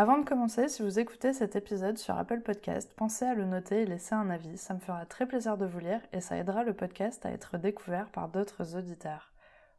Avant 0.00 0.16
de 0.16 0.24
commencer, 0.24 0.68
si 0.68 0.84
vous 0.84 1.00
écoutez 1.00 1.32
cet 1.32 1.56
épisode 1.56 1.98
sur 1.98 2.16
Apple 2.16 2.42
Podcast, 2.42 2.94
pensez 2.94 3.24
à 3.24 3.34
le 3.34 3.44
noter 3.44 3.82
et 3.82 3.84
laisser 3.84 4.14
un 4.14 4.30
avis, 4.30 4.56
ça 4.56 4.72
me 4.72 4.78
fera 4.78 5.04
très 5.06 5.26
plaisir 5.26 5.58
de 5.58 5.66
vous 5.66 5.80
lire 5.80 6.00
et 6.12 6.20
ça 6.20 6.36
aidera 6.36 6.62
le 6.62 6.72
podcast 6.72 7.26
à 7.26 7.32
être 7.32 7.58
découvert 7.58 8.08
par 8.10 8.28
d'autres 8.28 8.76
auditeurs. 8.76 9.32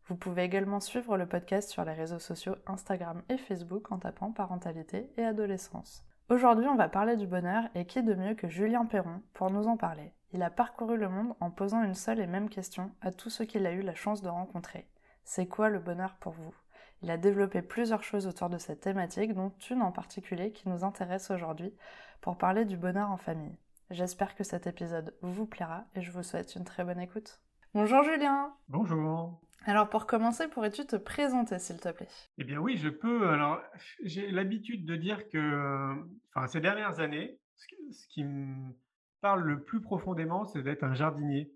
Vous 0.07 0.17
pouvez 0.17 0.43
également 0.43 0.81
suivre 0.81 1.15
le 1.15 1.25
podcast 1.25 1.69
sur 1.69 1.85
les 1.85 1.93
réseaux 1.93 2.19
sociaux 2.19 2.55
Instagram 2.67 3.21
et 3.29 3.37
Facebook 3.37 3.93
en 3.93 3.97
tapant 3.97 4.33
parentalité 4.33 5.09
et 5.15 5.23
adolescence. 5.23 6.03
Aujourd'hui, 6.27 6.67
on 6.67 6.75
va 6.75 6.89
parler 6.89 7.15
du 7.15 7.25
bonheur 7.25 7.63
et 7.73 7.85
qui 7.85 8.03
de 8.03 8.13
mieux 8.13 8.35
que 8.35 8.49
Julien 8.49 8.83
Perron 8.88 9.21
pour 9.33 9.51
nous 9.51 9.67
en 9.67 9.77
parler. 9.77 10.11
Il 10.33 10.43
a 10.43 10.49
parcouru 10.49 10.97
le 10.97 11.07
monde 11.07 11.33
en 11.39 11.49
posant 11.49 11.81
une 11.81 11.95
seule 11.95 12.19
et 12.19 12.27
même 12.27 12.49
question 12.49 12.91
à 12.99 13.13
tous 13.13 13.29
ceux 13.29 13.45
qu'il 13.45 13.65
a 13.65 13.71
eu 13.71 13.83
la 13.83 13.95
chance 13.95 14.21
de 14.21 14.27
rencontrer. 14.27 14.85
C'est 15.23 15.47
quoi 15.47 15.69
le 15.69 15.79
bonheur 15.79 16.17
pour 16.19 16.33
vous? 16.33 16.53
Il 17.02 17.12
a 17.12 17.17
développé 17.17 17.62
plusieurs 17.62 18.03
choses 18.03 18.27
autour 18.27 18.49
de 18.49 18.58
cette 18.58 18.81
thématique, 18.81 19.34
dont 19.34 19.53
une 19.70 19.81
en 19.81 19.91
particulier 19.91 20.52
qui 20.52 20.67
nous 20.70 20.84
intéresse 20.84 21.31
aujourd'hui 21.31 21.73
pour 22.22 22.38
parler 22.38 22.66
du 22.66 22.77
bonheur 22.77 23.09
en 23.09 23.17
famille. 23.17 23.58
J'espère 23.89 24.35
que 24.35 24.44
cet 24.44 24.67
épisode 24.67 25.16
vous 25.22 25.45
plaira 25.45 25.85
et 25.95 26.02
je 26.02 26.12
vous 26.12 26.23
souhaite 26.23 26.55
une 26.55 26.66
très 26.66 26.84
bonne 26.84 26.99
écoute. 26.99 27.41
Bonjour 27.73 28.03
Julien 28.03 28.53
Bonjour 28.67 29.39
Alors 29.66 29.89
pour 29.89 30.06
commencer, 30.06 30.47
pourrais-tu 30.47 30.86
te 30.86 30.95
présenter 30.95 31.58
s'il 31.58 31.80
te 31.80 31.89
plaît? 31.89 32.08
Eh 32.38 32.44
bien 32.44 32.59
oui, 32.59 32.78
je 32.78 32.89
peux. 32.89 33.30
Alors 33.30 33.61
j'ai 34.03 34.30
l'habitude 34.31 34.86
de 34.86 34.95
dire 34.95 35.30
que 35.30 35.95
enfin, 36.36 36.47
ces 36.47 36.61
dernières 36.61 37.00
années, 37.00 37.39
ce 37.56 38.08
qui 38.09 38.23
me 38.23 38.73
parle 39.22 39.41
le 39.41 39.63
plus 39.63 39.81
profondément, 39.81 40.45
c'est 40.45 40.61
d'être 40.61 40.84
un 40.84 40.94
jardinier. 40.94 41.52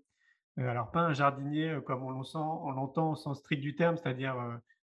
Euh, 0.58 0.68
alors 0.68 0.90
pas 0.90 1.00
un 1.00 1.12
jardinier 1.12 1.70
euh, 1.70 1.80
comme 1.80 2.04
on 2.04 2.10
l'entend 2.10 3.10
au 3.10 3.16
sens 3.16 3.40
strict 3.40 3.60
du 3.60 3.74
terme, 3.74 3.96
c'est-à-dire 3.96 4.36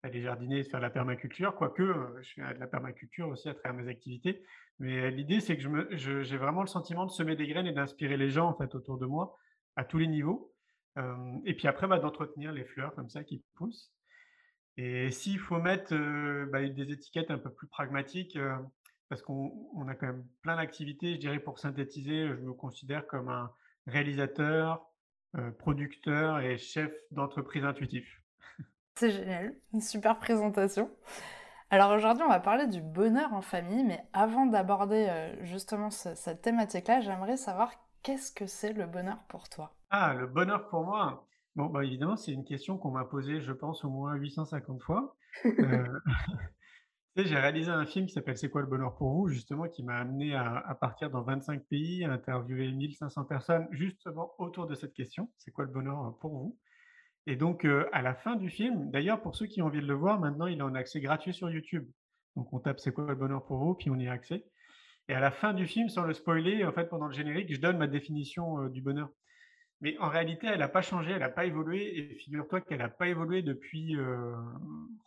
euh, 0.03 0.07
aller 0.07 0.21
jardiner, 0.21 0.63
faire 0.63 0.79
de 0.79 0.85
la 0.85 0.89
permaculture, 0.89 1.55
quoique 1.55 1.81
euh, 1.81 2.21
je 2.21 2.33
fais 2.33 2.53
de 2.53 2.59
la 2.59 2.67
permaculture 2.67 3.27
aussi 3.29 3.49
à 3.49 3.53
travers 3.53 3.81
mes 3.81 3.89
activités. 3.89 4.43
Mais 4.79 4.99
euh, 4.99 5.09
l'idée, 5.09 5.39
c'est 5.39 5.57
que 5.57 5.97
j'ai 5.97 6.37
vraiment 6.37 6.61
le 6.61 6.67
sentiment 6.67 7.05
de 7.05 7.11
semer 7.11 7.35
des 7.35 7.47
graines 7.47 7.67
et 7.67 7.73
d'inspirer 7.73 8.17
les 8.17 8.29
gens 8.29 8.49
en 8.49 8.55
fait 8.55 8.73
autour 8.75 8.97
de 8.97 9.05
moi 9.05 9.37
à 9.75 9.83
tous 9.83 9.97
les 9.97 10.07
niveaux. 10.07 10.53
et 11.45 11.55
puis 11.55 11.67
après, 11.67 11.87
bah, 11.87 11.99
d'entretenir 11.99 12.51
les 12.51 12.65
fleurs 12.65 12.93
comme 12.95 13.09
ça 13.09 13.23
qui 13.23 13.43
poussent. 13.55 13.91
Et 14.77 15.11
s'il 15.11 15.39
faut 15.39 15.59
mettre 15.59 15.93
euh, 15.93 16.45
bah, 16.51 16.67
des 16.67 16.91
étiquettes 16.91 17.31
un 17.31 17.37
peu 17.37 17.51
plus 17.51 17.67
pragmatiques, 17.67 18.37
parce 19.09 19.21
qu'on 19.21 19.87
a 19.87 19.95
quand 19.95 20.07
même 20.07 20.25
plein 20.41 20.55
d'activités, 20.55 21.13
je 21.13 21.19
dirais 21.19 21.39
pour 21.39 21.59
synthétiser, 21.59 22.27
je 22.27 22.41
me 22.41 22.53
considère 22.53 23.05
comme 23.07 23.29
un 23.29 23.51
réalisateur, 23.87 24.85
producteur 25.57 26.39
et 26.39 26.57
chef 26.57 26.91
d'entreprise 27.11 27.63
intuitif. 27.63 28.22
C'est 28.95 29.11
génial, 29.11 29.55
une 29.73 29.81
super 29.81 30.19
présentation. 30.19 30.89
Alors 31.71 31.91
aujourd'hui, 31.91 32.23
on 32.23 32.29
va 32.29 32.39
parler 32.39 32.67
du 32.67 32.81
bonheur 32.81 33.33
en 33.33 33.41
famille, 33.41 33.83
mais 33.83 33.99
avant 34.13 34.45
d'aborder 34.45 35.07
euh, 35.09 35.43
justement 35.43 35.89
cette 35.89 36.43
thématique-là, 36.43 37.01
j'aimerais 37.01 37.35
savoir 37.35 37.71
qu'est-ce 38.03 38.31
que 38.31 38.45
c'est 38.45 38.73
le 38.73 38.85
bonheur 38.85 39.17
pour 39.29 39.49
toi? 39.49 39.73
Ah, 39.89 40.13
le 40.13 40.27
bonheur 40.27 40.67
pour 40.69 40.83
moi. 40.83 41.27
Bon, 41.55 41.65
bah 41.67 41.83
évidemment, 41.83 42.15
c'est 42.15 42.31
une 42.31 42.45
question 42.45 42.77
qu'on 42.77 42.91
m'a 42.91 43.05
posée, 43.05 43.41
je 43.41 43.51
pense, 43.51 43.83
au 43.83 43.89
moins 43.89 44.13
850 44.13 44.81
fois. 44.83 45.15
Euh, 45.45 45.83
j'ai 47.15 47.35
réalisé 47.35 47.71
un 47.71 47.87
film 47.87 48.05
qui 48.05 48.13
s'appelle 48.13 48.37
C'est 48.37 48.49
quoi 48.49 48.61
le 48.61 48.67
bonheur 48.67 48.95
pour 48.95 49.11
vous, 49.11 49.27
justement, 49.27 49.67
qui 49.67 49.81
m'a 49.81 49.95
amené 49.95 50.35
à, 50.35 50.57
à, 50.57 50.75
partir 50.75 51.09
dans 51.09 51.23
25 51.23 51.63
pays, 51.65 52.05
à 52.05 52.11
interviewer 52.11 52.71
1500 52.71 53.23
personnes, 53.23 53.67
justement 53.71 54.33
autour 54.37 54.67
de 54.67 54.75
cette 54.75 54.93
question, 54.93 55.31
c'est 55.37 55.49
quoi 55.49 55.65
le 55.65 55.71
bonheur 55.71 56.15
pour 56.21 56.37
vous? 56.37 56.57
Et 57.25 57.35
donc, 57.35 57.65
à 57.65 58.01
la 58.01 58.13
fin 58.15 58.35
du 58.35 58.49
film, 58.49 58.91
d'ailleurs, 58.91 59.21
pour 59.21 59.35
ceux 59.35 59.45
qui 59.45 59.61
ont 59.61 59.67
envie 59.67 59.81
de 59.81 59.87
le 59.87 59.93
voir, 59.93 60.19
maintenant, 60.19 60.47
il 60.47 60.59
est 60.59 60.63
en 60.63 60.75
accès 60.75 60.99
gratuit 60.99 61.33
sur 61.33 61.49
YouTube. 61.49 61.87
Donc, 62.35 62.51
on 62.51 62.59
tape 62.59 62.79
C'est 62.79 62.91
quoi 62.91 63.05
le 63.05 63.15
bonheur 63.15 63.45
pour 63.45 63.59
vous, 63.59 63.75
puis 63.75 63.89
on 63.89 63.95
y 63.95 64.07
a 64.07 64.11
accès. 64.11 64.45
Et 65.07 65.13
à 65.13 65.19
la 65.19 65.31
fin 65.31 65.53
du 65.53 65.65
film, 65.65 65.89
sans 65.89 66.03
le 66.03 66.13
spoiler, 66.13 66.65
en 66.65 66.71
fait, 66.71 66.85
pendant 66.89 67.07
le 67.07 67.13
générique, 67.13 67.53
je 67.53 67.59
donne 67.59 67.77
ma 67.77 67.87
définition 67.87 68.67
du 68.67 68.81
bonheur. 68.81 69.09
Mais 69.81 69.97
en 69.99 70.07
réalité, 70.07 70.47
elle 70.47 70.59
n'a 70.59 70.69
pas 70.69 70.81
changé, 70.81 71.11
elle 71.11 71.19
n'a 71.19 71.29
pas 71.29 71.45
évolué. 71.45 71.97
Et 71.97 72.15
figure-toi 72.15 72.61
qu'elle 72.61 72.79
n'a 72.79 72.89
pas 72.89 73.07
évolué 73.07 73.41
depuis 73.41 73.97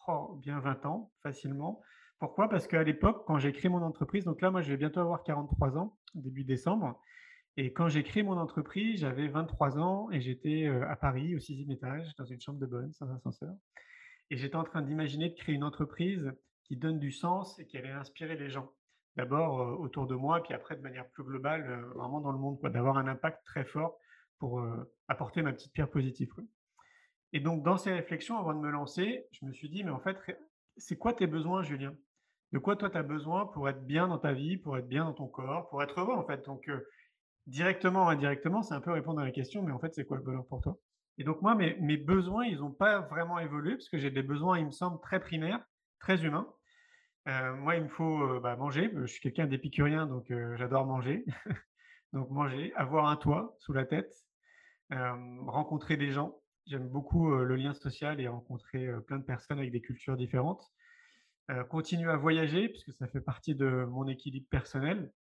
oh, 0.08 0.38
bien 0.42 0.60
20 0.60 0.86
ans, 0.86 1.10
facilement. 1.22 1.82
Pourquoi? 2.18 2.48
Parce 2.48 2.66
qu'à 2.66 2.82
l'époque, 2.82 3.24
quand 3.26 3.38
j'ai 3.38 3.52
créé 3.52 3.70
mon 3.70 3.82
entreprise, 3.82 4.24
donc 4.24 4.40
là, 4.40 4.50
moi, 4.50 4.62
je 4.62 4.70
vais 4.70 4.76
bientôt 4.76 5.00
avoir 5.00 5.22
43 5.22 5.76
ans, 5.76 5.96
début 6.14 6.44
décembre. 6.44 6.98
Et 7.58 7.72
quand 7.72 7.88
j'ai 7.88 8.02
créé 8.02 8.22
mon 8.22 8.36
entreprise, 8.36 9.00
j'avais 9.00 9.28
23 9.28 9.78
ans 9.78 10.10
et 10.10 10.20
j'étais 10.20 10.66
à 10.66 10.94
Paris, 10.94 11.34
au 11.34 11.38
sixième 11.38 11.70
étage, 11.70 12.14
dans 12.16 12.24
une 12.24 12.40
chambre 12.40 12.58
de 12.58 12.66
bonne, 12.66 12.92
sans 12.92 13.10
ascenseur. 13.14 13.54
Et 14.30 14.36
j'étais 14.36 14.56
en 14.56 14.64
train 14.64 14.82
d'imaginer 14.82 15.30
de 15.30 15.34
créer 15.34 15.54
une 15.54 15.64
entreprise 15.64 16.32
qui 16.64 16.76
donne 16.76 16.98
du 16.98 17.12
sens 17.12 17.58
et 17.58 17.66
qui 17.66 17.78
allait 17.78 17.92
inspirer 17.92 18.36
les 18.36 18.50
gens. 18.50 18.70
D'abord 19.16 19.80
autour 19.80 20.06
de 20.06 20.14
moi, 20.14 20.42
puis 20.42 20.52
après 20.52 20.76
de 20.76 20.82
manière 20.82 21.08
plus 21.08 21.24
globale, 21.24 21.86
vraiment 21.94 22.20
dans 22.20 22.32
le 22.32 22.38
monde, 22.38 22.58
d'avoir 22.62 22.98
un 22.98 23.06
impact 23.06 23.42
très 23.46 23.64
fort 23.64 23.98
pour 24.38 24.62
apporter 25.08 25.40
ma 25.40 25.54
petite 25.54 25.72
pierre 25.72 25.88
positive. 25.88 26.28
Et 27.32 27.40
donc, 27.40 27.62
dans 27.62 27.78
ces 27.78 27.92
réflexions, 27.92 28.38
avant 28.38 28.52
de 28.52 28.60
me 28.60 28.70
lancer, 28.70 29.26
je 29.32 29.46
me 29.46 29.52
suis 29.52 29.70
dit, 29.70 29.82
mais 29.82 29.90
en 29.90 30.00
fait, 30.00 30.18
c'est 30.76 30.98
quoi 30.98 31.14
tes 31.14 31.26
besoins, 31.26 31.62
Julien? 31.62 31.94
De 32.52 32.58
quoi 32.58 32.76
toi, 32.76 32.90
tu 32.90 32.98
as 32.98 33.02
besoin 33.02 33.46
pour 33.46 33.68
être 33.70 33.86
bien 33.86 34.08
dans 34.08 34.18
ta 34.18 34.34
vie, 34.34 34.58
pour 34.58 34.76
être 34.76 34.86
bien 34.86 35.04
dans 35.04 35.14
ton 35.14 35.26
corps, 35.26 35.70
pour 35.70 35.82
être 35.82 35.98
heureux, 35.98 36.14
en 36.14 36.26
fait? 36.26 36.44
Donc, 36.44 36.70
directement 37.46 38.06
ou 38.06 38.08
indirectement, 38.08 38.62
c'est 38.62 38.74
un 38.74 38.80
peu 38.80 38.92
répondre 38.92 39.20
à 39.20 39.24
la 39.24 39.30
question, 39.30 39.62
mais 39.62 39.72
en 39.72 39.78
fait, 39.78 39.94
c'est 39.94 40.04
quoi 40.04 40.16
le 40.16 40.22
bonheur 40.22 40.46
pour 40.46 40.60
toi? 40.60 40.78
Et 41.18 41.24
donc, 41.24 41.40
moi, 41.42 41.54
mes, 41.54 41.96
besoins, 41.96 42.44
ils 42.44 42.58
n'ont 42.58 42.72
pas 42.72 43.00
vraiment 43.00 43.38
évolué, 43.38 43.72
parce 43.72 43.88
que 43.88 43.98
j'ai 43.98 44.10
des 44.10 44.22
besoins, 44.22 44.58
il 44.58 44.66
me 44.66 44.70
semble, 44.70 45.00
très 45.00 45.20
primaires, 45.20 45.64
très 45.98 46.24
humains. 46.24 46.52
Euh, 47.28 47.54
moi, 47.56 47.76
il 47.76 47.84
me 47.84 47.88
faut 47.88 48.22
euh, 48.22 48.40
bah, 48.40 48.56
manger. 48.56 48.90
Je 48.94 49.06
suis 49.06 49.20
quelqu'un 49.20 49.46
d'épicurien, 49.46 50.06
donc 50.06 50.30
euh, 50.30 50.56
j'adore 50.56 50.84
manger. 50.84 51.24
donc, 52.12 52.30
manger, 52.30 52.72
avoir 52.74 53.06
un 53.08 53.16
toit 53.16 53.56
sous 53.58 53.72
la 53.72 53.86
tête, 53.86 54.12
rencontrer 54.90 55.96
des 55.96 56.12
gens. 56.12 56.40
J'aime 56.66 56.88
beaucoup 56.88 57.30
le 57.30 57.56
lien 57.56 57.74
social 57.74 58.20
et 58.20 58.28
rencontrer 58.28 58.88
plein 59.06 59.18
de 59.18 59.24
personnes 59.24 59.58
avec 59.58 59.70
des 59.70 59.80
cultures 59.80 60.16
différentes. 60.16 60.64
continuer 61.70 62.10
à 62.10 62.16
voyager, 62.16 62.68
puisque 62.68 62.92
ça 62.92 63.06
fait 63.06 63.20
partie 63.20 63.54
de 63.54 63.84
mon 63.88 64.06
équilibre 64.06 64.48
personnel. 64.50 65.12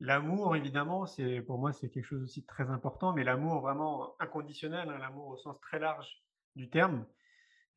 L'amour, 0.00 0.54
évidemment, 0.56 1.06
c'est 1.06 1.40
pour 1.40 1.58
moi, 1.58 1.72
c'est 1.72 1.88
quelque 1.88 2.04
chose 2.04 2.22
aussi 2.22 2.42
de 2.42 2.46
très 2.46 2.68
important, 2.68 3.14
mais 3.14 3.24
l'amour 3.24 3.62
vraiment 3.62 4.14
inconditionnel, 4.20 4.90
hein, 4.90 4.98
l'amour 4.98 5.28
au 5.28 5.36
sens 5.38 5.58
très 5.60 5.78
large 5.78 6.22
du 6.54 6.68
terme, 6.68 7.06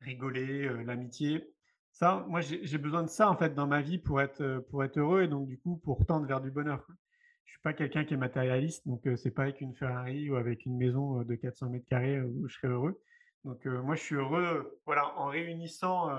rigoler, 0.00 0.66
euh, 0.66 0.82
l'amitié. 0.82 1.54
Ça, 1.92 2.24
moi, 2.28 2.40
j'ai 2.42 2.78
besoin 2.78 3.02
de 3.02 3.08
ça 3.08 3.30
en 3.30 3.36
fait 3.36 3.54
dans 3.54 3.66
ma 3.66 3.80
vie 3.80 3.98
pour 3.98 4.20
être 4.20 4.42
euh, 4.42 4.60
pour 4.60 4.84
être 4.84 4.98
heureux 4.98 5.22
et 5.22 5.28
donc 5.28 5.48
du 5.48 5.58
coup 5.58 5.78
pour 5.78 6.04
tendre 6.06 6.26
vers 6.26 6.42
du 6.42 6.50
bonheur. 6.50 6.86
Je 7.46 7.52
suis 7.52 7.62
pas 7.62 7.72
quelqu'un 7.72 8.04
qui 8.04 8.14
est 8.14 8.18
matérialiste, 8.18 8.86
donc 8.86 9.06
euh, 9.06 9.16
c'est 9.16 9.30
pas 9.30 9.44
avec 9.44 9.60
une 9.62 9.74
Ferrari 9.74 10.30
ou 10.30 10.36
avec 10.36 10.66
une 10.66 10.76
maison 10.76 11.22
de 11.22 11.34
400 11.34 11.70
mètres 11.70 11.88
carrés 11.88 12.20
où 12.20 12.46
je 12.48 12.54
serai 12.54 12.68
heureux. 12.68 13.02
Donc 13.44 13.64
moi, 13.64 13.94
je 13.94 14.02
suis 14.02 14.16
heureux, 14.16 14.78
voilà, 14.84 15.18
en 15.18 15.28
réunissant 15.28 16.10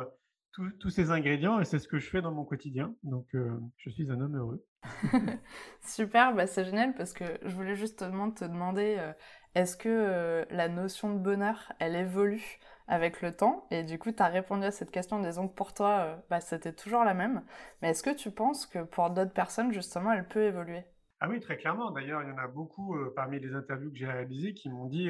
tous 0.80 0.90
ces 0.90 1.12
ingrédients 1.12 1.60
et 1.60 1.66
c'est 1.66 1.80
ce 1.80 1.88
que 1.88 2.00
je 2.00 2.10
fais 2.10 2.22
dans 2.22 2.32
mon 2.32 2.44
quotidien. 2.44 2.94
Donc, 3.04 3.28
euh, 3.36 3.60
je 3.78 3.90
suis 3.90 4.10
un 4.12 4.20
homme 4.20 4.36
heureux. 4.36 4.66
Super, 5.82 6.34
bah 6.34 6.48
c'est 6.48 6.66
génial 6.66 6.94
parce 6.96 7.14
que 7.14 7.24
je 7.44 7.56
voulais 7.56 7.76
justement 7.76 8.32
te 8.32 8.44
demander 8.44 8.98
euh, 9.00 9.14
est-ce 9.56 9.78
que 9.78 9.90
euh, 9.90 10.46
la 10.50 10.68
notion 10.70 11.14
de 11.14 11.20
bonheur, 11.20 11.72
elle 11.80 11.96
évolue 11.96 12.60
avec 12.88 13.22
le 13.22 13.36
temps? 13.36 13.68
Et 13.72 13.84
du 13.84 14.00
coup, 14.00 14.12
tu 14.12 14.22
as 14.24 14.28
répondu 14.28 14.66
à 14.66 14.72
cette 14.72 14.92
question 14.92 15.18
en 15.18 15.22
disant 15.22 15.48
que 15.48 15.54
pour 15.54 15.74
toi, 15.74 16.24
bah, 16.30 16.42
c'était 16.42 16.74
toujours 16.74 17.04
la 17.04 17.14
même. 17.14 17.44
Mais 17.82 17.92
est-ce 17.92 18.04
que 18.04 18.16
tu 18.16 18.32
penses 18.32 18.66
que 18.66 18.84
pour 18.84 19.10
d'autres 19.12 19.34
personnes, 19.34 19.72
justement, 19.72 20.12
elle 20.12 20.28
peut 20.28 20.44
évoluer? 20.44 20.84
Ah 21.20 21.30
oui, 21.30 21.40
très 21.40 21.58
clairement. 21.58 21.92
D'ailleurs, 21.92 22.24
il 22.24 22.30
y 22.30 22.32
en 22.32 22.38
a 22.38 22.48
beaucoup 22.48 22.98
parmi 23.16 23.40
les 23.40 23.54
interviews 23.54 23.92
que 23.92 23.98
j'ai 23.98 24.08
réalisées 24.08 24.54
qui 24.54 24.70
m'ont 24.70 24.88
dit 24.88 25.10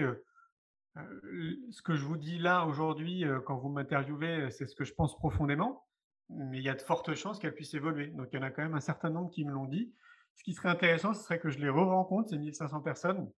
ce 0.96 1.82
que 1.82 1.96
je 1.96 2.06
vous 2.06 2.18
dis 2.18 2.38
là 2.38 2.66
aujourd'hui, 2.66 3.24
quand 3.46 3.58
vous 3.58 3.70
m'interviewez, 3.70 4.52
c'est 4.52 4.66
ce 4.66 4.76
que 4.76 4.84
je 4.84 4.94
pense 4.94 5.16
profondément, 5.18 5.86
mais 6.30 6.58
il 6.60 6.64
y 6.64 6.70
a 6.70 6.76
de 6.76 6.82
fortes 6.82 7.14
chances 7.16 7.40
qu'elle 7.40 7.54
puisse 7.54 7.74
évoluer. 7.74 8.08
Donc 8.08 8.28
il 8.32 8.36
y 8.36 8.40
en 8.40 8.46
a 8.46 8.52
quand 8.52 8.64
même 8.64 8.76
un 8.76 8.82
certain 8.82 9.10
nombre 9.10 9.32
qui 9.32 9.46
me 9.46 9.52
l'ont 9.52 9.68
dit. 9.68 9.94
Ce 10.36 10.44
qui 10.44 10.54
serait 10.54 10.70
intéressant, 10.70 11.14
ce 11.14 11.24
serait 11.24 11.40
que 11.40 11.50
je 11.50 11.60
les 11.60 11.70
re-rencontre, 11.70 12.30
ces 12.30 12.38
1500 12.38 12.82
personnes, 12.82 13.32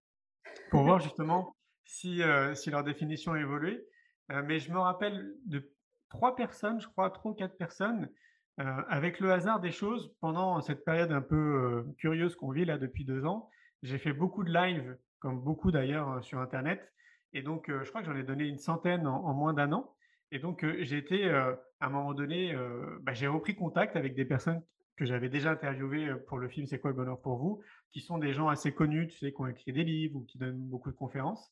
pour 0.69 0.83
voir 0.83 0.99
justement 0.99 1.55
si, 1.85 2.21
si 2.55 2.69
leur 2.69 2.83
définition 2.83 3.33
a 3.33 3.39
évolué. 3.39 3.85
mais 4.29 4.59
je 4.59 4.71
me 4.71 4.79
rappelle 4.79 5.33
de 5.45 5.71
trois 6.09 6.35
personnes, 6.35 6.79
je 6.79 6.87
crois, 6.87 7.09
trois 7.09 7.31
ou 7.31 7.35
quatre 7.35 7.57
personnes, 7.57 8.09
avec 8.57 9.19
le 9.19 9.31
hasard 9.31 9.59
des 9.59 9.71
choses, 9.71 10.13
pendant 10.21 10.61
cette 10.61 10.85
période 10.85 11.11
un 11.11 11.21
peu 11.21 11.85
curieuse 11.97 12.35
qu'on 12.35 12.51
vit 12.51 12.65
là 12.65 12.77
depuis 12.77 13.05
deux 13.05 13.25
ans, 13.25 13.49
j'ai 13.81 13.97
fait 13.97 14.13
beaucoup 14.13 14.43
de 14.43 14.53
lives, 14.53 14.97
comme 15.19 15.41
beaucoup 15.41 15.71
d'ailleurs 15.71 16.23
sur 16.23 16.39
Internet, 16.39 16.93
Et 17.33 17.41
donc, 17.41 17.65
je 17.67 17.89
crois 17.89 18.01
que 18.01 18.07
j'en 18.07 18.15
ai 18.15 18.23
donné 18.23 18.45
une 18.45 18.59
centaine 18.59 19.07
en, 19.07 19.33
moins 19.33 19.53
d'un 19.53 19.71
an. 19.71 19.95
Et 20.31 20.39
donc, 20.39 20.65
j'ai 20.81 20.97
été, 20.97 21.29
à 21.29 21.57
un 21.81 21.89
moment 21.89 22.13
donné, 22.13 22.55
bah, 23.01 23.13
j'ai 23.13 23.27
repris 23.27 23.55
contact 23.55 23.95
avec 23.95 24.15
des 24.15 24.25
personnes 24.25 24.61
que 24.95 25.05
j'avais 25.05 25.29
déjà 25.29 25.51
interviewées 25.51 26.13
pour 26.27 26.37
le 26.37 26.47
film 26.47 26.67
C'est 26.67 26.79
quoi 26.79 26.91
le 26.91 26.95
bonheur 26.95 27.19
pour 27.21 27.37
vous, 27.37 27.61
qui 27.91 28.01
sont 28.01 28.17
des 28.17 28.33
gens 28.33 28.47
assez 28.49 28.73
connus, 28.73 29.07
tu 29.07 29.17
sais, 29.17 29.31
qui 29.31 29.41
ont 29.41 29.47
écrit 29.47 29.73
des 29.73 29.83
livres 29.83 30.17
ou 30.17 30.23
qui 30.23 30.37
donnent 30.37 30.69
beaucoup 30.69 30.91
de 30.91 30.95
conférences. 30.95 31.51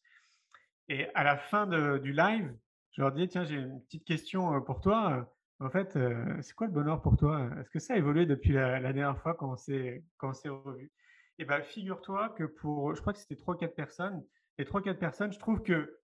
Et 0.88 1.07
à 1.16 1.24
la 1.24 1.38
fin 1.38 1.68
du 2.00 2.13
live, 2.13 2.54
je 2.92 3.01
leur 3.01 3.12
dis, 3.12 3.27
tiens, 3.27 3.45
j'ai 3.45 3.56
une 3.56 3.81
petite 3.84 4.06
question 4.06 4.62
pour 4.62 4.81
toi. 4.81 5.34
En 5.60 5.69
fait, 5.69 5.98
c'est 6.42 6.54
quoi 6.54 6.68
le 6.68 6.74
bonheur 6.74 7.01
pour 7.01 7.18
toi? 7.18 7.50
Est-ce 7.60 7.69
que 7.69 7.80
ça 7.80 7.94
a 7.94 7.98
évolué 7.98 8.25
depuis 8.25 8.51
la, 8.51 8.80
dernière 8.81 9.19
fois 9.19 9.34
quand 9.34 9.51
on 9.51 9.56
s'est 9.56 10.04
revu? 10.22 10.92
Et 11.39 11.45
bien, 11.45 11.62
figure-toi 11.62 12.30
que 12.38 12.44
pour, 12.44 12.94
je 12.94 13.01
crois 13.01 13.13
que 13.13 13.19
c'était 13.19 13.36
trois 13.36 13.57
quatre 13.57 13.75
personnes, 13.75 14.24
les 14.62 14.66
trois 14.66 14.84
quatre 14.84 15.00
personnes, 15.00 15.34
je 15.34 15.40
trouve 15.40 15.63
que 15.63 16.00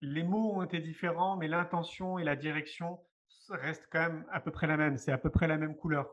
les 0.00 0.24
mots 0.24 0.54
ont 0.56 0.64
été 0.64 0.80
différents, 0.80 1.36
mais 1.36 1.46
l'intention 1.46 2.18
et 2.18 2.24
la 2.24 2.34
direction 2.34 2.98
restent 3.50 3.86
quand 3.92 4.00
même 4.00 4.24
à 4.32 4.40
peu 4.40 4.50
près 4.50 4.66
la 4.66 4.76
même. 4.76 4.96
C'est 4.96 5.12
à 5.12 5.18
peu 5.18 5.30
près 5.30 5.46
la 5.46 5.56
même 5.56 5.76
couleur. 5.76 6.12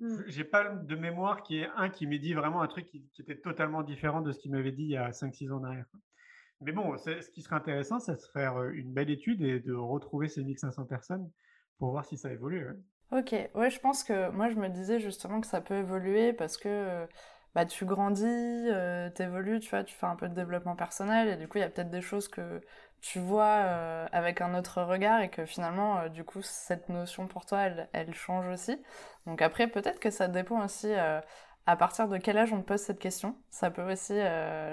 Mmh. 0.00 0.22
J'ai 0.26 0.44
pas 0.44 0.70
de 0.70 0.96
mémoire 0.96 1.42
qui 1.42 1.58
est 1.58 1.68
un 1.76 1.90
qui 1.90 2.06
m'ait 2.06 2.18
dit 2.18 2.32
vraiment 2.32 2.62
un 2.62 2.66
truc 2.66 2.86
qui, 2.86 3.04
était 3.18 3.36
totalement 3.36 3.82
différent 3.82 4.22
de 4.22 4.32
ce 4.32 4.38
qu'il 4.38 4.52
m'avait 4.52 4.72
dit 4.72 4.84
il 4.84 4.90
y 4.92 4.96
a 4.96 5.10
5-6 5.10 5.52
ans 5.52 5.58
en 5.58 5.64
arrière. 5.64 5.84
Mais 6.62 6.72
bon, 6.72 6.96
ce 6.96 7.30
qui 7.30 7.42
serait 7.42 7.56
intéressant, 7.56 7.98
c'est 7.98 8.14
de 8.14 8.26
faire 8.32 8.62
une 8.62 8.94
belle 8.94 9.10
étude 9.10 9.42
et 9.42 9.60
de 9.60 9.74
retrouver 9.74 10.28
ces 10.28 10.42
1500 10.42 10.86
personnes 10.86 11.30
pour 11.78 11.90
voir 11.90 12.06
si 12.06 12.16
ça 12.16 12.32
évolue. 12.32 12.66
Ok, 13.12 13.34
ouais, 13.54 13.68
je 13.68 13.80
pense 13.80 14.02
que 14.02 14.30
moi 14.30 14.48
je 14.48 14.54
me 14.54 14.68
disais 14.68 14.98
justement 14.98 15.42
que 15.42 15.46
ça 15.46 15.60
peut 15.60 15.74
évoluer 15.74 16.32
parce 16.32 16.56
que 16.56 17.06
bah, 17.54 17.64
tu 17.66 17.84
grandis, 17.84 18.24
euh, 18.26 19.10
tu 19.10 19.22
évolues, 19.22 19.60
tu 19.60 19.70
vois, 19.70 19.84
tu 19.84 19.94
fais 19.94 20.06
un 20.06 20.16
peu 20.16 20.28
de 20.28 20.34
développement 20.34 20.74
personnel 20.74 21.28
et 21.28 21.36
du 21.36 21.46
coup 21.46 21.58
il 21.58 21.60
y 21.60 21.64
a 21.64 21.68
peut-être 21.68 21.90
des 21.90 22.00
choses 22.00 22.26
que 22.28 22.60
tu 23.00 23.20
vois 23.20 23.44
euh, 23.44 24.06
avec 24.12 24.40
un 24.40 24.54
autre 24.58 24.82
regard 24.82 25.20
et 25.20 25.30
que 25.30 25.46
finalement 25.46 26.00
euh, 26.00 26.08
du 26.08 26.24
coup 26.24 26.42
cette 26.42 26.88
notion 26.88 27.28
pour 27.28 27.46
toi 27.46 27.60
elle, 27.60 27.88
elle 27.92 28.12
change 28.14 28.48
aussi. 28.48 28.76
Donc 29.26 29.40
après 29.40 29.68
peut-être 29.68 30.00
que 30.00 30.10
ça 30.10 30.26
dépend 30.26 30.64
aussi 30.64 30.92
à 31.66 31.76
partir 31.76 32.08
de 32.08 32.18
quel 32.18 32.38
âge 32.38 32.52
on 32.52 32.60
te 32.60 32.66
pose 32.66 32.80
cette 32.80 32.98
question, 32.98 33.36
ça 33.50 33.70
peut 33.70 33.90
aussi 33.90 34.18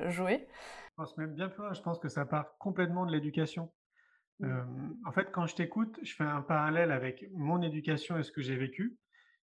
jouer. 0.07 0.47
Je 0.89 0.95
pense 0.97 1.17
même 1.17 1.33
bien 1.33 1.49
plus 1.49 1.63
je 1.73 1.81
pense 1.81 1.99
que 1.99 2.09
ça 2.09 2.25
part 2.25 2.57
complètement 2.57 3.05
de 3.05 3.11
l'éducation. 3.11 3.71
Mmh. 4.39 4.95
en 5.05 5.11
fait, 5.11 5.31
quand 5.31 5.45
je 5.45 5.53
t'écoute, 5.53 5.99
je 6.01 6.15
fais 6.15 6.23
un 6.23 6.41
parallèle 6.41 6.91
avec 6.91 7.25
mon 7.35 7.61
éducation 7.61 8.17
et 8.17 8.23
ce 8.23 8.31
que 8.31 8.41
j'ai 8.41 8.55
vécu. 8.55 8.97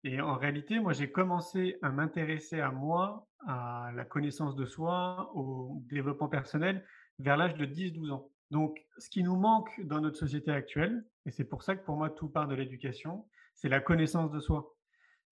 Et 0.05 0.21
en 0.21 0.37
réalité, 0.37 0.81
moi, 0.81 0.93
j'ai 0.93 1.11
commencé 1.11 1.77
à 1.83 1.91
m'intéresser 1.91 2.61
à 2.61 2.71
moi, 2.71 3.27
à 3.47 3.91
la 3.95 4.05
connaissance 4.05 4.57
de 4.57 4.65
soi, 4.65 5.31
au 5.35 5.83
développement 5.91 6.29
personnel 6.29 6.85
vers 7.19 7.37
l'âge 7.37 7.55
de 7.55 7.67
10-12 7.67 8.11
ans. 8.11 8.31
Donc, 8.51 8.81
ce 8.99 9.11
qui 9.11 9.23
nous 9.23 9.37
manque 9.37 9.81
dans 9.85 10.01
notre 10.01 10.17
société 10.17 10.51
actuelle, 10.51 11.05
et 11.27 11.31
c'est 11.31 11.45
pour 11.45 11.63
ça 11.63 11.77
que 11.77 11.85
pour 11.85 11.97
moi, 11.97 12.11
tout 12.11 12.29
part 12.29 12.49
de 12.49 12.55
l'éducation, 12.55 13.27
c'est 13.55 13.69
la 13.69 13.81
connaissance 13.81 14.31
de 14.31 14.41
soi. 14.41 14.75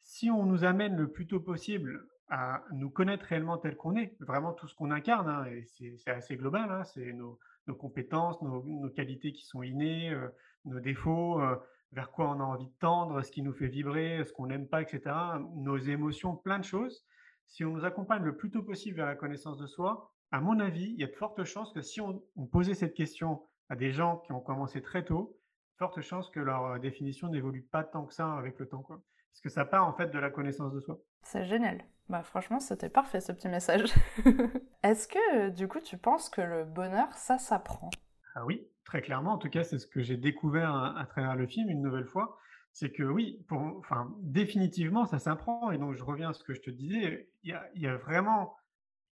Si 0.02 0.30
on 0.30 0.44
nous 0.44 0.64
amène 0.64 0.96
le 0.96 1.10
plus 1.10 1.26
tôt 1.26 1.40
possible 1.40 2.06
à 2.28 2.62
nous 2.72 2.90
connaître 2.90 3.24
réellement 3.24 3.56
tel 3.56 3.74
qu'on 3.76 3.96
est, 3.96 4.16
vraiment 4.20 4.52
tout 4.52 4.68
ce 4.68 4.74
qu'on 4.74 4.90
incarne, 4.90 5.28
hein, 5.28 5.46
et 5.46 5.64
c'est 5.64 6.10
assez 6.10 6.36
global, 6.36 6.70
hein, 6.70 6.84
c'est 6.84 7.12
nos, 7.14 7.38
compétences, 7.78 8.40
nos, 8.42 8.90
qualités 8.90 9.32
qui 9.32 9.44
sont 9.46 9.62
innées, 9.62 10.10
euh, 10.10 10.28
nos 10.66 10.80
défauts, 10.80 11.40
euh, 11.40 11.56
vers 11.92 12.10
quoi 12.10 12.28
on 12.28 12.40
a 12.40 12.44
envie 12.44 12.66
de 12.66 12.78
tendre, 12.80 13.22
ce 13.22 13.30
qui 13.30 13.42
nous 13.42 13.52
fait 13.52 13.68
vibrer, 13.68 14.24
ce 14.24 14.32
qu'on 14.32 14.46
n'aime 14.46 14.68
pas, 14.68 14.82
etc. 14.82 15.14
Nos 15.56 15.78
émotions, 15.78 16.36
plein 16.36 16.58
de 16.58 16.64
choses. 16.64 17.04
Si 17.46 17.64
on 17.64 17.70
nous 17.70 17.84
accompagne 17.84 18.22
le 18.22 18.36
plus 18.36 18.50
tôt 18.50 18.62
possible 18.62 18.96
vers 18.96 19.06
la 19.06 19.14
connaissance 19.14 19.56
de 19.58 19.66
soi, 19.66 20.12
à 20.30 20.40
mon 20.40 20.60
avis, 20.60 20.92
il 20.92 21.00
y 21.00 21.04
a 21.04 21.06
de 21.06 21.12
fortes 21.12 21.44
chances 21.44 21.72
que 21.72 21.80
si 21.80 22.00
on, 22.00 22.22
posait 22.52 22.74
cette 22.74 22.94
question 22.94 23.42
à 23.70 23.76
des 23.76 23.92
gens 23.92 24.18
qui 24.18 24.32
ont 24.32 24.40
commencé 24.40 24.82
très 24.82 25.04
tôt, 25.04 25.38
fortes 25.78 26.00
chances 26.02 26.28
que 26.30 26.40
leur 26.40 26.64
euh, 26.66 26.78
définition 26.78 27.28
n'évolue 27.28 27.62
pas 27.62 27.84
tant 27.84 28.04
que 28.04 28.12
ça 28.12 28.34
avec 28.34 28.58
le 28.58 28.68
temps. 28.68 28.82
Quoi. 28.82 29.00
Parce 29.32 29.40
que 29.40 29.48
ça 29.48 29.64
part 29.64 29.86
en 29.86 29.94
fait 29.94 30.08
de 30.08 30.18
la 30.18 30.30
connaissance 30.30 30.72
de 30.72 30.80
soi. 30.80 30.98
C'est 31.22 31.44
génial. 31.44 31.84
Bah 32.08 32.22
franchement, 32.22 32.60
c'était 32.60 32.88
parfait 32.88 33.20
ce 33.20 33.32
petit 33.32 33.48
message. 33.48 33.94
Est-ce 34.82 35.08
que 35.08 35.50
du 35.50 35.68
coup, 35.68 35.80
tu 35.80 35.96
penses 35.96 36.28
que 36.28 36.40
le 36.40 36.64
bonheur, 36.64 37.12
ça 37.14 37.38
s'apprend? 37.38 37.90
Ah 38.34 38.44
oui, 38.44 38.66
très 38.88 39.02
clairement. 39.02 39.34
En 39.34 39.38
tout 39.38 39.50
cas, 39.50 39.64
c'est 39.64 39.78
ce 39.78 39.86
que 39.86 40.00
j'ai 40.00 40.16
découvert 40.16 40.74
à, 40.74 41.04
travers 41.04 41.36
le 41.36 41.46
film 41.46 41.68
une 41.68 41.82
nouvelle 41.82 42.06
fois. 42.06 42.38
C'est 42.72 42.90
que 42.90 43.02
oui, 43.02 43.44
pour, 43.46 43.60
enfin, 43.60 44.14
définitivement, 44.22 45.04
ça 45.04 45.18
s'apprend. 45.18 45.70
Et 45.70 45.78
donc, 45.78 45.94
je 45.94 46.02
reviens 46.02 46.30
à 46.30 46.32
ce 46.32 46.42
que 46.42 46.54
je 46.54 46.62
te 46.62 46.70
disais. 46.70 47.28
Il 47.42 47.54
y 47.74 47.86
a, 47.86 47.96
vraiment, 47.98 48.56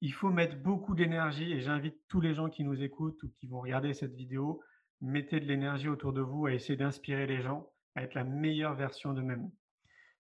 il 0.01 0.15
faut 0.15 0.31
mettre 0.31 0.57
beaucoup 0.57 0.95
d'énergie. 0.95 1.53
Et 1.53 1.61
j'invite 1.61 1.99
tous 2.09 2.23
les 2.23 2.33
gens 2.33 2.49
qui 2.49 2.65
nous 2.65 2.83
écoutent 2.83 3.23
ou 3.23 3.29
qui 3.39 3.49
vont 3.49 3.61
regarder 3.61 3.93
cette 3.93 4.15
vidéo, 4.15 4.63
mettez 5.03 5.41
de 5.41 5.45
l'énergie 5.45 5.91
autour 5.91 6.15
de 6.15 6.23
vous 6.23 6.47
à 6.47 6.53
essayer 6.53 6.79
d'inspirer 6.79 7.27
les 7.27 7.43
gens 7.43 7.71
à 7.97 8.03
être 8.03 8.15
la 8.15 8.25
meilleure 8.25 8.75
version 8.75 9.13
d'eux-mêmes. 9.13 9.51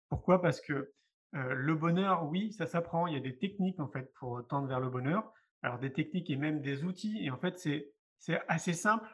Pourquoi? 0.09 0.41
Parce 0.41 0.61
que 0.61 0.93
le 1.33 1.75
bonheur, 1.75 2.27
oui, 2.27 2.53
ça 2.53 2.67
s'apprend. 2.67 3.07
Il 3.07 3.15
y 3.15 3.19
a 3.19 3.21
des 3.21 3.37
techniques 3.37 3.81
en 3.81 3.89
fait 3.89 4.13
pour 4.15 4.47
tendre 4.49 4.69
vers 4.69 4.81
le 4.81 4.89
bonheur. 4.89 5.31
Alors 5.63 5.79
des 5.79 5.93
techniques 5.93 6.31
et 6.31 6.37
même 6.37 6.61
des 6.61 6.85
outils. 6.85 7.25
Et 7.25 7.31
en 7.31 7.39
fait, 7.39 7.59
c'est 7.59 8.41
assez 8.49 8.73
simple. 8.75 9.09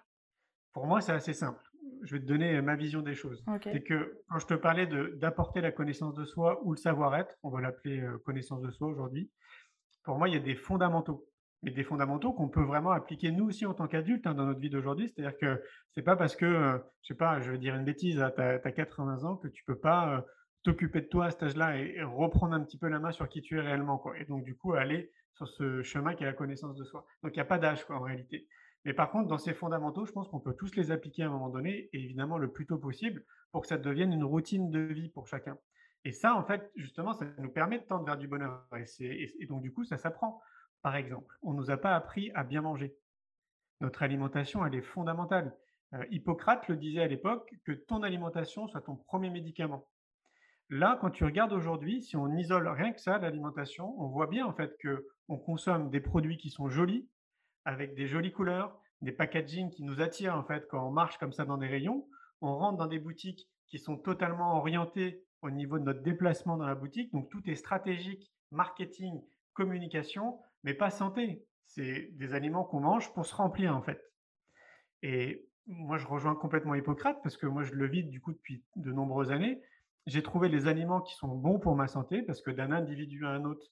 Pour 0.72 0.86
moi, 0.86 1.00
c'est 1.00 1.12
assez 1.12 1.34
simple. 1.34 1.60
Je 2.02 2.16
vais 2.16 2.20
te 2.20 2.26
donner 2.26 2.60
ma 2.62 2.74
vision 2.74 3.00
des 3.00 3.14
choses. 3.14 3.44
C'est 3.62 3.82
que 3.82 4.22
quand 4.28 4.38
je 4.38 4.46
te 4.46 4.54
parlais 4.54 4.86
d'apporter 4.86 5.60
la 5.60 5.70
connaissance 5.70 6.14
de 6.14 6.24
soi 6.24 6.60
ou 6.64 6.72
le 6.72 6.76
savoir-être, 6.76 7.36
on 7.42 7.50
va 7.50 7.60
l'appeler 7.60 8.04
connaissance 8.24 8.60
de 8.60 8.70
soi 8.70 8.88
aujourd'hui. 8.88 9.30
Pour 10.04 10.18
moi, 10.18 10.28
il 10.28 10.34
y 10.34 10.36
a 10.36 10.40
des 10.40 10.56
fondamentaux. 10.56 11.26
Mais 11.62 11.70
des 11.70 11.84
fondamentaux 11.84 12.32
qu'on 12.32 12.48
peut 12.48 12.64
vraiment 12.64 12.90
appliquer 12.90 13.30
nous 13.30 13.44
aussi 13.44 13.66
en 13.66 13.74
tant 13.74 13.86
qu'adultes 13.86 14.26
hein, 14.26 14.34
dans 14.34 14.46
notre 14.46 14.58
vie 14.58 14.70
d'aujourd'hui. 14.70 15.08
C'est-à-dire 15.08 15.38
que 15.38 15.62
c'est 15.92 16.02
pas 16.02 16.16
parce 16.16 16.34
que, 16.34 16.80
je 17.02 17.06
sais 17.06 17.14
pas, 17.14 17.40
je 17.40 17.52
vais 17.52 17.58
dire 17.58 17.76
une 17.76 17.84
bêtise, 17.84 18.16
tu 18.34 18.42
as, 18.42 18.58
80 18.58 19.22
ans 19.22 19.36
que 19.36 19.46
tu 19.46 19.62
peux 19.64 19.78
pas 19.78 20.26
t'occuper 20.64 21.02
de 21.02 21.06
toi 21.06 21.26
à 21.26 21.30
cet 21.30 21.44
âge-là 21.44 21.76
et, 21.76 22.02
reprendre 22.02 22.54
un 22.54 22.64
petit 22.64 22.78
peu 22.78 22.88
la 22.88 22.98
main 22.98 23.12
sur 23.12 23.28
qui 23.28 23.42
tu 23.42 23.58
es 23.58 23.60
réellement. 23.60 23.98
Quoi. 23.98 24.18
Et 24.18 24.24
donc, 24.24 24.42
du 24.42 24.56
coup, 24.56 24.72
aller 24.72 25.12
sur 25.34 25.46
ce 25.46 25.82
chemin 25.82 26.14
qui 26.14 26.24
est 26.24 26.26
la 26.26 26.32
connaissance 26.32 26.76
de 26.76 26.84
soi. 26.84 27.06
Donc, 27.22 27.32
il 27.34 27.38
n'y 27.38 27.42
a 27.42 27.46
pas 27.46 27.58
d'âge 27.58 27.84
en 27.88 28.00
réalité. 28.00 28.48
Mais 28.84 28.94
par 28.94 29.10
contre, 29.10 29.28
dans 29.28 29.38
ces 29.38 29.54
fondamentaux, 29.54 30.06
je 30.06 30.12
pense 30.12 30.28
qu'on 30.28 30.40
peut 30.40 30.54
tous 30.54 30.74
les 30.74 30.90
appliquer 30.90 31.22
à 31.22 31.26
un 31.26 31.30
moment 31.30 31.50
donné, 31.50 31.88
et 31.92 32.02
évidemment 32.02 32.38
le 32.38 32.50
plus 32.50 32.66
tôt 32.66 32.78
possible, 32.78 33.24
pour 33.52 33.62
que 33.62 33.68
ça 33.68 33.78
devienne 33.78 34.12
une 34.12 34.24
routine 34.24 34.70
de 34.70 34.80
vie 34.80 35.08
pour 35.08 35.26
chacun. 35.26 35.58
Et 36.04 36.10
ça, 36.12 36.34
en 36.34 36.44
fait, 36.44 36.70
justement, 36.74 37.12
ça 37.12 37.26
nous 37.38 37.50
permet 37.50 37.78
de 37.78 37.84
tendre 37.84 38.04
vers 38.04 38.18
du 38.18 38.26
bonheur. 38.26 38.66
Et, 39.00 39.46
donc, 39.46 39.62
du 39.62 39.72
coup, 39.72 39.84
ça 39.84 39.98
s'apprend. 39.98 40.40
Par 40.82 40.96
exemple, 40.96 41.36
on 41.42 41.52
ne 41.52 41.58
nous 41.58 41.70
a 41.70 41.76
pas 41.76 41.94
appris 41.94 42.32
à 42.34 42.42
bien 42.42 42.62
manger. 42.62 42.96
Notre 43.80 44.02
alimentation, 44.02 44.66
elle 44.66 44.74
est 44.74 44.82
fondamentale. 44.82 45.56
Euh, 45.94 46.04
Hippocrate 46.10 46.66
le 46.68 46.76
disait 46.76 47.02
à 47.02 47.06
l'époque, 47.06 47.54
que 47.64 47.72
ton 47.72 48.02
alimentation 48.02 48.66
soit 48.66 48.80
ton 48.80 48.96
premier 48.96 49.30
médicament. 49.30 49.86
Là, 50.70 50.98
quand 51.00 51.10
tu 51.10 51.24
regardes 51.24 51.52
aujourd'hui, 51.52 52.02
si 52.02 52.16
on 52.16 52.34
isole 52.36 52.66
rien 52.66 52.92
que 52.92 53.00
ça, 53.00 53.18
l'alimentation, 53.18 53.94
on 54.00 54.08
voit 54.08 54.26
bien 54.26 54.46
en 54.46 54.54
fait 54.54 54.76
que 54.78 55.06
on 55.28 55.36
consomme 55.36 55.90
des 55.90 56.00
produits 56.00 56.38
qui 56.38 56.48
sont 56.48 56.68
jolis, 56.68 57.06
avec 57.64 57.94
des 57.94 58.06
jolies 58.06 58.32
couleurs, 58.32 58.78
des 59.00 59.12
packaging 59.12 59.70
qui 59.70 59.82
nous 59.82 60.00
attirent 60.00 60.36
en 60.36 60.44
fait 60.44 60.66
quand 60.68 60.86
on 60.86 60.90
marche 60.90 61.18
comme 61.18 61.32
ça 61.32 61.44
dans 61.44 61.58
des 61.58 61.66
rayons. 61.66 62.06
On 62.40 62.56
rentre 62.56 62.78
dans 62.78 62.86
des 62.86 62.98
boutiques 62.98 63.48
qui 63.68 63.78
sont 63.78 63.96
totalement 63.96 64.56
orientées 64.56 65.24
au 65.42 65.50
niveau 65.50 65.78
de 65.78 65.84
notre 65.84 66.02
déplacement 66.02 66.56
dans 66.56 66.66
la 66.66 66.74
boutique. 66.74 67.12
Donc 67.12 67.30
tout 67.30 67.42
est 67.48 67.54
stratégique, 67.54 68.32
marketing, 68.50 69.22
communication, 69.54 70.38
mais 70.64 70.74
pas 70.74 70.90
santé. 70.90 71.44
C'est 71.66 72.10
des 72.12 72.34
aliments 72.34 72.64
qu'on 72.64 72.80
mange 72.80 73.12
pour 73.14 73.26
se 73.26 73.34
remplir 73.34 73.76
en 73.76 73.82
fait. 73.82 74.02
Et 75.02 75.48
moi, 75.66 75.96
je 75.98 76.06
rejoins 76.06 76.34
complètement 76.34 76.74
Hippocrate 76.74 77.18
parce 77.22 77.36
que 77.36 77.46
moi, 77.46 77.62
je 77.62 77.72
le 77.72 77.86
vis 77.86 78.04
du 78.04 78.20
coup 78.20 78.32
depuis 78.32 78.64
de 78.76 78.92
nombreuses 78.92 79.32
années 79.32 79.62
j'ai 80.06 80.22
trouvé 80.22 80.48
les 80.48 80.66
aliments 80.66 81.00
qui 81.00 81.14
sont 81.14 81.28
bons 81.28 81.58
pour 81.58 81.76
ma 81.76 81.86
santé 81.86 82.22
parce 82.22 82.42
que 82.42 82.50
d'un 82.50 82.72
individu 82.72 83.24
à 83.24 83.30
un 83.30 83.44
autre, 83.44 83.66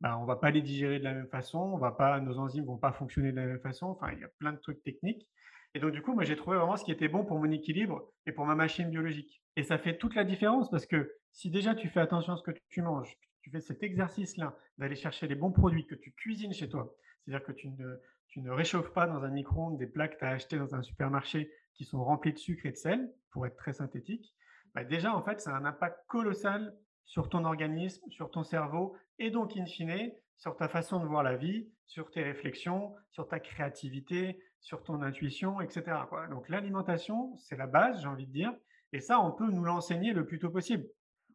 bah, 0.00 0.18
on 0.18 0.24
va 0.24 0.36
pas 0.36 0.50
les 0.50 0.62
digérer 0.62 0.98
de 0.98 1.04
la 1.04 1.14
même 1.14 1.28
façon, 1.28 1.58
on 1.58 1.78
va 1.78 1.92
pas, 1.92 2.20
nos 2.20 2.38
enzymes 2.38 2.64
vont 2.64 2.76
pas 2.76 2.92
fonctionner 2.92 3.30
de 3.32 3.36
la 3.36 3.46
même 3.46 3.60
façon. 3.60 3.86
Enfin, 3.86 4.12
il 4.12 4.20
y 4.20 4.24
a 4.24 4.30
plein 4.38 4.52
de 4.52 4.58
trucs 4.58 4.82
techniques. 4.82 5.26
Et 5.74 5.80
donc, 5.80 5.92
du 5.92 6.02
coup, 6.02 6.14
moi, 6.14 6.24
j'ai 6.24 6.36
trouvé 6.36 6.56
vraiment 6.56 6.76
ce 6.76 6.84
qui 6.84 6.92
était 6.92 7.08
bon 7.08 7.24
pour 7.24 7.38
mon 7.38 7.50
équilibre 7.50 8.10
et 8.26 8.32
pour 8.32 8.46
ma 8.46 8.54
machine 8.54 8.88
biologique. 8.88 9.42
Et 9.56 9.62
ça 9.62 9.78
fait 9.78 9.98
toute 9.98 10.14
la 10.14 10.24
différence 10.24 10.70
parce 10.70 10.86
que 10.86 11.12
si 11.32 11.50
déjà 11.50 11.74
tu 11.74 11.88
fais 11.88 12.00
attention 12.00 12.32
à 12.32 12.36
ce 12.36 12.42
que 12.42 12.52
tu 12.68 12.82
manges, 12.82 13.16
tu 13.42 13.50
fais 13.50 13.60
cet 13.60 13.82
exercice-là 13.82 14.56
d'aller 14.78 14.96
chercher 14.96 15.28
les 15.28 15.34
bons 15.34 15.52
produits 15.52 15.86
que 15.86 15.94
tu 15.94 16.12
cuisines 16.12 16.52
chez 16.52 16.68
toi, 16.68 16.94
c'est-à-dire 17.20 17.44
que 17.44 17.52
tu 17.52 17.68
ne, 17.68 17.96
tu 18.28 18.40
ne 18.40 18.50
réchauffes 18.50 18.92
pas 18.92 19.06
dans 19.06 19.22
un 19.22 19.30
micro-ondes 19.30 19.78
des 19.78 19.86
plats 19.86 20.08
que 20.08 20.18
tu 20.18 20.24
as 20.24 20.30
achetés 20.30 20.58
dans 20.58 20.74
un 20.74 20.82
supermarché 20.82 21.50
qui 21.74 21.84
sont 21.84 22.02
remplis 22.02 22.32
de 22.32 22.38
sucre 22.38 22.66
et 22.66 22.72
de 22.72 22.76
sel, 22.76 23.12
pour 23.30 23.46
être 23.46 23.56
très 23.56 23.74
synthétique, 23.74 24.34
bah, 24.74 24.84
déjà, 24.84 25.14
en 25.14 25.22
fait, 25.22 25.40
ça 25.40 25.54
a 25.54 25.58
un 25.58 25.64
impact 25.64 25.98
colossal 26.06 26.74
sur 27.06 27.28
ton 27.28 27.44
organisme, 27.44 28.08
sur 28.10 28.30
ton 28.30 28.44
cerveau, 28.44 28.94
et 29.18 29.30
donc, 29.30 29.56
in 29.56 29.64
fine, 29.64 30.12
sur 30.36 30.56
ta 30.56 30.68
façon 30.68 31.00
de 31.00 31.06
voir 31.06 31.22
la 31.22 31.36
vie, 31.36 31.68
sur 31.86 32.10
tes 32.10 32.22
réflexions, 32.22 32.94
sur 33.10 33.26
ta 33.26 33.40
créativité, 33.40 34.38
sur 34.60 34.82
ton 34.82 35.00
intuition, 35.02 35.60
etc. 35.60 35.84
Donc, 36.30 36.48
l'alimentation, 36.48 37.36
c'est 37.38 37.56
la 37.56 37.66
base, 37.66 38.02
j'ai 38.02 38.08
envie 38.08 38.26
de 38.26 38.32
dire, 38.32 38.52
et 38.92 39.00
ça, 39.00 39.20
on 39.20 39.32
peut 39.32 39.50
nous 39.50 39.64
l'enseigner 39.64 40.12
le 40.12 40.26
plus 40.26 40.38
tôt 40.38 40.50
possible. 40.50 40.86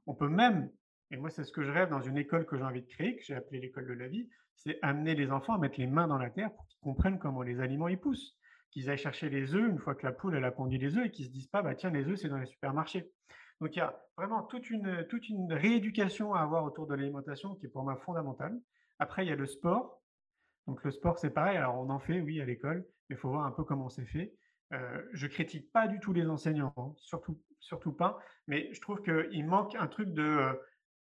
On 0.06 0.14
peut 0.14 0.30
même, 0.30 0.70
et 1.10 1.18
moi, 1.18 1.30
c'est 1.30 1.44
ce 1.44 1.52
que 1.52 1.64
je 1.64 1.72
rêve 1.72 1.90
dans 1.90 2.02
une 2.02 2.18
école 2.18 2.46
que 2.46 2.58
j'ai 2.58 2.64
envie 2.64 2.82
de 2.82 2.88
créer, 2.88 3.16
que 3.16 3.24
j'ai 3.24 3.36
appelée 3.36 3.60
l'école 3.60 3.88
de 3.88 3.94
la 3.94 4.08
vie, 4.08 4.30
c'est 4.56 4.78
amener 4.82 5.16
les 5.16 5.32
enfants 5.32 5.54
à 5.54 5.58
mettre 5.58 5.80
les 5.80 5.88
mains 5.88 6.08
dans 6.08 6.18
la 6.18 6.30
terre 6.30 6.54
pour 6.54 6.68
qu'ils 6.68 6.80
comprennent 6.82 7.20
comment 7.20 7.42
les 7.42 7.60
aliments 7.60 7.88
y 7.88 7.98
poussent. 7.98 8.38
qu'ils 8.70 8.90
aillent 8.90 8.98
chercher 8.98 9.30
les 9.30 9.54
œufs 9.54 9.70
une 9.70 9.80
fois 9.80 9.96
que 9.96 10.06
la 10.06 10.12
poule 10.14 10.36
elle 10.36 10.46
a 10.46 10.52
pondu 10.52 10.78
les 10.78 10.98
œufs 10.98 11.06
et 11.06 11.12
qu'ils 11.12 11.26
se 11.26 11.32
disent 11.32 11.48
pas 11.48 11.62
bah 11.62 11.76
tiens 11.76 11.90
les 11.90 12.08
œufs 12.08 12.18
c'est 12.18 12.30
dans 12.30 12.38
les 12.38 12.46
supermarchés. 12.46 13.12
Donc 13.62 13.76
il 13.76 13.80
y 13.80 13.82
a 13.82 13.98
vraiment 14.18 14.44
toute 14.44 14.70
une, 14.70 15.06
toute 15.08 15.30
une 15.30 15.54
rééducation 15.54 16.34
à 16.34 16.42
avoir 16.42 16.66
autour 16.66 16.88
de 16.88 16.96
l'alimentation 16.96 17.56
qui 17.56 17.68
est 17.68 17.70
pour 17.70 17.84
moi 17.84 17.96
fondamentale. 17.96 18.60
Après 19.00 19.26
il 19.26 19.30
y 19.30 19.32
a 19.32 19.36
le 19.36 19.46
sport. 19.46 20.02
Donc 20.68 20.84
le 20.84 20.92
sport 20.92 21.18
c'est 21.18 21.30
pareil, 21.30 21.58
alors 21.58 21.80
on 21.80 21.90
en 21.90 22.00
fait 22.00 22.20
oui 22.20 22.42
à 22.42 22.46
l'école, 22.46 22.86
mais 23.10 23.16
il 23.16 23.20
faut 23.20 23.30
voir 23.30 23.46
un 23.46 23.52
peu 23.52 23.64
comment 23.64 23.88
c'est 23.88 24.06
fait. 24.06 24.34
Euh, 24.74 25.02
je 25.14 25.28
critique 25.28 25.72
pas 25.72 25.88
du 25.88 26.00
tout 26.00 26.12
les 26.12 26.28
enseignants, 26.28 26.74
hein, 26.78 26.94
surtout, 26.98 27.40
surtout 27.60 27.94
pas, 27.94 28.20
mais 28.48 28.74
je 28.74 28.82
trouve 28.82 29.02
qu'il 29.02 29.46
manque 29.46 29.76
un 29.76 29.88
truc 29.88 30.14
de, 30.14 30.24
euh, 30.24 30.54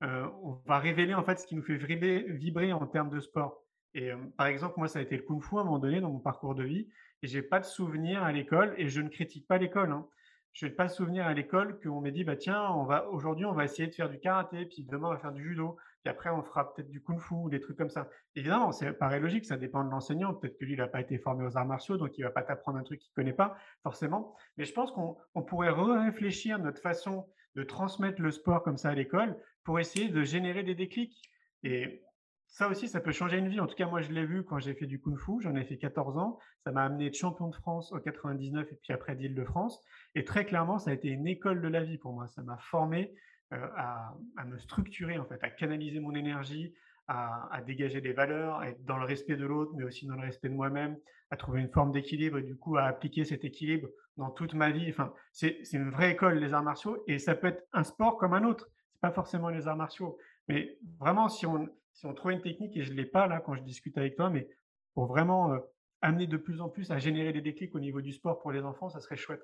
euh, 0.03 0.27
on 0.43 0.53
va 0.67 0.79
révéler 0.79 1.15
en 1.15 1.23
fait 1.23 1.39
ce 1.39 1.47
qui 1.47 1.55
nous 1.57 1.63
fait 1.63 1.77
vibrer, 1.77 2.25
vibrer 2.29 2.73
en 2.73 2.87
termes 2.87 3.11
de 3.11 3.21
sport. 3.21 3.63
Et 3.95 4.11
euh, 4.11 4.17
par 4.37 4.47
exemple, 4.47 4.75
moi, 4.79 4.89
ça 4.89 4.99
a 4.99 5.03
été 5.03 5.17
le 5.17 5.23
kung 5.23 5.43
fu 5.43 5.57
à 5.57 5.61
un 5.61 5.65
moment 5.65 5.79
donné 5.79 6.01
dans 6.01 6.11
mon 6.11 6.21
parcours 6.21 6.55
de 6.55 6.65
vie, 6.65 6.89
et 7.23 7.27
j'ai 7.27 7.43
pas 7.43 7.61
de 7.61 7.65
souvenir 7.65 8.23
à 8.23 8.33
l'école, 8.33 8.75
et 8.79 8.89
je 8.89 9.01
ne 9.01 9.09
critique 9.09 9.47
pas 9.47 9.59
l'école. 9.59 9.93
Hein. 9.93 10.07
Je 10.53 10.67
n'ai 10.67 10.73
pas 10.73 10.87
de 10.87 10.91
souvenir 10.91 11.27
à 11.27 11.33
l'école 11.33 11.81
qu'on 11.81 12.01
m'ait 12.01 12.11
dit, 12.11 12.25
bah 12.25 12.37
tiens, 12.37 12.71
on 12.71 12.85
va 12.85 13.09
aujourd'hui, 13.09 13.45
on 13.45 13.53
va 13.53 13.65
essayer 13.65 13.89
de 13.89 13.95
faire 13.95 14.09
du 14.09 14.19
karaté, 14.19 14.67
puis 14.67 14.85
demain, 14.85 15.09
on 15.09 15.13
va 15.13 15.19
faire 15.19 15.33
du 15.33 15.43
judo, 15.43 15.77
puis 16.03 16.11
après, 16.11 16.31
on 16.31 16.43
fera 16.43 16.73
peut-être 16.73 16.91
du 16.91 17.03
kung 17.03 17.21
fu, 17.21 17.35
ou 17.35 17.51
des 17.51 17.61
trucs 17.61 17.77
comme 17.77 17.91
ça. 17.91 18.09
Évidemment, 18.35 18.73
c'est 18.73 18.93
paraît 18.93 19.21
logique, 19.21 19.45
ça 19.45 19.57
dépend 19.57 19.85
de 19.85 19.91
l'enseignant. 19.91 20.35
Peut-être 20.35 20.59
que 20.59 20.65
lui, 20.65 20.73
il 20.73 20.79
n'a 20.79 20.89
pas 20.89 21.01
été 21.01 21.19
formé 21.19 21.47
aux 21.47 21.57
arts 21.57 21.67
martiaux, 21.67 21.99
donc 21.99 22.17
il 22.19 22.23
va 22.23 22.31
pas 22.31 22.43
t'apprendre 22.43 22.79
un 22.79 22.83
truc 22.83 23.01
qu'il 23.01 23.13
connaît 23.13 23.33
pas, 23.33 23.57
forcément. 23.83 24.35
Mais 24.57 24.65
je 24.65 24.73
pense 24.73 24.93
qu'on 24.93 25.43
pourrait 25.43 25.71
réfléchir 25.71 26.59
notre 26.59 26.81
façon 26.81 27.29
de 27.55 27.63
transmettre 27.63 28.21
le 28.23 28.31
sport 28.31 28.63
comme 28.63 28.77
ça 28.77 28.91
à 28.91 28.95
l'école 28.95 29.37
pour 29.65 29.79
essayer 29.79 30.09
de 30.09 30.23
générer 30.23 30.63
des 30.63 30.75
déclics. 30.75 31.31
Et 31.63 32.03
ça 32.51 32.69
aussi, 32.69 32.89
ça 32.89 33.01
peut 33.01 33.13
changer 33.13 33.39
une 33.39 33.49
vie. 33.49 33.61
En 33.61 33.67
tout 33.67 33.77
cas, 33.77 33.87
moi, 33.87 34.03
je 34.03 34.11
l'ai 34.11 34.27
vu 34.27 34.45
quand 34.45 34.59
j'ai 34.59 34.75
fait 34.75 34.87
du 34.87 35.01
Kung 35.01 35.17
Fu. 35.17 35.41
J'en 35.41 35.55
ai 35.55 35.65
fait 35.65 35.79
14 35.79 36.19
ans. 36.19 36.39
Ça 36.65 36.73
m'a 36.73 36.83
amené 36.83 37.09
de 37.09 37.15
champion 37.15 37.49
de 37.49 37.55
France 37.55 37.93
au 37.93 38.01
99 38.01 38.67
et 38.71 38.75
puis 38.83 38.93
après 38.93 39.15
d'Île-de-France. 39.15 39.81
Et 40.17 40.25
très 40.25 40.45
clairement, 40.45 40.79
ça 40.79 40.91
a 40.91 40.95
été 40.95 41.09
une 41.09 41.29
école 41.29 41.63
de 41.63 41.69
la 41.69 41.85
vie 41.85 41.97
pour 41.97 42.13
moi. 42.13 42.27
Ça 42.27 42.43
m'a 42.43 42.59
formé 42.59 43.15
euh, 43.53 43.67
à, 43.77 44.15
me 44.47 44.59
structurer, 44.59 45.17
en 45.19 45.25
fait, 45.27 45.39
à 45.43 45.49
canaliser 45.49 46.01
mon 46.01 46.15
énergie, 46.15 46.75
à, 47.07 47.61
dégager 47.67 48.01
des 48.01 48.13
valeurs, 48.13 48.59
à 48.59 48.69
être 48.69 48.85
dans 48.85 48.97
le 48.97 49.05
respect 49.05 49.37
de 49.37 49.47
l'autre, 49.47 49.73
mais 49.77 49.85
aussi 49.85 50.07
dans 50.07 50.15
le 50.15 50.23
respect 50.23 50.49
de 50.49 50.55
moi-même, 50.55 50.97
à 51.31 51.37
trouver 51.37 51.61
une 51.61 51.71
forme 51.71 51.93
d'équilibre 51.93 52.39
et 52.39 52.43
du 52.43 52.57
coup 52.57 52.77
à 52.77 52.85
appliquer 52.85 53.25
cet 53.25 53.45
équilibre 53.45 53.89
dans 54.17 54.31
toute 54.31 54.55
ma 54.55 54.71
vie. 54.71 54.89
Enfin, 54.91 55.13
c'est 55.33 55.63
une 55.73 55.91
vraie 55.91 56.13
école, 56.13 56.39
les 56.39 56.53
arts 56.53 56.63
martiaux, 56.63 57.03
et 57.09 57.19
ça 57.19 57.35
peut 57.35 57.49
être 57.49 57.65
un 57.73 57.85
sport 57.85 58.17
comme 58.17 58.35
un 58.35 58.45
autre. 58.45 58.69
C'est 58.93 59.01
pas 59.01 59.11
forcément 59.11 59.49
les 59.49 59.67
arts 59.67 59.77
martiaux, 59.77 60.19
mais 60.47 60.79
vraiment, 61.01 61.29
si 61.29 61.47
on, 61.47 61.69
si 61.93 62.07
on 62.07 62.15
trouve 62.15 62.33
une 62.33 62.41
technique, 62.41 62.77
et 62.77 62.83
je 62.83 62.93
ne 62.93 62.97
l'ai 62.97 63.07
pas 63.07 63.27
là 63.27 63.41
quand 63.41 63.55
je 63.55 63.63
discute 63.63 63.97
avec 63.99 64.17
toi, 64.17 64.31
mais 64.31 64.49
pour 64.95 65.07
vraiment 65.07 65.53
euh, 65.53 65.59
amener 66.03 66.27
de 66.27 66.37
plus 66.37 66.61
en 66.61 66.69
plus 66.69 66.91
à 66.91 66.99
générer 66.99 67.33
des 67.33 67.41
déclics 67.41 67.75
au 67.75 67.81
niveau 67.81 68.01
du 68.01 68.13
sport 68.13 68.41
pour 68.41 68.53
les 68.53 68.63
enfants, 68.63 68.89
ça 68.89 69.01
serait 69.01 69.17
chouette. 69.17 69.43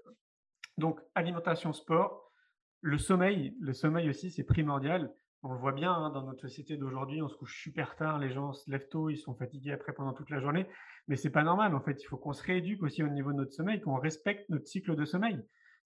Donc, 0.78 1.00
alimentation, 1.14 1.72
sport, 1.72 2.32
le 2.80 2.98
sommeil, 2.98 3.56
le 3.60 3.72
sommeil 3.72 4.08
aussi, 4.08 4.30
c'est 4.30 4.44
primordial. 4.44 5.12
On 5.42 5.52
le 5.52 5.58
voit 5.58 5.72
bien 5.72 5.92
hein, 5.92 6.10
dans 6.10 6.22
notre 6.22 6.40
société 6.40 6.76
d'aujourd'hui, 6.76 7.22
on 7.22 7.28
se 7.28 7.36
couche 7.36 7.62
super 7.62 7.96
tard, 7.96 8.18
les 8.18 8.30
gens 8.30 8.52
se 8.52 8.70
lèvent 8.70 8.88
tôt, 8.88 9.10
ils 9.10 9.18
sont 9.18 9.34
fatigués 9.34 9.72
après 9.72 9.92
pendant 9.92 10.12
toute 10.12 10.30
la 10.30 10.40
journée, 10.40 10.66
mais 11.08 11.16
c'est 11.16 11.30
pas 11.30 11.44
normal. 11.44 11.74
En 11.74 11.80
fait, 11.80 12.02
il 12.02 12.06
faut 12.06 12.16
qu'on 12.16 12.32
se 12.32 12.42
rééduque 12.42 12.82
aussi 12.82 13.02
au 13.02 13.08
niveau 13.08 13.32
de 13.32 13.38
notre 13.38 13.52
sommeil, 13.52 13.80
qu'on 13.80 13.98
respecte 13.98 14.48
notre 14.48 14.66
cycle 14.66 14.96
de 14.96 15.04
sommeil. 15.04 15.40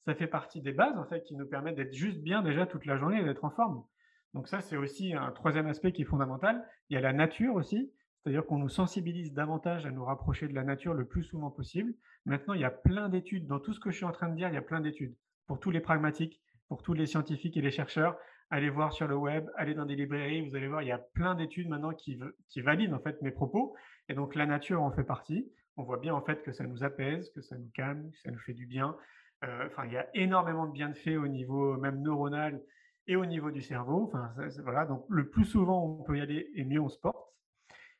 Ça 0.04 0.14
fait 0.14 0.28
partie 0.28 0.62
des 0.62 0.72
bases 0.72 0.96
en 0.96 1.04
fait 1.04 1.22
qui 1.24 1.36
nous 1.36 1.46
permettent 1.46 1.76
d'être 1.76 1.92
juste 1.92 2.20
bien 2.20 2.42
déjà 2.42 2.66
toute 2.66 2.86
la 2.86 2.96
journée 2.96 3.20
et 3.20 3.24
d'être 3.24 3.44
en 3.44 3.50
forme. 3.50 3.84
Donc 4.34 4.48
ça, 4.48 4.60
c'est 4.60 4.76
aussi 4.76 5.12
un 5.14 5.30
troisième 5.32 5.66
aspect 5.66 5.92
qui 5.92 6.02
est 6.02 6.06
fondamental. 6.06 6.64
Il 6.88 6.94
y 6.94 6.96
a 6.96 7.00
la 7.00 7.12
nature 7.12 7.54
aussi, 7.54 7.92
c'est-à-dire 8.22 8.46
qu'on 8.46 8.58
nous 8.58 8.68
sensibilise 8.68 9.32
davantage 9.32 9.86
à 9.86 9.90
nous 9.90 10.04
rapprocher 10.04 10.46
de 10.46 10.54
la 10.54 10.62
nature 10.62 10.94
le 10.94 11.06
plus 11.06 11.24
souvent 11.24 11.50
possible. 11.50 11.94
Maintenant, 12.26 12.54
il 12.54 12.60
y 12.60 12.64
a 12.64 12.70
plein 12.70 13.08
d'études. 13.08 13.46
Dans 13.46 13.58
tout 13.58 13.72
ce 13.72 13.80
que 13.80 13.90
je 13.90 13.96
suis 13.96 14.04
en 14.04 14.12
train 14.12 14.28
de 14.28 14.36
dire, 14.36 14.48
il 14.48 14.54
y 14.54 14.58
a 14.58 14.62
plein 14.62 14.80
d'études. 14.80 15.16
Pour 15.46 15.58
tous 15.58 15.70
les 15.70 15.80
pragmatiques, 15.80 16.40
pour 16.68 16.82
tous 16.82 16.92
les 16.92 17.06
scientifiques 17.06 17.56
et 17.56 17.62
les 17.62 17.72
chercheurs, 17.72 18.16
allez 18.50 18.70
voir 18.70 18.92
sur 18.92 19.08
le 19.08 19.16
web, 19.16 19.48
allez 19.56 19.74
dans 19.74 19.86
des 19.86 19.96
librairies, 19.96 20.48
vous 20.48 20.54
allez 20.54 20.68
voir, 20.68 20.82
il 20.82 20.88
y 20.88 20.92
a 20.92 20.98
plein 20.98 21.34
d'études 21.34 21.68
maintenant 21.68 21.92
qui, 21.92 22.20
valident 22.56 22.94
en 22.94 23.00
fait 23.00 23.20
mes 23.22 23.32
propos. 23.32 23.74
Et 24.08 24.14
donc 24.14 24.34
la 24.34 24.46
nature 24.46 24.82
en 24.82 24.92
fait 24.92 25.04
partie. 25.04 25.50
On 25.76 25.82
voit 25.82 25.98
bien 25.98 26.14
en 26.14 26.20
fait 26.20 26.42
que 26.42 26.52
ça 26.52 26.64
nous 26.64 26.84
apaise, 26.84 27.30
que 27.30 27.40
ça 27.40 27.56
nous 27.56 27.70
calme, 27.74 28.10
que 28.10 28.18
ça 28.18 28.30
nous 28.30 28.38
fait 28.40 28.54
du 28.54 28.66
bien. 28.66 28.96
Euh, 29.44 29.66
enfin, 29.66 29.86
il 29.86 29.92
y 29.92 29.96
a 29.96 30.06
énormément 30.14 30.66
de 30.66 30.72
bienfaits 30.72 31.16
au 31.16 31.26
niveau 31.26 31.76
même 31.78 32.02
neuronal 32.02 32.60
et 33.06 33.16
au 33.16 33.26
niveau 33.26 33.50
du 33.50 33.62
cerveau. 33.62 34.12
Voilà, 34.62 34.86
donc 34.86 35.04
le 35.08 35.28
plus 35.28 35.44
souvent 35.44 35.84
on 35.84 36.02
peut 36.02 36.18
y 36.18 36.20
aller 36.20 36.50
et 36.54 36.64
mieux 36.64 36.80
on 36.80 36.88
se 36.88 36.98
porte. 36.98 37.30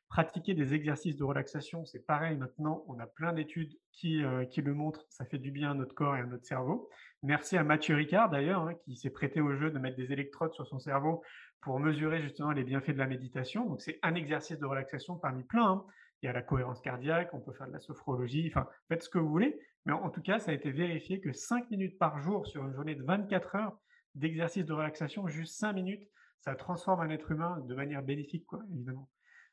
Pratiquer 0.09 0.53
des 0.53 0.73
exercices 0.73 1.15
de 1.15 1.23
relaxation, 1.23 1.85
c'est 1.85 2.05
pareil 2.05 2.35
maintenant, 2.35 2.83
on 2.89 2.99
a 2.99 3.07
plein 3.07 3.31
d'études 3.31 3.71
qui, 3.93 4.21
euh, 4.21 4.43
qui, 4.43 4.61
le 4.61 4.73
montrent, 4.73 5.05
ça 5.09 5.23
fait 5.23 5.37
du 5.37 5.51
bien 5.51 5.71
à 5.71 5.73
notre 5.73 5.95
corps 5.95 6.17
et 6.17 6.19
à 6.19 6.25
notre 6.25 6.45
cerveau. 6.45 6.89
Merci 7.23 7.55
à 7.55 7.63
Mathieu 7.63 7.95
Ricard 7.95 8.29
d'ailleurs, 8.29 8.63
hein, 8.63 8.73
qui 8.83 8.97
s'est 8.97 9.09
prêté 9.09 9.39
au 9.39 9.55
jeu 9.55 9.71
de 9.71 9.79
mettre 9.79 9.95
des 9.95 10.11
électrodes 10.11 10.53
sur 10.53 10.67
son 10.67 10.79
cerveau 10.79 11.23
pour 11.61 11.79
mesurer 11.79 12.21
justement 12.21 12.51
les 12.51 12.65
bienfaits 12.65 12.91
de 12.91 12.97
la 12.97 13.07
méditation. 13.07 13.65
Donc 13.65 13.81
c'est 13.81 13.99
un 14.03 14.15
exercice 14.15 14.59
de 14.59 14.65
relaxation 14.65 15.15
parmi 15.15 15.43
plein. 15.45 15.71
Hein. 15.71 15.85
Il 16.21 16.25
y 16.25 16.29
a 16.29 16.33
la 16.33 16.41
cohérence 16.41 16.81
cardiaque, 16.81 17.29
on 17.33 17.39
peut 17.39 17.53
faire 17.53 17.67
de 17.67 17.73
la 17.73 17.79
sophrologie, 17.79 18.51
enfin 18.51 18.67
faites 18.89 19.03
ce 19.03 19.09
que 19.09 19.17
vous 19.17 19.29
voulez. 19.29 19.59
Mais 19.85 19.93
en 19.93 20.09
tout 20.09 20.21
cas, 20.21 20.39
ça 20.39 20.51
a 20.51 20.53
été 20.53 20.71
vérifié 20.71 21.21
que 21.21 21.31
5 21.31 21.71
minutes 21.71 21.97
par 21.97 22.19
jour 22.19 22.45
sur 22.47 22.63
une 22.65 22.73
journée 22.73 22.95
de 22.95 23.03
24 23.03 23.55
heures, 23.55 23.77
d'exercice 24.15 24.65
de 24.65 24.73
relaxation, 24.73 25.27
juste 25.27 25.59
5 25.59 25.73
minutes, 25.73 26.07
ça 26.39 26.55
transforme 26.55 27.01
un 27.01 27.09
être 27.09 27.31
humain 27.31 27.59
de 27.67 27.75
manière 27.75 28.01
bénéfique, 28.01 28.45
quoi, 28.45 28.61
évidemment. 28.73 29.09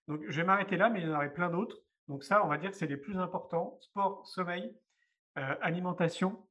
Donc, 0.06 0.22
je 0.26 0.36
vais 0.40 0.44
m'arrêter 0.44 0.76
là, 0.76 0.88
mais 0.88 1.02
il 1.02 1.06
y 1.06 1.10
en 1.10 1.14
aurait 1.14 1.32
plein 1.32 1.50
d'autres. 1.50 1.76
Donc, 2.08 2.24
ça, 2.24 2.44
on 2.44 2.48
va 2.48 2.56
dire 2.56 2.70
que 2.70 2.76
c'est 2.76 2.86
les 2.86 2.96
plus 2.96 3.18
importants 3.18 3.78
sport, 3.82 4.26
sommeil, 4.26 4.74
euh, 5.36 5.54
alimentation, 5.60 6.46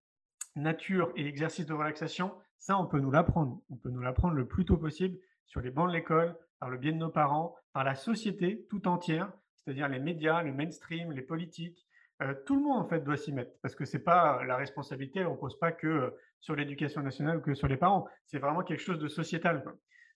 nature 0.56 1.12
et 1.16 1.26
exercice 1.26 1.66
de 1.66 1.74
relaxation. 1.74 2.32
Ça, 2.60 2.78
on 2.78 2.86
peut 2.86 3.00
nous 3.00 3.12
l'apprendre. 3.12 3.62
On 3.70 3.78
peut 3.78 3.90
nous 3.90 4.02
l'apprendre 4.02 4.36
le 4.36 4.48
plus 4.48 4.66
tôt 4.66 4.78
possible 4.78 5.18
sur 5.48 5.62
les 5.62 5.72
bancs 5.72 5.88
de 5.88 5.94
l'école, 5.94 6.38
par 6.60 6.70
le 6.70 6.78
biais 6.78 6.92
de 6.92 6.98
nos 6.98 7.10
parents, 7.10 7.56
par 7.74 7.84
la 7.84 7.96
société 7.96 8.66
tout 8.70 8.88
entière, 8.88 9.32
c'est-à-dire 9.56 9.88
les 9.88 10.00
médias, 10.00 10.44
le 10.44 10.54
mainstream, 10.54 11.12
les 11.12 11.22
politiques, 11.22 11.87
euh, 12.22 12.34
tout 12.46 12.56
le 12.56 12.62
monde 12.64 12.80
en 12.80 12.88
fait 12.88 13.02
doit 13.02 13.18
s'y 13.18 13.32
mettre 13.32 13.52
parce 13.62 13.76
que 13.76 13.86
c'est 13.86 14.04
pas 14.04 14.44
la 14.44 14.56
responsabilité, 14.56 15.24
on 15.26 15.36
pose 15.36 15.58
pas 15.60 15.72
que 15.72 15.88
euh, 15.88 16.10
sur 16.40 16.56
l'éducation 16.56 17.02
nationale 17.02 17.38
ou 17.38 17.42
que 17.42 17.54
sur 17.54 17.68
les 17.68 17.78
parents. 17.78 18.08
C'est 18.26 18.40
vraiment 18.40 18.64
quelque 18.64 18.82
chose 18.82 19.00
de 19.00 19.08
sociétal. 19.08 19.64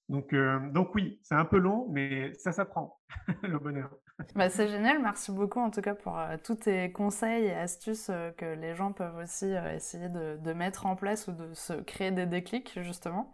Donc, 0.09 0.33
euh, 0.33 0.59
donc 0.71 0.95
oui, 0.95 1.19
c'est 1.21 1.35
un 1.35 1.45
peu 1.45 1.57
long, 1.57 1.87
mais 1.91 2.33
ça 2.33 2.51
s'apprend 2.51 2.99
le 3.43 3.59
bonheur. 3.59 3.95
Bah, 4.35 4.49
c'est 4.49 4.67
génial, 4.67 4.99
merci 5.01 5.31
beaucoup 5.31 5.59
en 5.59 5.69
tout 5.69 5.81
cas 5.81 5.93
pour 5.93 6.19
tous 6.43 6.55
tes 6.55 6.91
conseils 6.91 7.45
et 7.45 7.53
astuces 7.53 8.11
que 8.37 8.55
les 8.55 8.75
gens 8.75 8.93
peuvent 8.93 9.17
aussi 9.17 9.53
essayer 9.73 10.09
de, 10.09 10.53
mettre 10.53 10.85
en 10.85 10.95
place 10.95 11.27
ou 11.27 11.31
de 11.31 11.53
se 11.53 11.73
créer 11.73 12.11
des 12.11 12.25
déclics 12.25 12.79
justement. 12.81 13.31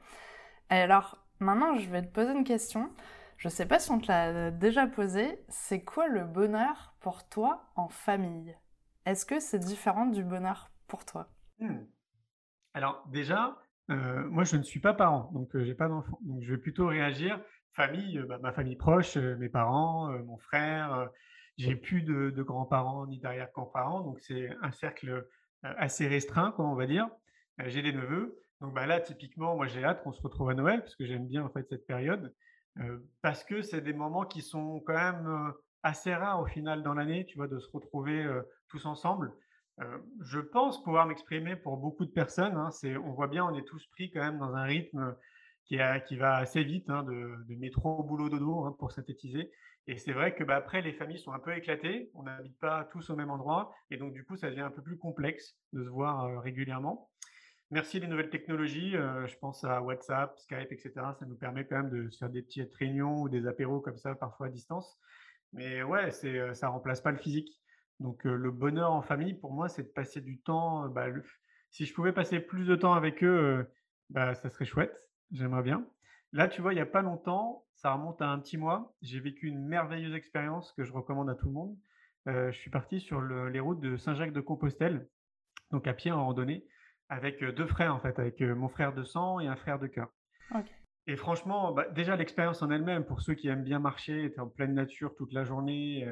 Et 0.70 0.76
alors 0.76 1.26
maintenant, 1.40 1.76
je 1.76 1.90
vais 1.90 2.02
te 2.02 2.14
poser 2.14 2.34
une 2.34 2.44
question. 2.44 2.90
Je 3.38 3.50
sais 3.50 3.66
pas 3.66 3.80
si 3.80 3.92
on 3.92 4.00
te 4.00 4.08
l'a 4.08 4.52
déjà 4.52 4.88
posé. 4.88 5.40
C'est 5.50 5.84
quoi 5.84 6.08
le 6.08 6.24
bonheur 6.26 6.96
pour 7.08 7.30
toi 7.30 7.64
en 7.78 7.88
famille 7.88 8.54
Est-ce 9.06 9.26
que 9.26 9.40
c'est 9.40 9.60
différent 9.60 10.08
du 10.08 10.26
bonheur 10.26 10.70
pour 10.88 11.06
toi? 11.06 11.30
Hmm. 11.58 11.86
Alors 12.74 13.02
déjà, 13.08 13.58
euh, 13.90 14.28
moi 14.28 14.44
je 14.44 14.58
ne 14.58 14.62
suis 14.62 14.82
pas 14.82 14.94
parent, 14.94 15.32
donc 15.32 15.56
euh, 15.56 15.64
j'ai 15.64 15.74
pas 15.74 15.88
d'enfant. 15.88 16.20
Donc 16.24 16.44
je 16.44 16.52
vais 16.52 16.58
plutôt 16.60 16.86
réagir 16.88 17.40
famille, 17.72 18.20
euh, 18.20 18.26
bah, 18.26 18.40
ma 18.40 18.52
famille 18.52 18.76
proche, 18.76 19.16
mes 19.16 19.48
parents, 19.48 20.10
mon 20.26 20.38
frère. 20.38 21.10
j'ai 21.56 21.78
plus 21.78 22.02
de, 22.02 22.30
grands-parents 22.44 23.08
ni 23.08 23.20
d'arrière-grands-parents, 23.20 24.02
donc 24.02 24.20
c'est 24.20 24.50
un 24.62 24.72
cercle 24.72 25.26
assez 25.62 26.10
restreint, 26.10 26.52
quoi, 26.52 26.66
on 26.66 26.76
va 26.76 26.88
dire. 26.88 27.08
j'ai 27.68 27.82
des 27.82 27.94
neveux. 27.94 28.38
Donc 28.60 28.74
bah, 28.74 28.86
là, 28.86 29.00
typiquement, 29.00 29.56
moi 29.56 29.68
j'ai 29.68 29.86
hâte 29.86 30.04
qu'on 30.04 30.12
se 30.12 30.22
retrouve 30.22 30.50
à 30.50 30.56
Noël, 30.56 30.82
parce 30.82 30.98
que 30.98 31.06
j'aime 31.06 31.26
bien 31.26 31.46
en 31.46 31.50
fait 31.50 31.66
cette 31.70 31.88
période. 31.88 32.36
Parce 33.22 33.46
que 33.46 33.62
c'est 33.62 33.80
des 33.80 33.94
moments 33.94 34.26
qui 34.26 34.42
sont 34.42 34.82
quand 34.82 34.94
même 34.94 35.54
assez 35.88 36.14
rares 36.14 36.42
au 36.42 36.46
final 36.46 36.84
dans 36.84 36.94
l'année, 36.94 37.26
tu 37.26 37.38
vois, 37.38 37.48
de 37.48 37.60
se 37.60 37.70
retrouver 37.72 38.24
euh, 38.24 38.42
tous 38.70 38.86
ensemble. 38.86 39.32
je 40.22 40.40
pense 40.40 40.84
pouvoir 40.84 41.06
m'exprimer 41.06 41.56
pour 41.56 41.78
beaucoup 41.78 42.06
de 42.06 42.12
personnes. 42.12 42.58
Hein, 42.58 42.72
c'est, 42.72 42.98
on 42.98 43.14
voit 43.14 43.28
bien, 43.28 43.46
on 43.46 43.56
est 43.56 43.66
tous 43.66 43.86
pris 43.88 44.12
quand 44.12 44.22
même 44.22 44.40
dans 44.40 44.56
un 44.56 44.64
rythme 44.64 45.16
qui, 45.66 45.78
va 45.78 46.36
assez 46.36 46.64
vite, 46.64 46.90
hein, 46.90 47.04
de, 47.04 47.36
de, 47.48 47.56
métro, 47.56 48.04
boulot, 48.04 48.30
dodo, 48.30 48.66
hein, 48.66 48.76
pour 48.80 48.92
synthétiser. 48.92 49.52
Et 49.86 49.98
c'est 49.98 50.14
vrai 50.14 50.34
que 50.36 50.44
bah, 50.44 50.56
après, 50.56 50.82
les 50.82 50.94
familles 50.94 51.20
sont 51.20 51.32
un 51.32 51.40
peu 51.40 51.56
éclatées, 51.56 52.10
on 52.14 52.24
n'habite 52.24 52.58
pas 52.60 52.86
tous 52.92 53.10
au 53.10 53.16
même 53.16 53.30
endroit, 53.30 53.74
et 53.92 53.98
donc 53.98 54.14
du 54.14 54.26
coup, 54.26 54.36
ça 54.36 54.50
devient 54.50 54.62
un 54.62 54.72
peu 54.72 54.82
plus 54.82 54.98
complexe 54.98 55.56
de 55.74 55.84
se 55.84 55.90
voir 55.90 56.42
régulièrement. 56.42 57.10
Merci 57.70 58.00
les 58.00 58.08
nouvelles 58.08 58.30
technologies. 58.30 58.96
Euh, 58.96 59.28
je 59.28 59.38
pense 59.38 59.66
à 59.66 59.82
WhatsApp, 59.82 60.40
Skype, 60.40 60.72
etc. 60.72 60.92
Ça 61.20 61.26
nous 61.26 61.36
permet 61.36 61.66
quand 61.66 61.84
même 61.84 61.90
de 61.90 62.10
faire 62.18 62.30
des 62.30 62.42
petites 62.42 62.74
réunions 62.76 63.22
ou 63.22 63.30
des 63.30 63.46
apéros 63.46 63.82
comme 63.82 63.98
ça, 63.98 64.16
parfois 64.16 64.48
à 64.48 64.50
distance. 64.50 64.98
Mais 65.54 65.84
ouais, 65.84 66.12
c'est, 66.12 66.54
ça 66.54 66.70
remplace 66.70 67.02
pas 67.02 67.12
le 67.12 67.18
physique. 67.18 67.50
Donc 68.00 68.24
le 68.26 68.52
bonheur 68.52 68.92
en 68.92 69.02
famille, 69.02 69.34
pour 69.34 69.54
moi, 69.54 69.70
c'est 69.70 69.84
de 69.84 69.88
passer 69.88 70.22
du 70.22 70.40
temps. 70.40 70.88
Bah, 70.90 71.08
si 71.72 71.86
je 71.86 71.94
pouvais 71.94 72.14
passer 72.14 72.40
plus 72.40 72.66
de 72.66 72.76
temps 72.76 72.94
avec 72.94 73.24
eux, 73.24 73.68
bah, 74.10 74.36
ça 74.36 74.50
serait 74.50 74.66
chouette. 74.66 74.96
J'aimerais 75.32 75.64
bien. 75.64 75.86
Là, 76.34 76.48
tu 76.48 76.62
vois, 76.62 76.74
il 76.74 76.76
n'y 76.76 76.82
a 76.82 76.86
pas 76.86 77.02
longtemps, 77.02 77.66
ça 77.76 77.94
remonte 77.94 78.22
à 78.22 78.28
un 78.28 78.40
petit 78.40 78.58
mois, 78.58 78.94
j'ai 79.02 79.20
vécu 79.20 79.48
une 79.48 79.66
merveilleuse 79.66 80.14
expérience 80.14 80.74
que 80.74 80.84
je 80.84 80.92
recommande 80.92 81.30
à 81.30 81.36
tout 81.36 81.48
le 81.48 81.54
monde. 81.54 81.78
je 82.26 82.52
suis 82.52 82.70
parti 82.70 83.00
sur 83.00 83.22
les 83.22 83.60
routes 83.62 83.80
de 83.80 83.96
Saint-Jacques-de-Compostelle, 83.96 85.08
donc 85.72 85.88
à 85.88 85.94
pied 85.94 86.12
en 86.12 86.26
randonnée, 86.26 86.68
avec 87.08 87.42
deux 87.44 87.66
frères 87.66 87.96
en 87.96 88.00
fait, 88.00 88.20
avec 88.20 88.42
mon 88.42 88.68
frère 88.68 88.94
de 88.94 89.04
sang 89.04 89.40
et 89.40 89.48
un 89.48 89.56
frère 89.56 89.80
de 89.80 89.88
cœur. 89.88 90.10
Et 91.10 91.16
franchement, 91.16 91.72
bah, 91.72 91.88
déjà 91.90 92.18
l'expérience 92.18 92.62
en 92.62 92.70
elle-même, 92.70 93.06
pour 93.06 93.22
ceux 93.22 93.34
qui 93.34 93.48
aiment 93.48 93.64
bien 93.64 93.80
marcher, 93.80 94.26
être 94.26 94.40
en 94.40 94.48
pleine 94.48 94.74
nature 94.74 95.16
toute 95.16 95.32
la 95.32 95.46
journée, 95.46 96.06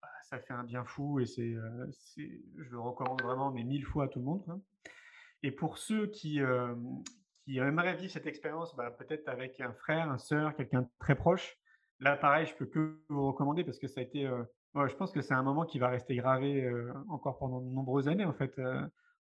bah, 0.00 0.08
ça 0.22 0.38
fait 0.38 0.54
un 0.54 0.62
bien 0.62 0.84
fou 0.84 1.18
et 1.18 1.26
c'est, 1.26 1.56
je 2.56 2.70
le 2.70 2.78
recommande 2.78 3.20
vraiment 3.20 3.50
mais 3.50 3.64
mille 3.64 3.84
fois 3.84 4.04
à 4.04 4.08
tout 4.08 4.20
le 4.20 4.24
monde. 4.24 4.44
Et 5.42 5.50
pour 5.50 5.76
ceux 5.78 6.06
qui, 6.06 6.40
qui 7.44 7.58
aimeraient 7.58 7.96
vivre 7.96 8.12
cette 8.12 8.28
expérience, 8.28 8.76
bah, 8.76 8.92
peut-être 8.92 9.28
avec 9.28 9.60
un 9.60 9.72
frère, 9.72 10.08
un 10.08 10.18
sœur, 10.18 10.54
quelqu'un 10.54 10.88
très 11.00 11.16
proche, 11.16 11.58
là 11.98 12.16
pareil, 12.16 12.46
je 12.46 12.54
peux 12.54 12.66
que 12.66 13.00
vous 13.08 13.26
recommander 13.26 13.64
parce 13.64 13.80
que 13.80 13.88
ça 13.88 14.00
a 14.00 14.04
été, 14.04 14.30
je 14.76 14.94
pense 14.94 15.10
que 15.10 15.20
c'est 15.20 15.34
un 15.34 15.42
moment 15.42 15.64
qui 15.64 15.80
va 15.80 15.88
rester 15.88 16.14
gravé 16.14 16.72
encore 17.08 17.38
pendant 17.38 17.60
de 17.60 17.70
nombreuses 17.70 18.06
années 18.06 18.24
en 18.24 18.34
fait. 18.34 18.54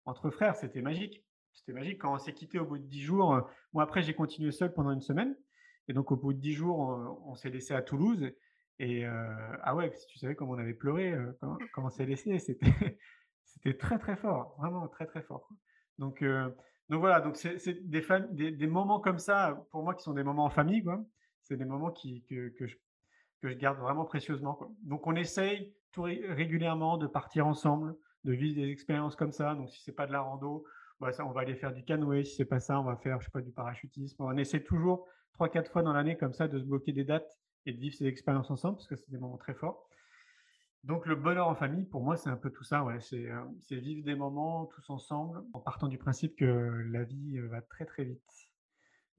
entre 0.05 0.29
frères, 0.29 0.55
c'était 0.55 0.83
magique. 0.83 1.24
C'était 1.55 1.73
magique. 1.73 2.01
Quand 2.01 2.13
on 2.13 2.19
s'est 2.19 2.33
quitté 2.33 2.59
au 2.59 2.65
bout 2.65 2.77
de 2.77 2.83
dix 2.83 3.01
jours, 3.01 3.33
euh, 3.33 3.41
moi 3.73 3.83
après 3.83 4.03
j'ai 4.03 4.13
continué 4.13 4.51
seul 4.51 4.73
pendant 4.73 4.91
une 4.91 5.01
semaine. 5.01 5.35
Et 5.87 5.93
donc 5.93 6.11
au 6.11 6.15
bout 6.15 6.33
de 6.33 6.39
dix 6.39 6.53
jours, 6.53 6.79
on, 7.25 7.35
s'est 7.35 7.49
laissé 7.49 7.73
à 7.73 7.81
Toulouse. 7.81 8.31
Et 8.79 9.05
euh, 9.05 9.57
ah 9.63 9.75
ouais, 9.75 9.91
si 9.95 10.07
tu 10.07 10.17
savais 10.17 10.35
comment 10.35 10.53
on 10.53 10.57
avait 10.57 10.73
pleuré 10.73 11.13
euh, 11.13 11.31
quand, 11.41 11.57
on 11.77 11.89
s'est 11.89 12.05
laissé, 12.05 12.37
c'était 13.43 13.77
très 13.77 13.99
très 13.99 14.15
fort, 14.15 14.55
vraiment 14.57 14.87
très 14.87 15.05
très 15.05 15.21
fort. 15.21 15.47
Donc 15.97 16.23
donc 16.89 16.99
voilà, 16.99 17.21
donc 17.21 17.35
c'est 17.35 17.89
des, 17.89 18.67
moments 18.67 18.99
comme 18.99 19.19
ça 19.19 19.65
pour 19.71 19.83
moi 19.83 19.95
qui 19.95 20.03
sont 20.03 20.13
des 20.13 20.23
moments 20.23 20.45
en 20.45 20.49
famille. 20.49 20.83
C'est 21.41 21.55
des 21.55 21.65
moments 21.65 21.91
qui, 21.91 22.23
que, 22.23 22.49
que 22.49 22.65
je 22.67 22.77
garde 23.53 23.79
vraiment 23.79 24.05
précieusement. 24.05 24.59
Donc 24.83 25.07
on 25.07 25.15
essaye 25.15 25.73
tout 25.91 26.03
régulièrement 26.03 26.97
de 26.97 27.07
partir 27.07 27.47
ensemble, 27.47 27.95
de 28.23 28.33
vivre 28.33 28.55
des 28.55 28.69
expériences 28.69 29.15
comme 29.15 29.31
ça. 29.31 29.55
Donc 29.55 29.69
si 29.69 29.81
c'est 29.83 29.91
pas 29.91 30.07
de 30.07 30.11
la 30.11 30.21
rando, 30.21 30.65
bah, 30.99 31.11
ça, 31.11 31.25
on 31.25 31.31
va 31.31 31.41
aller 31.41 31.55
faire 31.55 31.73
du 31.73 31.83
canoë. 31.83 32.23
Si 32.23 32.35
c'est 32.35 32.45
pas 32.45 32.59
ça, 32.59 32.79
on 32.79 32.83
va 32.83 32.95
faire, 32.95 33.19
je 33.19 33.25
sais 33.25 33.31
pas, 33.31 33.41
du 33.41 33.51
parachutisme. 33.51 34.23
On 34.23 34.37
essaie 34.37 34.63
toujours 34.63 35.07
trois, 35.33 35.49
quatre 35.49 35.71
fois 35.71 35.83
dans 35.83 35.93
l'année 35.93 36.17
comme 36.17 36.33
ça 36.33 36.47
de 36.47 36.59
se 36.59 36.63
bloquer 36.63 36.93
des 36.93 37.03
dates 37.03 37.39
et 37.65 37.73
de 37.73 37.79
vivre 37.79 37.95
ces 37.95 38.05
expériences 38.05 38.51
ensemble 38.51 38.77
parce 38.77 38.87
que 38.87 38.95
c'est 38.95 39.11
des 39.11 39.17
moments 39.17 39.37
très 39.37 39.53
forts. 39.53 39.89
Donc 40.83 41.07
le 41.07 41.15
bonheur 41.15 41.47
en 41.47 41.55
famille, 41.55 41.85
pour 41.85 42.01
moi, 42.01 42.15
c'est 42.15 42.29
un 42.29 42.37
peu 42.37 42.51
tout 42.51 42.63
ça. 42.63 42.83
Ouais. 42.83 42.99
C'est, 42.99 43.29
euh, 43.29 43.41
vivre 43.71 44.05
des 44.05 44.15
moments 44.15 44.65
tous 44.67 44.89
ensemble 44.89 45.43
en 45.53 45.59
partant 45.59 45.87
du 45.87 45.97
principe 45.97 46.35
que 46.35 46.85
la 46.91 47.03
vie 47.03 47.37
euh, 47.37 47.47
va 47.47 47.61
très 47.61 47.85
très 47.85 48.03
vite. 48.03 48.21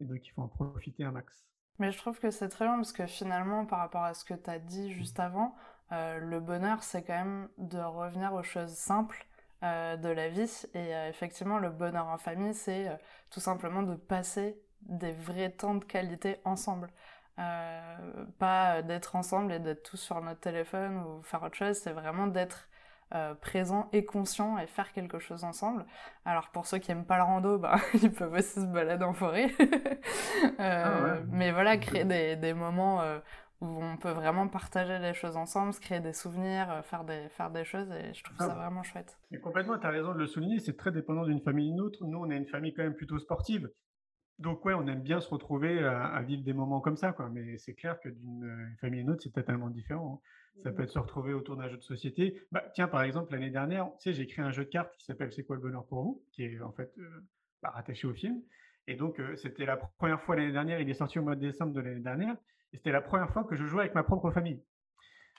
Et 0.01 0.05
donc 0.05 0.25
il 0.27 0.31
faut 0.31 0.43
en 0.43 0.49
profiter 0.49 1.05
un 1.05 1.11
max. 1.11 1.45
Mais 1.79 1.91
je 1.91 1.99
trouve 1.99 2.19
que 2.21 2.31
c'est 2.31 2.49
très 2.49 2.67
bien 2.67 2.77
parce 2.77 2.93
que 2.93 3.07
finalement, 3.07 3.67
par 3.67 3.81
rapport 3.81 4.05
à 4.05 4.15
ce 4.15 4.25
que 4.25 4.35
tu 4.35 4.49
as 4.49 4.59
dit 4.59 4.93
juste 4.93 5.19
avant, 5.19 5.55
euh, 5.93 6.19
le 6.19 6.41
bonheur, 6.41 6.83
c'est 6.83 7.03
quand 7.03 7.25
même 7.25 7.49
de 7.59 7.79
revenir 7.79 8.33
aux 8.33 8.43
choses 8.43 8.73
simples 8.73 9.27
euh, 9.67 9.97
de 9.97 10.09
la 10.09 10.29
vie. 10.29 10.65
Et 10.75 10.95
euh, 10.95 11.09
effectivement, 11.09 11.59
le 11.59 11.71
bonheur 11.71 12.07
en 12.07 12.19
famille, 12.19 12.55
c'est 12.55 12.89
euh, 12.89 12.95
tout 13.31 13.41
simplement 13.41 13.83
de 13.83 13.95
passer 13.97 14.57
des 14.83 15.13
vrais 15.13 15.51
temps 15.51 15.75
de 15.75 15.85
qualité 15.85 16.37
ensemble. 16.45 16.89
pas 18.39 18.83
d'être 18.83 19.17
ensemble 19.17 19.53
et 19.53 19.59
d'être 19.59 19.83
tous 19.83 19.97
sur 19.99 20.21
notre 20.23 20.41
téléphone 20.41 20.99
ou 20.99 21.23
faire 21.23 21.43
autre 21.43 21.57
chose, 21.57 21.77
c'est 21.77 21.93
vraiment 21.93 22.27
d'être 22.27 22.69
présent 23.41 23.89
et 23.93 24.05
conscient 24.05 24.59
et 24.59 24.67
faire 24.67 24.93
quelque 24.93 25.19
chose 25.19 25.45
ensemble. 25.45 25.85
Alors 26.25 26.49
pour 26.51 26.67
ceux 26.67 26.79
qui 26.79 26.93
aiment 26.93 27.05
pas 27.05 27.19
le 27.19 27.25
rando, 27.25 27.59
bah, 27.59 27.77
ils 28.03 28.13
peuvent 28.13 28.33
aussi 28.33 28.61
se 28.61 28.67
balader 28.67 29.05
en 29.05 29.15
forêt. 29.15 29.49
Ah 30.59 31.17
mais 31.31 31.51
voilà, 31.53 31.77
créer 31.79 32.05
des, 32.05 32.37
des 32.37 32.55
moments 32.55 33.03
où 33.61 33.67
on 33.67 33.97
peut 33.97 34.11
vraiment 34.11 34.49
partager 34.49 34.99
les 34.99 35.15
choses 35.15 35.37
ensemble, 35.37 35.73
se 35.73 35.81
créer 35.81 36.01
des 36.01 36.13
souvenirs, 36.13 36.71
euh, 36.71 36.83
faire 36.83 37.05
des, 37.05 37.29
faire 37.31 37.51
des 37.51 37.65
choses, 37.65 37.91
et 37.91 38.13
je 38.13 38.23
trouve 38.23 38.37
ça 38.37 38.53
ah. 38.53 38.55
vraiment 38.55 38.83
chouette. 38.83 39.19
Et 39.31 39.39
complètement, 39.39 39.79
tu 39.79 39.87
as 39.87 39.91
raison 39.91 40.13
de 40.13 40.19
le 40.19 40.27
souligner, 40.27 40.59
c'est 40.59 40.77
très 40.77 40.93
dépendant 40.93 41.25
d'une 41.25 41.41
famille 41.41 41.71
ou 41.71 41.73
d'une 41.73 41.81
autre. 41.81 42.07
Nous, 42.07 42.19
on 42.19 42.31
est 42.31 42.37
une 42.37 42.47
famille 42.47 42.75
quand 42.75 42.83
même 42.83 42.95
plutôt 42.95 43.19
sportive. 43.19 43.71
Donc 44.39 44.67
ouais, 44.67 44.75
on 44.75 44.87
aime 44.87 45.01
bien 45.01 45.21
se 45.21 45.31
retrouver 45.31 45.83
à, 45.83 46.21
vivre 46.21 46.43
des 46.43 46.53
moments 46.53 46.81
comme 46.81 46.99
ça, 46.99 47.13
quoi. 47.13 47.31
Mais 47.31 47.57
c'est 47.57 47.73
clair 47.73 47.99
que 48.01 48.11
d'une 48.11 48.45
euh, 48.45 48.77
famille 48.81 49.01
à 49.01 49.03
une 49.03 49.11
autre, 49.11 49.23
c'est 49.23 49.33
totalement 49.33 49.71
différent. 49.71 50.21
Hein. 50.23 50.61
Ça 50.63 50.73
peut 50.73 50.83
être 50.83 50.91
se 50.91 50.99
retrouver 50.99 51.33
autour 51.33 51.57
d'un 51.57 51.69
jeu 51.69 51.79
de 51.79 51.83
société. 51.83 52.43
Bah, 52.53 52.65
tiens, 52.75 52.89
par 52.89 53.03
exemple, 53.03 53.33
l'année 53.33 53.51
dernière, 53.51 53.87
tu 53.99 54.11
sais, 54.11 54.13
j'ai 54.13 54.27
créé 54.27 54.45
un 54.45 54.51
jeu 54.51 54.65
de 54.65 54.71
cartes 54.71 54.95
qui 54.99 55.05
s'appelle 55.05 55.33
C'est 55.33 55.45
quoi 55.45 55.57
le 55.57 55.63
bonheur 55.63 55.87
pour 55.87 56.03
vous, 56.03 56.23
qui 56.33 56.45
est 56.45 56.61
en 56.61 56.73
fait 56.73 56.93
euh, 56.99 57.09
bah, 57.63 57.71
rattaché 57.71 58.07
au 58.07 58.13
film. 58.13 58.43
Et 58.89 58.95
donc, 58.95 59.21
c'était 59.35 59.65
la 59.65 59.77
première 59.77 60.21
fois 60.21 60.37
l'année 60.37 60.53
dernière, 60.53 60.81
il 60.81 60.89
est 60.89 60.95
sorti 60.95 61.19
au 61.19 61.23
mois 61.23 61.35
de 61.35 61.41
décembre 61.41 61.73
de 61.73 61.81
l'année 61.81 62.01
dernière 62.01 62.37
c'était 62.73 62.93
la 62.93 63.01
première 63.01 63.31
fois 63.31 63.45
que 63.45 63.57
je 63.57 63.65
jouais 63.65 63.83
avec 63.83 63.95
ma 63.95 64.03
propre 64.03 64.31
famille. 64.31 64.63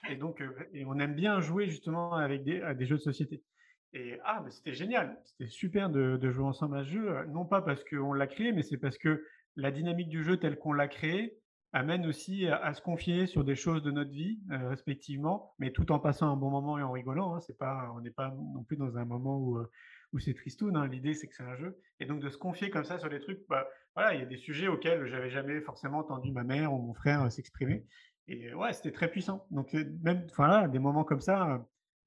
Et 0.09 0.15
donc, 0.15 0.41
euh, 0.41 0.51
on 0.85 0.99
aime 0.99 1.15
bien 1.15 1.39
jouer 1.41 1.67
justement 1.67 2.13
avec 2.13 2.43
des, 2.43 2.61
des 2.75 2.85
jeux 2.85 2.97
de 2.97 3.01
société. 3.01 3.43
Et 3.93 4.19
ah, 4.25 4.41
mais 4.43 4.51
c'était 4.51 4.73
génial, 4.73 5.17
c'était 5.23 5.49
super 5.49 5.89
de, 5.89 6.29
jouer 6.29 6.45
ensemble 6.45 6.77
à 6.77 6.83
ce 6.83 6.89
jeu, 6.89 7.25
non 7.27 7.45
pas 7.45 7.61
parce 7.61 7.83
qu'on 7.83 8.13
l'a 8.13 8.27
créé, 8.27 8.51
mais 8.51 8.61
c'est 8.61 8.77
parce 8.77 8.97
que 8.97 9.25
la 9.55 9.71
dynamique 9.71 10.09
du 10.09 10.23
jeu 10.23 10.37
telle 10.37 10.57
qu'on 10.57 10.73
l'a 10.73 10.87
créé 10.87 11.37
amène 11.73 12.05
aussi 12.05 12.47
à, 12.47 12.73
se 12.73 12.81
confier 12.81 13.27
sur 13.27 13.43
des 13.43 13.55
choses 13.55 13.83
de 13.83 13.91
notre 13.91 14.11
vie 14.11 14.39
euh, 14.51 14.69
respectivement, 14.69 15.53
mais 15.59 15.71
tout 15.71 15.91
en 15.91 15.99
passant 15.99 16.31
un 16.31 16.35
bon 16.35 16.49
moment 16.49 16.77
et 16.77 16.83
en 16.83 16.91
rigolant. 16.91 17.35
Hein. 17.35 17.39
c'est 17.41 17.57
pas, 17.57 17.91
on 17.95 18.01
n'est 18.01 18.11
pas 18.11 18.29
non 18.29 18.63
plus 18.63 18.77
dans 18.77 18.97
un 18.97 19.05
moment 19.05 19.39
où, 19.39 19.57
euh, 19.57 19.69
où 20.13 20.19
c'est 20.19 20.33
tristoun. 20.33 20.75
Hein. 20.75 20.87
L'idée 20.87 21.13
c'est 21.13 21.27
que 21.27 21.35
c'est 21.35 21.43
un 21.43 21.55
jeu, 21.55 21.79
et 21.99 22.05
donc 22.05 22.19
de 22.19 22.29
se 22.29 22.37
confier 22.37 22.69
comme 22.69 22.85
ça 22.85 22.99
sur 22.99 23.09
des 23.09 23.19
trucs. 23.19 23.39
Bah, 23.49 23.67
voilà, 23.95 24.13
il 24.13 24.19
y 24.19 24.23
a 24.23 24.27
des 24.27 24.37
sujets 24.37 24.67
auxquels 24.67 25.07
j'avais 25.07 25.29
jamais 25.29 25.59
forcément 25.61 25.99
entendu 25.99 26.31
ma 26.31 26.43
mère 26.43 26.73
ou 26.73 26.79
mon 26.79 26.93
frère 26.93 27.23
euh, 27.23 27.29
s'exprimer. 27.29 27.85
Et 28.27 28.53
ouais, 28.53 28.73
c'était 28.73 28.91
très 28.91 29.09
puissant. 29.09 29.45
Donc 29.51 29.73
euh, 29.73 29.85
même, 30.03 30.27
voilà, 30.35 30.67
des 30.67 30.79
moments 30.79 31.03
comme 31.03 31.21
ça, 31.21 31.49
euh, 31.49 31.57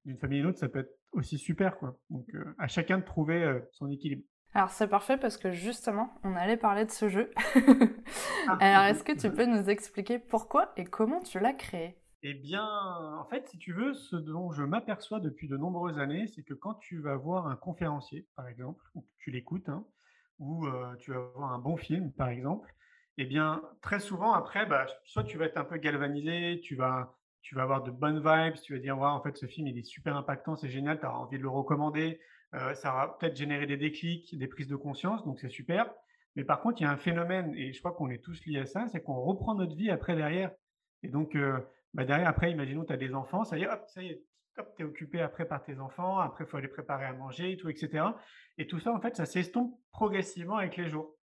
d'une 0.05 0.17
famille 0.17 0.39
à 0.39 0.41
une 0.41 0.47
autre, 0.47 0.59
ça 0.59 0.69
peut 0.69 0.79
être 0.79 0.97
aussi 1.11 1.37
super, 1.37 1.77
quoi. 1.77 1.97
Donc 2.09 2.27
à 2.57 2.67
chacun 2.67 2.97
de 2.97 3.03
trouver 3.03 3.59
son 3.71 3.91
équilibre. 3.91 4.23
Alors 4.53 4.69
c'est 4.69 4.87
parfait 4.87 5.17
parce 5.17 5.37
que 5.37 5.51
justement, 5.51 6.13
on 6.23 6.35
allait 6.35 6.57
parler 6.57 6.85
de 6.85 6.91
ce 6.91 7.09
jeu. 7.09 7.31
Ah. 8.47 8.57
Alors 8.59 8.83
est-ce 8.85 9.03
que 9.03 9.11
tu 9.11 9.29
peux 9.35 9.45
nous 9.45 9.69
expliquer 9.69 10.17
pourquoi 10.17 10.73
et 10.75 10.83
comment 10.83 11.19
tu 11.19 11.39
l'as 11.39 11.53
créé? 11.53 12.00
Eh 12.23 12.35
bien, 12.35 12.63
en 12.63 13.25
fait, 13.25 13.47
si 13.47 13.57
tu 13.57 13.73
veux, 13.73 13.93
ce 13.95 14.15
dont 14.15 14.51
je 14.51 14.63
m'aperçois 14.63 15.19
depuis 15.19 15.47
de 15.47 15.57
nombreuses 15.57 15.97
années, 15.97 16.27
c'est 16.27 16.43
que 16.43 16.53
quand 16.53 16.75
tu 16.75 16.99
vas 17.01 17.15
voir 17.15 17.47
un 17.47 17.55
conférencier, 17.55 18.27
par 18.35 18.47
exemple, 18.47 18.85
ou 18.93 19.07
tu 19.17 19.31
l'écoutes, 19.31 19.69
hein, 19.69 19.87
ou 20.37 20.67
tu 20.99 21.11
vas 21.11 21.19
voir 21.35 21.51
un 21.53 21.59
bon 21.59 21.77
film, 21.77 22.11
par 22.13 22.29
exemple, 22.29 22.75
eh 23.17 23.25
bien, 23.25 23.63
très 23.81 23.99
souvent, 23.99 24.33
après, 24.33 24.67
bah, 24.67 24.85
soit 25.03 25.23
tu 25.23 25.37
vas 25.37 25.45
être 25.45 25.57
un 25.57 25.65
peu 25.65 25.77
galvanisé, 25.77 26.59
tu 26.63 26.75
vas, 26.75 27.15
tu 27.41 27.55
vas 27.55 27.63
avoir 27.63 27.81
de 27.83 27.89
bonnes 27.91 28.19
vibes, 28.19 28.61
tu 28.61 28.73
vas 28.73 28.79
dire, 28.79 28.97
ouais, 28.99 29.07
en 29.07 29.21
fait, 29.23 29.35
ce 29.35 29.47
film, 29.47 29.67
il 29.67 29.77
est 29.79 29.83
super 29.83 30.15
impactant, 30.15 30.55
c'est 30.55 30.69
génial, 30.69 30.99
tu 30.99 31.05
as 31.07 31.15
envie 31.17 31.37
de 31.37 31.43
le 31.43 31.49
recommander, 31.49 32.21
ça 32.53 32.91
va 32.91 33.17
peut-être 33.19 33.35
générer 33.35 33.65
des 33.65 33.77
déclics, 33.77 34.37
des 34.37 34.47
prises 34.47 34.67
de 34.67 34.75
conscience, 34.75 35.25
donc 35.25 35.39
c'est 35.39 35.49
super. 35.49 35.91
Mais 36.35 36.43
par 36.43 36.61
contre, 36.61 36.81
il 36.81 36.83
y 36.83 36.87
a 36.87 36.91
un 36.91 36.97
phénomène, 36.97 37.55
et 37.55 37.73
je 37.73 37.79
crois 37.79 37.93
qu'on 37.93 38.09
est 38.11 38.23
tous 38.23 38.45
liés 38.45 38.59
à 38.59 38.65
ça, 38.67 38.87
c'est 38.89 39.01
qu'on 39.01 39.19
reprend 39.19 39.55
notre 39.55 39.75
vie 39.75 39.89
après 39.89 40.15
derrière. 40.15 40.51
Et 41.03 41.09
donc, 41.09 41.35
bah, 41.93 42.05
derrière, 42.05 42.27
après, 42.27 42.51
imaginons, 42.51 42.85
tu 42.85 42.93
as 42.93 42.97
des 42.97 43.13
enfants, 43.13 43.43
ça 43.43 43.57
y 43.57 43.63
est, 43.63 43.67
hop, 43.67 43.83
ça 43.87 44.01
y 44.01 44.07
est, 44.07 44.23
tu 44.75 44.83
es 44.83 44.85
occupé 44.85 45.21
après 45.21 45.45
par 45.45 45.63
tes 45.63 45.79
enfants, 45.79 46.19
après, 46.19 46.43
il 46.43 46.47
faut 46.47 46.57
aller 46.57 46.67
préparer 46.67 47.05
à 47.05 47.13
manger 47.13 47.51
et 47.51 47.57
tout, 47.57 47.69
etc. 47.69 48.05
Et 48.57 48.67
tout 48.67 48.79
ça, 48.79 48.93
en 48.93 48.99
fait, 48.99 49.15
ça 49.15 49.25
s'estompe 49.25 49.73
progressivement 49.91 50.57
avec 50.57 50.77
les 50.77 50.89
jours. 50.89 51.15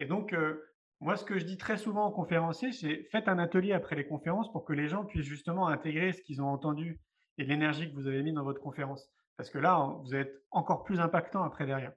Et 0.00 0.06
donc, 0.06 0.32
euh, 0.32 0.62
moi, 1.00 1.16
ce 1.16 1.24
que 1.24 1.38
je 1.38 1.44
dis 1.44 1.58
très 1.58 1.76
souvent 1.76 2.08
aux 2.08 2.12
conférenciers, 2.12 2.72
c'est 2.72 3.04
faites 3.10 3.28
un 3.28 3.38
atelier 3.38 3.72
après 3.72 3.96
les 3.96 4.06
conférences 4.06 4.50
pour 4.52 4.64
que 4.64 4.72
les 4.72 4.88
gens 4.88 5.04
puissent 5.04 5.26
justement 5.26 5.68
intégrer 5.68 6.12
ce 6.12 6.22
qu'ils 6.22 6.40
ont 6.42 6.48
entendu 6.48 7.00
et 7.38 7.44
l'énergie 7.44 7.90
que 7.90 7.94
vous 7.94 8.06
avez 8.06 8.22
mis 8.22 8.32
dans 8.32 8.44
votre 8.44 8.60
conférence. 8.60 9.08
Parce 9.36 9.50
que 9.50 9.58
là, 9.58 9.94
vous 10.04 10.14
êtes 10.14 10.32
encore 10.50 10.84
plus 10.84 11.00
impactant 11.00 11.42
après 11.42 11.66
derrière. 11.66 11.92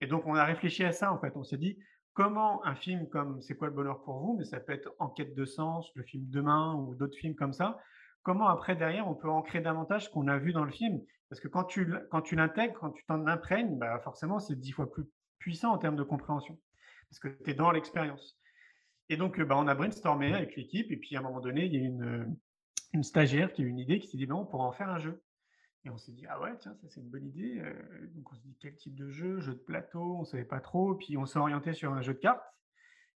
Et 0.00 0.06
donc, 0.06 0.26
on 0.26 0.34
a 0.34 0.44
réfléchi 0.44 0.84
à 0.84 0.92
ça, 0.92 1.12
en 1.12 1.18
fait. 1.18 1.32
On 1.34 1.42
s'est 1.42 1.56
dit, 1.56 1.78
comment 2.14 2.64
un 2.64 2.74
film 2.74 3.08
comme 3.08 3.42
C'est 3.42 3.56
quoi 3.56 3.68
le 3.68 3.74
bonheur 3.74 4.02
pour 4.02 4.18
vous, 4.18 4.36
mais 4.38 4.44
ça 4.44 4.60
peut 4.60 4.72
être 4.72 4.94
Enquête 4.98 5.34
de 5.34 5.44
sens, 5.44 5.90
le 5.94 6.02
film 6.02 6.24
Demain 6.28 6.74
ou 6.74 6.94
d'autres 6.94 7.16
films 7.16 7.34
comme 7.34 7.52
ça, 7.52 7.78
comment 8.22 8.48
après 8.48 8.76
derrière 8.76 9.06
on 9.06 9.14
peut 9.14 9.28
ancrer 9.28 9.60
davantage 9.60 10.06
ce 10.06 10.10
qu'on 10.10 10.28
a 10.28 10.38
vu 10.38 10.52
dans 10.52 10.64
le 10.64 10.70
film? 10.70 11.00
Parce 11.28 11.40
que 11.40 11.48
quand 11.48 11.64
tu, 11.64 11.84
l'intègres, 12.32 12.78
quand 12.78 12.90
tu 12.90 13.04
t'en 13.06 13.26
imprègnes, 13.26 13.76
bah 13.78 13.98
forcément 14.00 14.38
c'est 14.38 14.58
dix 14.58 14.72
fois 14.72 14.90
plus 14.90 15.04
puissant 15.38 15.72
en 15.72 15.78
termes 15.78 15.96
de 15.96 16.02
compréhension. 16.02 16.58
Parce 17.10 17.18
que 17.18 17.28
tu 17.42 17.50
es 17.50 17.54
dans 17.54 17.70
l'expérience. 17.70 18.38
Et 19.08 19.16
donc 19.16 19.40
bah, 19.40 19.56
on 19.58 19.66
a 19.66 19.74
brainstormé 19.74 20.32
avec 20.32 20.56
l'équipe 20.56 20.90
et 20.90 20.96
puis 20.96 21.16
à 21.16 21.18
un 21.18 21.22
moment 21.22 21.40
donné, 21.40 21.66
il 21.66 21.74
y 21.74 21.76
a 21.76 21.80
une, 21.80 22.36
une 22.92 23.02
stagiaire 23.02 23.52
qui 23.52 23.62
a 23.62 23.64
eu 23.64 23.68
une 23.68 23.78
idée 23.78 23.98
qui 23.98 24.08
s'est 24.08 24.16
dit 24.16 24.30
on 24.30 24.46
pourrait 24.46 24.64
en 24.64 24.72
faire 24.72 24.88
un 24.88 24.98
jeu. 24.98 25.20
Et 25.84 25.90
on 25.90 25.98
s'est 25.98 26.12
dit, 26.12 26.24
ah 26.28 26.40
ouais, 26.40 26.56
tiens, 26.58 26.74
ça 26.74 26.88
c'est 26.88 27.00
une 27.00 27.10
bonne 27.10 27.26
idée. 27.26 27.60
Euh, 27.60 28.06
donc 28.14 28.32
on 28.32 28.34
s'est 28.34 28.48
dit, 28.48 28.56
quel 28.60 28.74
type 28.74 28.94
de 28.94 29.08
jeu 29.10 29.40
Jeu 29.40 29.52
de 29.52 29.58
plateau, 29.58 30.16
on 30.16 30.20
ne 30.20 30.24
savait 30.24 30.44
pas 30.44 30.60
trop. 30.60 30.94
Puis 30.94 31.16
on 31.16 31.26
s'est 31.26 31.38
orienté 31.38 31.74
sur 31.74 31.92
un 31.92 32.00
jeu 32.00 32.14
de 32.14 32.18
cartes. 32.18 32.42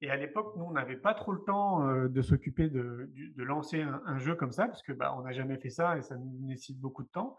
Et 0.01 0.12
à 0.12 0.15
l'époque, 0.15 0.56
nous, 0.58 0.65
on 0.65 0.71
n'avait 0.71 0.97
pas 0.97 1.13
trop 1.15 1.32
le 1.32 1.41
temps 1.43 2.06
de 2.06 2.21
s'occuper 2.21 2.69
de, 2.69 3.10
lancer 3.38 3.82
un, 3.82 4.19
jeu 4.19 4.36
comme 4.36 4.51
ça, 4.51 4.67
parce 4.67 4.84
que 4.84 4.91
bah, 4.91 5.15
on 5.17 5.23
n'a 5.23 5.32
jamais 5.32 5.58
fait 5.58 5.71
ça 5.71 5.97
et 5.97 6.03
ça 6.03 6.15
nécessite 6.17 6.80
beaucoup 6.80 7.01
de 7.01 7.08
temps. 7.08 7.36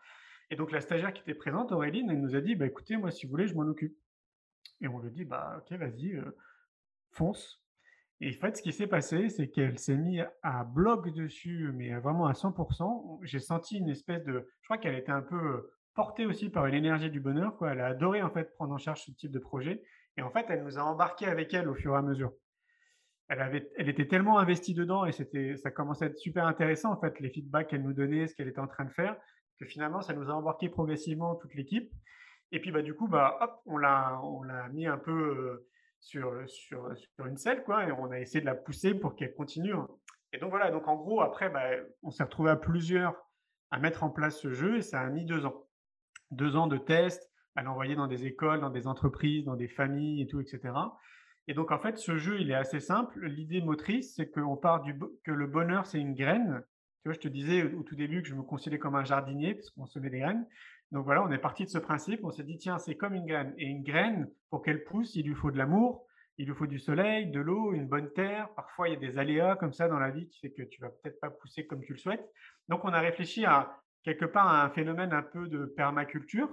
Et 0.50 0.56
donc 0.56 0.72
la 0.72 0.80
stagiaire 0.80 1.12
qui 1.12 1.20
était 1.20 1.34
présente, 1.34 1.70
Aurélie, 1.70 2.04
elle 2.08 2.20
nous 2.20 2.34
a 2.34 2.40
dit, 2.40 2.56
bah, 2.56 2.66
écoutez, 2.66 2.96
moi, 2.96 3.12
si 3.12 3.26
vous 3.26 3.30
voulez, 3.30 3.46
je 3.46 3.54
m'en 3.54 3.62
occupe. 3.62 3.96
Et 4.80 4.88
on 4.88 4.98
lui 4.98 5.12
dit, 5.12 5.24
bah, 5.24 5.62
ok, 5.62 5.78
vas-y, 5.78 6.20
fonce. 7.12 7.62
Et 8.20 8.30
en 8.30 8.40
fait, 8.40 8.56
ce 8.56 8.62
qui 8.62 8.72
s'est 8.72 8.86
passé, 8.88 9.28
c'est 9.28 9.48
qu'elle 9.48 9.78
s'est 9.78 9.96
mise 9.96 10.26
à 10.42 10.64
bloc 10.64 11.12
dessus, 11.14 11.70
mais 11.74 11.94
vraiment 12.00 12.26
à 12.26 12.34
100% 12.34 13.20
J'ai 13.22 13.38
senti 13.38 13.78
une 13.78 13.88
espèce 13.88 14.24
de 14.24 14.48
je 14.62 14.66
crois 14.66 14.78
qu'elle 14.78 14.96
était 14.96 15.12
un 15.12 15.22
peu, 15.22 15.36
heu, 15.36 15.70
portée 15.94 16.26
aussi 16.26 16.50
par 16.50 16.66
l'énergie 16.66 17.10
du 17.10 17.20
bonheur. 17.20 17.56
Elle 17.64 17.80
a 17.80 17.86
adoré, 17.86 18.22
en 18.22 18.30
fait, 18.30 18.54
prendre 18.54 18.74
en 18.74 18.78
charge 18.78 19.02
ce 19.04 19.12
type 19.12 19.30
de 19.30 19.38
projet 19.38 19.82
et 20.16 20.22
en 20.22 20.30
fait, 20.30 20.46
elle 20.48 20.64
nous 20.64 20.78
a 20.78 20.82
embarqués 20.82 21.26
avec 21.26 21.54
elle 21.54 21.68
au 21.68 21.74
fur 21.74 21.94
et 21.94 21.98
à 21.98 22.02
mesure. 22.02 22.32
Elle 23.28 23.40
avait 23.40 23.70
elle 23.76 23.88
était 23.88 24.08
tellement 24.08 24.38
investie 24.38 24.74
dedans 24.74 25.04
et 25.04 25.12
ça 25.12 25.70
commençait 25.70 26.06
à 26.06 26.08
être 26.08 26.16
super 26.18 26.46
intéressant, 26.46 26.92
en 26.92 27.00
fait, 27.00 27.20
les 27.20 27.30
feedbacks 27.30 27.68
qu'elle 27.68 27.82
nous 27.82 27.92
donnait, 27.92 28.26
ce 28.26 28.34
qu'elle 28.34 28.48
était 28.48 28.58
en 28.58 28.66
train 28.66 28.84
de 28.84 28.90
faire, 28.90 29.16
que 29.60 29.66
finalement, 29.66 30.00
ça 30.00 30.14
nous 30.14 30.30
a 30.30 30.32
embarqués 30.34 30.68
progressivement, 30.70 31.34
toute 31.36 31.54
l'équipe 31.54 31.92
et 32.50 32.60
puis, 32.60 32.72
bah, 32.72 32.82
du 32.82 32.94
coup, 32.94 33.08
bah, 33.08 33.36
hop, 33.40 33.60
on 33.66 33.76
l'a 33.76 34.20
on 34.22 34.42
l'a 34.42 34.68
mis 34.70 34.86
un 34.86 34.96
peu, 34.98 35.12
heu 35.12 35.68
sur, 36.00 36.32
sur, 36.48 36.90
sur 36.96 37.26
une 37.26 37.36
selle, 37.36 37.62
quoi, 37.64 37.86
et 37.86 37.92
on 37.92 38.10
a 38.10 38.18
essayé 38.20 38.40
de 38.40 38.46
la 38.46 38.54
pousser 38.54 38.94
pour 38.94 39.16
qu'elle 39.16 39.34
continue. 39.34 39.74
Hein. 39.74 39.88
Et 40.32 40.38
donc 40.38 40.50
voilà, 40.50 40.70
donc 40.70 40.86
en 40.88 40.96
gros, 40.96 41.20
après, 41.20 41.48
bah, 41.50 41.70
on 42.02 42.10
s'est 42.10 42.22
retrouvé 42.22 42.50
à 42.50 42.56
plusieurs 42.56 43.14
à 43.70 43.78
mettre 43.78 44.02
en 44.02 44.10
place 44.10 44.40
ce 44.40 44.52
jeu 44.52 44.78
et 44.78 44.82
ça 44.82 45.00
a 45.00 45.08
mis 45.08 45.24
deux 45.24 45.44
ans. 45.44 45.66
Deux 46.30 46.56
ans 46.56 46.66
de 46.66 46.78
tests, 46.78 47.30
à 47.54 47.62
l'envoyer 47.62 47.96
dans 47.96 48.06
des 48.06 48.26
écoles, 48.26 48.60
dans 48.60 48.70
des 48.70 48.86
entreprises, 48.86 49.44
dans 49.44 49.56
des 49.56 49.68
familles 49.68 50.22
et 50.22 50.26
tout, 50.26 50.40
etc. 50.40 50.74
Et 51.46 51.54
donc 51.54 51.72
en 51.72 51.78
fait, 51.78 51.98
ce 51.98 52.16
jeu, 52.16 52.40
il 52.40 52.50
est 52.50 52.54
assez 52.54 52.80
simple. 52.80 53.26
L'idée 53.26 53.60
motrice, 53.62 54.14
c'est 54.14 54.30
qu'on 54.30 54.56
part 54.56 54.82
du 54.82 54.98
que 55.24 55.32
le 55.32 55.46
bonheur, 55.46 55.86
c'est 55.86 55.98
une 55.98 56.14
graine. 56.14 56.62
Tu 57.02 57.08
vois, 57.08 57.14
je 57.14 57.20
te 57.20 57.28
disais 57.28 57.62
au 57.62 57.82
tout 57.82 57.96
début 57.96 58.22
que 58.22 58.28
je 58.28 58.34
me 58.34 58.42
considérais 58.42 58.78
comme 58.78 58.96
un 58.96 59.04
jardinier 59.04 59.54
parce 59.54 59.70
qu'on 59.70 59.86
semait 59.86 60.10
des 60.10 60.20
graines. 60.20 60.46
Donc 60.92 61.04
voilà, 61.04 61.22
on 61.22 61.30
est 61.30 61.38
parti 61.38 61.64
de 61.64 61.70
ce 61.70 61.78
principe. 61.78 62.24
On 62.24 62.30
s'est 62.30 62.44
dit, 62.44 62.58
tiens, 62.58 62.78
c'est 62.78 62.96
comme 62.96 63.14
une 63.14 63.26
graine. 63.26 63.54
Et 63.58 63.66
une 63.66 63.82
graine, 63.82 64.30
pour 64.50 64.62
qu'elle 64.62 64.84
pousse, 64.84 65.14
il 65.14 65.26
lui 65.26 65.34
faut 65.34 65.50
de 65.50 65.58
l'amour, 65.58 66.06
il 66.38 66.46
lui 66.46 66.54
faut 66.54 66.66
du 66.66 66.78
soleil, 66.78 67.30
de 67.30 67.40
l'eau, 67.40 67.72
une 67.72 67.88
bonne 67.88 68.12
terre. 68.12 68.48
Parfois, 68.54 68.88
il 68.88 68.94
y 68.94 68.96
a 68.96 69.00
des 69.00 69.18
aléas 69.18 69.56
comme 69.56 69.72
ça 69.72 69.88
dans 69.88 69.98
la 69.98 70.10
vie 70.10 70.28
qui 70.28 70.40
fait 70.40 70.52
que 70.52 70.62
tu 70.62 70.80
vas 70.80 70.88
peut-être 70.88 71.20
pas 71.20 71.30
pousser 71.30 71.66
comme 71.66 71.82
tu 71.82 71.92
le 71.92 71.98
souhaites. 71.98 72.26
Donc, 72.68 72.84
on 72.84 72.92
a 72.92 73.00
réfléchi 73.00 73.44
à 73.44 73.76
quelque 74.02 74.24
part 74.24 74.48
à 74.48 74.64
un 74.64 74.70
phénomène 74.70 75.12
un 75.12 75.22
peu 75.22 75.48
de 75.48 75.66
permaculture. 75.66 76.48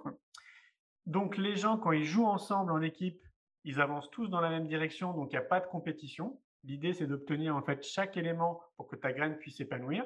Donc, 1.06 1.38
les 1.38 1.56
gens, 1.56 1.78
quand 1.78 1.92
ils 1.92 2.04
jouent 2.04 2.26
ensemble 2.26 2.72
en 2.72 2.82
équipe, 2.82 3.22
ils 3.64 3.82
avancent 3.82 4.10
tous 4.12 4.28
dans 4.28 4.42
la 4.42 4.50
même 4.50 4.68
direction, 4.68 5.14
donc 5.14 5.32
il 5.32 5.36
n'y 5.36 5.44
a 5.44 5.48
pas 5.48 5.60
de 5.60 5.66
compétition. 5.66 6.40
L'idée, 6.64 6.94
c'est 6.94 7.08
d'obtenir 7.08 7.56
en 7.56 7.64
fait 7.64 7.84
chaque 7.84 8.16
élément 8.16 8.62
pour 8.78 8.88
que 8.88 8.96
ta 8.96 9.12
graine 9.12 9.38
puisse 9.38 9.58
s'épanouir. 9.58 10.06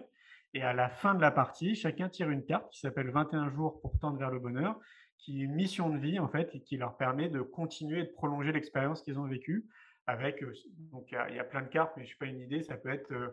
Et 0.53 0.61
à 0.61 0.73
la 0.73 0.89
fin 0.89 1.13
de 1.13 1.21
la 1.21 1.31
partie, 1.31 1.75
chacun 1.75 2.09
tire 2.09 2.29
une 2.29 2.43
carte 2.43 2.71
qui 2.71 2.79
s'appelle 2.79 3.11
21 3.11 3.49
jours 3.51 3.79
pour 3.81 3.97
tendre 3.99 4.17
vers 4.17 4.31
le 4.31 4.39
bonheur, 4.39 4.79
qui 5.17 5.41
est 5.41 5.45
une 5.45 5.53
mission 5.53 5.89
de 5.89 5.97
vie 5.97 6.19
en 6.19 6.27
fait 6.27 6.49
et 6.55 6.61
qui 6.61 6.77
leur 6.77 6.97
permet 6.97 7.29
de 7.29 7.41
continuer 7.41 7.99
et 7.99 8.03
de 8.03 8.11
prolonger 8.11 8.51
l'expérience 8.51 9.01
qu'ils 9.03 9.19
ont 9.19 9.27
vécue. 9.27 9.65
Avec, 10.07 10.41
euh, 10.41 10.51
donc 10.91 11.11
il 11.11 11.35
y, 11.35 11.39
a 11.39 11.43
plein 11.43 11.61
de 11.61 11.67
cartes, 11.67 11.93
mais 11.95 12.03
je 12.03 12.09
suis 12.09 12.17
pas 12.17 12.25
une 12.25 12.39
idée. 12.39 12.63
Ça 12.63 12.77
peut 12.77 12.89
être, 12.89 13.11
euh, 13.11 13.29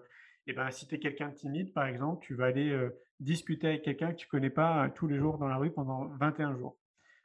eh 0.47 0.53
ben, 0.53 0.71
si 0.71 0.87
tu 0.87 0.97
es 0.97 0.99
quelqu'un 0.99 1.31
de 1.31 1.35
timide, 1.35 1.73
par 1.73 1.87
exemple, 1.87 2.23
tu 2.23 2.35
vas 2.35 2.47
aller 2.47 2.71
euh, 2.71 2.91
discuter 3.19 3.69
avec 3.69 3.83
quelqu'un 3.83 4.11
que 4.11 4.17
tu 4.17 4.29
connais 4.29 4.51
pas 4.51 4.91
tous 4.91 5.07
les 5.07 5.17
jours 5.17 5.39
dans 5.39 5.49
la 5.49 5.57
rue 5.57 5.71
pendant 5.71 6.07
21 6.19 6.55
jours. 6.59 6.77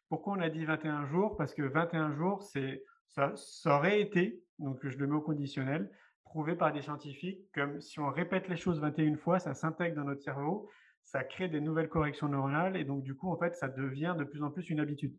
Pourquoi 0.08 0.34
on 0.38 0.40
a 0.40 0.50
dit 0.50 0.64
21 0.64 1.06
jours? 1.08 1.36
Parce 1.36 1.54
que 1.54 1.64
21 1.64 2.16
jours, 2.16 2.44
ça 2.44 3.34
aurait 3.66 4.00
été, 4.00 4.42
donc 4.60 4.80
je 4.88 4.98
le 4.98 5.08
mets 5.08 5.16
au 5.16 5.22
conditionnel, 5.22 5.92
prouvé 6.32 6.56
par 6.56 6.72
des 6.72 6.82
scientifiques 6.82 7.42
comme 7.54 7.82
si 7.82 8.00
on 8.00 8.10
répète 8.10 8.48
les 8.48 8.56
choses 8.56 8.80
21 8.80 9.18
fois, 9.18 9.40
ça 9.40 9.54
s'intègre 9.54 9.98
dans 9.98 10.06
notre 10.06 10.22
cerveau, 10.22 10.70
ça 11.04 11.26
crée 11.26 11.50
des 11.50 11.60
nouvelles 11.60 11.90
corrections 11.90 12.30
neuronales 12.30 12.78
et 12.78 12.86
donc 12.86 13.04
du 13.04 13.16
coup, 13.16 13.30
en 13.30 13.38
fait, 13.38 13.54
ça 13.54 13.68
devient 13.68 14.16
de 14.18 14.24
plus 14.24 14.42
en 14.42 14.50
plus 14.50 14.70
une 14.70 14.80
habitude. 14.80 15.14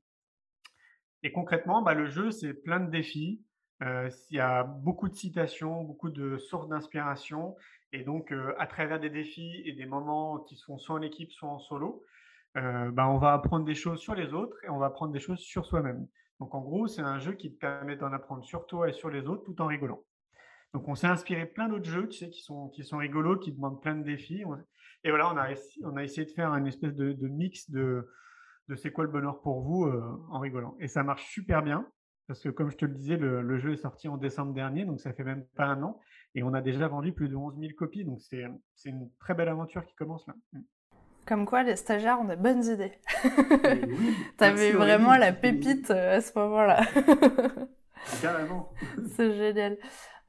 Et 1.23 1.31
concrètement, 1.31 1.83
bah, 1.83 1.93
le 1.93 2.07
jeu, 2.07 2.31
c'est 2.31 2.55
plein 2.55 2.81
de 2.81 2.91
défis. 2.91 3.43
Euh, 3.83 4.09
il 4.31 4.39
y 4.39 4.41
a 4.41 4.65
beaucoup 4.65 5.11
de 5.11 5.15
citations, 5.15 5.83
beaucoup 5.83 6.09
de 6.09 6.39
sources 6.39 6.69
d'inspiration. 6.69 7.57
Et 7.93 8.05
donc, 8.05 8.33
euh, 8.33 8.55
à 8.59 8.67
travers 8.67 8.99
des 8.99 9.11
défis 9.11 9.63
et 9.67 9.73
des 9.73 9.85
moments 9.85 10.39
qui 10.39 10.57
sont 10.57 10.79
soit 10.79 10.97
en 10.97 11.03
équipe, 11.03 11.31
soit 11.31 11.51
en 11.51 11.59
solo, 11.59 12.03
euh, 12.57 12.91
bah, 12.91 13.07
on 13.07 13.19
va 13.19 13.35
apprendre 13.35 13.67
des 13.67 13.75
choses 13.75 14.01
sur 14.01 14.15
les 14.15 14.33
autres 14.33 14.57
et 14.65 14.71
on 14.71 14.79
va 14.79 14.87
apprendre 14.87 15.13
des 15.13 15.21
choses 15.21 15.41
sur 15.41 15.67
soi-même. 15.67 16.09
Donc, 16.41 16.55
en 16.55 16.63
gros, 16.63 16.87
c'est 16.87 17.03
un 17.03 17.19
jeu 17.19 17.35
qui 17.35 17.53
te 17.53 17.59
permet 17.59 17.97
d'en 17.97 18.15
apprendre 18.15 18.43
sur 18.45 18.67
toi 18.67 18.89
et 18.89 18.95
sur 18.95 19.11
les 19.11 19.27
autres 19.27 19.45
tout 19.45 19.61
en 19.61 19.67
rigolant. 19.67 20.03
Donc, 20.75 20.89
on 20.89 20.95
s'est 20.95 21.07
inspiré 21.07 21.47
plein 21.47 21.69
d'autres 21.69 21.89
jeux, 21.89 22.09
tu 22.09 22.19
sais, 22.19 22.31
qui 22.31 22.43
sont, 22.43 22.69
qui 22.69 22.85
sont 22.85 22.97
rigolos, 22.97 23.39
qui 23.39 23.53
demandent 23.53 23.81
plein 23.81 23.95
de 23.95 24.03
défis. 24.03 24.43
Et 25.05 25.11
voilà, 25.11 25.33
on 25.33 25.37
a, 25.37 25.49
on 25.85 25.97
a 25.97 26.05
essayé 26.05 26.27
de 26.27 26.31
faire 26.31 26.53
une 26.55 26.67
espèce 26.67 26.95
de, 26.95 27.29
mix 27.29 27.71
de, 27.71 28.09
de 28.69 28.75
c'est 28.75 28.91
quoi 28.91 29.05
le 29.05 29.11
bonheur 29.11 29.41
pour 29.43 29.61
vous 29.61 29.85
euh, 29.85 30.03
en 30.31 30.39
rigolant. 30.39 30.77
Et 30.81 30.89
ça 30.89 31.03
marche 31.03 31.25
super 31.31 31.63
bien, 31.63 31.87
parce 32.29 32.41
que 32.41 32.49
comme 32.49 32.71
je 32.71 32.77
te 32.77 32.85
le 32.85 32.95
disais, 32.95 33.17
le, 33.17 33.59
jeu 33.59 33.73
est 33.73 33.77
sorti 33.77 34.09
en 34.09 34.17
décembre 34.17 34.55
dernier, 34.55 34.85
donc 34.85 35.01
ça 35.01 35.13
fait 35.13 35.25
même 35.25 35.45
pas 35.57 35.67
un 35.67 35.83
an. 35.83 36.01
Et 36.35 36.43
on 36.43 36.55
a 36.55 36.63
déjà 36.63 36.89
vendu 36.89 37.13
plus 37.13 37.29
de 37.29 37.37
11 37.37 37.59
000 37.59 37.73
copies, 37.77 38.05
donc 38.05 38.21
c'est 38.23 38.47
une 38.87 39.11
très 39.19 39.35
belle 39.35 39.49
aventure 39.49 39.85
qui 39.85 39.95
commence 39.95 40.27
là. 40.27 40.35
Mm. 40.53 40.61
Comme 41.27 41.47
quoi, 41.47 41.63
les 41.63 41.77
stagiaires 41.77 42.21
ont 42.21 42.25
des 42.25 42.37
bonnes 42.37 42.65
idées. 42.65 42.99
Oui, 43.25 44.17
T'avais 44.37 44.73
vraiment 44.73 45.17
la 45.17 45.33
pépite 45.33 45.91
euh, 45.91 46.17
à 46.17 46.21
ce 46.21 46.37
moment-là. 46.37 46.81
Carrément. 48.21 48.73
C'est 49.15 49.33
génial. 49.33 49.79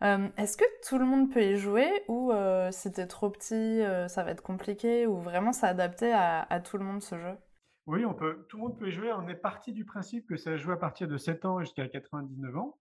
Euh, 0.03 0.27
est-ce 0.37 0.57
que 0.57 0.65
tout 0.87 0.97
le 0.97 1.05
monde 1.05 1.31
peut 1.31 1.41
y 1.41 1.55
jouer 1.55 1.89
ou 2.09 2.33
euh, 2.33 2.71
si 2.71 2.91
t'es 2.91 3.07
trop 3.07 3.29
petit, 3.29 3.53
euh, 3.53 4.09
ça 4.09 4.23
va 4.23 4.31
être 4.31 4.43
compliqué 4.43 5.07
ou 5.07 5.21
vraiment 5.21 5.53
c'est 5.53 5.65
adapté 5.65 6.11
à, 6.13 6.59
tout 6.59 6.77
le 6.77 6.83
monde 6.83 7.01
ce 7.01 7.17
jeu? 7.17 7.37
Oui, 7.85 8.03
on 8.05 8.13
peut, 8.13 8.45
tout 8.49 8.57
le 8.57 8.63
monde 8.63 8.77
peut 8.77 8.89
y 8.89 8.91
jouer. 8.91 9.13
On 9.13 9.27
est 9.29 9.35
parti 9.35 9.71
du 9.71 9.85
principe 9.85 10.27
que 10.27 10.35
ça 10.35 10.57
joue 10.57 10.71
à 10.71 10.79
partir 10.79 11.07
de 11.07 11.17
7 11.17 11.45
ans 11.45 11.59
jusqu'à 11.61 11.87
99 11.87 12.57
ans. 12.57 12.77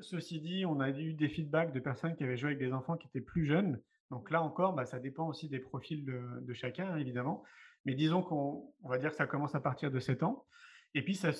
ceci 0.00 0.40
dit, 0.40 0.64
on 0.66 0.80
a 0.80 0.90
eu 0.90 1.14
des 1.14 1.28
feedbacks 1.28 1.72
de 1.72 1.80
personnes 1.80 2.16
qui 2.16 2.24
avaient 2.24 2.36
joué 2.36 2.50
avec 2.50 2.58
des 2.58 2.72
enfants 2.72 2.96
qui 2.96 3.06
étaient 3.06 3.24
plus 3.24 3.46
jeunes. 3.46 3.80
Donc 4.10 4.30
là 4.30 4.42
encore, 4.42 4.72
bah, 4.72 4.86
ça 4.86 4.98
dépend 4.98 5.28
aussi 5.28 5.48
des 5.48 5.60
profils 5.60 6.04
de, 6.04 6.52
chacun, 6.52 6.92
hein, 6.92 6.96
évidemment. 6.96 7.44
Mais 7.84 7.94
disons 7.94 8.22
qu'on 8.22 8.72
va 8.84 8.98
dire 8.98 9.10
que 9.10 9.16
ça 9.16 9.26
commence 9.26 9.54
à 9.54 9.60
partir 9.60 9.92
de 9.92 10.00
7 10.00 10.24
ans. 10.24 10.46
Et 10.94 11.02
puis, 11.02 11.14
ça, 11.14 11.30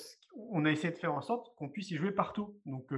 on 0.51 0.64
a 0.64 0.70
essayé 0.70 0.92
de 0.92 0.99
faire 0.99 1.12
en 1.12 1.20
sorte 1.20 1.53
qu'on 1.57 1.68
puisse 1.68 1.90
y 1.90 1.96
jouer 1.96 2.12
partout. 2.12 2.57
Donc, 2.64 2.92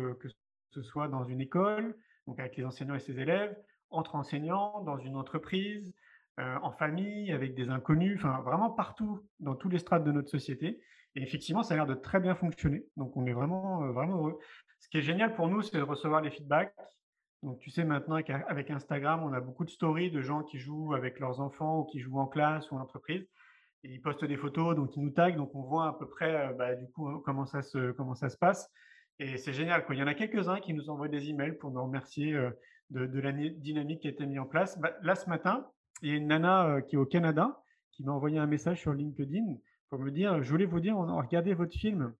ce 0.72 0.82
soit 0.82 1.08
dans 1.08 1.24
une 1.24 1.40
école, 1.40 1.96
donc 2.26 2.38
avec 2.38 2.56
les 2.56 2.64
enseignants 2.64 2.94
et 2.94 3.00
ses 3.00 3.18
élèves, 3.18 3.56
entre 3.90 4.14
enseignants, 4.14 4.82
dans 4.82 4.98
une 4.98 5.16
entreprise, 5.16 5.94
euh, 6.40 6.56
en 6.62 6.72
famille, 6.72 7.30
avec 7.32 7.54
des 7.54 7.68
inconnus, 7.68 8.18
enfin 8.18 8.40
vraiment 8.40 8.70
partout, 8.70 9.26
dans 9.40 9.54
tous 9.54 9.68
les 9.68 9.78
strates 9.78 10.04
de 10.04 10.12
notre 10.12 10.30
société. 10.30 10.80
Et 11.14 11.22
effectivement, 11.22 11.62
ça 11.62 11.74
a 11.74 11.76
l'air 11.76 11.86
de 11.86 11.94
très 11.94 12.20
bien 12.20 12.34
fonctionner. 12.34 12.86
Donc 12.96 13.16
on 13.16 13.26
est 13.26 13.34
vraiment, 13.34 13.82
euh, 13.82 13.92
vraiment 13.92 14.16
heureux. 14.16 14.38
Ce 14.80 14.88
qui 14.88 14.98
est 14.98 15.02
génial 15.02 15.34
pour 15.34 15.48
nous, 15.48 15.62
c'est 15.62 15.76
de 15.76 15.82
recevoir 15.82 16.22
les 16.22 16.30
feedbacks. 16.30 16.74
Donc 17.42 17.58
tu 17.58 17.70
sais 17.70 17.84
maintenant 17.84 18.16
avec 18.16 18.70
Instagram, 18.70 19.22
on 19.24 19.32
a 19.32 19.40
beaucoup 19.40 19.64
de 19.64 19.70
stories 19.70 20.10
de 20.10 20.22
gens 20.22 20.42
qui 20.42 20.58
jouent 20.58 20.94
avec 20.94 21.18
leurs 21.18 21.40
enfants 21.40 21.80
ou 21.80 21.84
qui 21.84 21.98
jouent 21.98 22.20
en 22.20 22.26
classe 22.26 22.70
ou 22.70 22.76
en 22.76 22.80
entreprise. 22.80 23.26
Ils 23.84 24.00
postent 24.00 24.24
des 24.24 24.36
photos, 24.36 24.76
donc 24.76 24.96
ils 24.96 25.02
nous 25.02 25.10
taguent, 25.10 25.36
donc 25.36 25.52
on 25.56 25.62
voit 25.62 25.88
à 25.88 25.92
peu 25.94 26.08
près 26.08 26.48
euh, 26.48 26.52
bah, 26.52 26.76
du 26.76 26.88
coup 26.92 27.18
comment 27.18 27.44
ça 27.44 27.62
se, 27.62 27.90
comment 27.92 28.14
ça 28.14 28.28
se 28.28 28.38
passe. 28.38 28.70
Et 29.22 29.36
c'est 29.36 29.52
génial. 29.52 29.84
Quoi. 29.86 29.94
Il 29.94 29.98
y 29.98 30.02
en 30.02 30.08
a 30.08 30.14
quelques-uns 30.14 30.58
qui 30.58 30.74
nous 30.74 30.90
envoient 30.90 31.06
des 31.06 31.28
emails 31.28 31.56
pour 31.56 31.70
nous 31.70 31.80
remercier 31.80 32.34
euh, 32.34 32.50
de, 32.90 33.20
la 33.20 33.30
dynamique 33.30 34.00
qui 34.00 34.08
a 34.08 34.10
été 34.10 34.26
mise 34.26 34.40
en 34.40 34.46
place. 34.46 34.80
Bah, 34.80 34.90
là, 35.02 35.14
ce 35.14 35.28
matin, 35.30 35.64
il 36.02 36.10
y 36.10 36.12
a 36.12 36.16
une 36.16 36.26
nana 36.26 36.66
euh, 36.66 36.80
qui 36.80 36.96
est 36.96 36.98
au 36.98 37.06
Canada 37.06 37.62
qui 37.92 38.02
m'a 38.02 38.10
envoyé 38.10 38.40
un 38.40 38.46
message 38.46 38.80
sur 38.80 38.92
LinkedIn 38.92 39.44
pour 39.90 40.00
me 40.00 40.10
dire, 40.10 40.42
je 40.42 40.50
voulais 40.50 40.64
vous 40.64 40.80
dire, 40.80 40.98
on 40.98 41.08
a 41.08 41.22
regardé 41.22 41.54
votre 41.54 41.72
film 41.72 42.12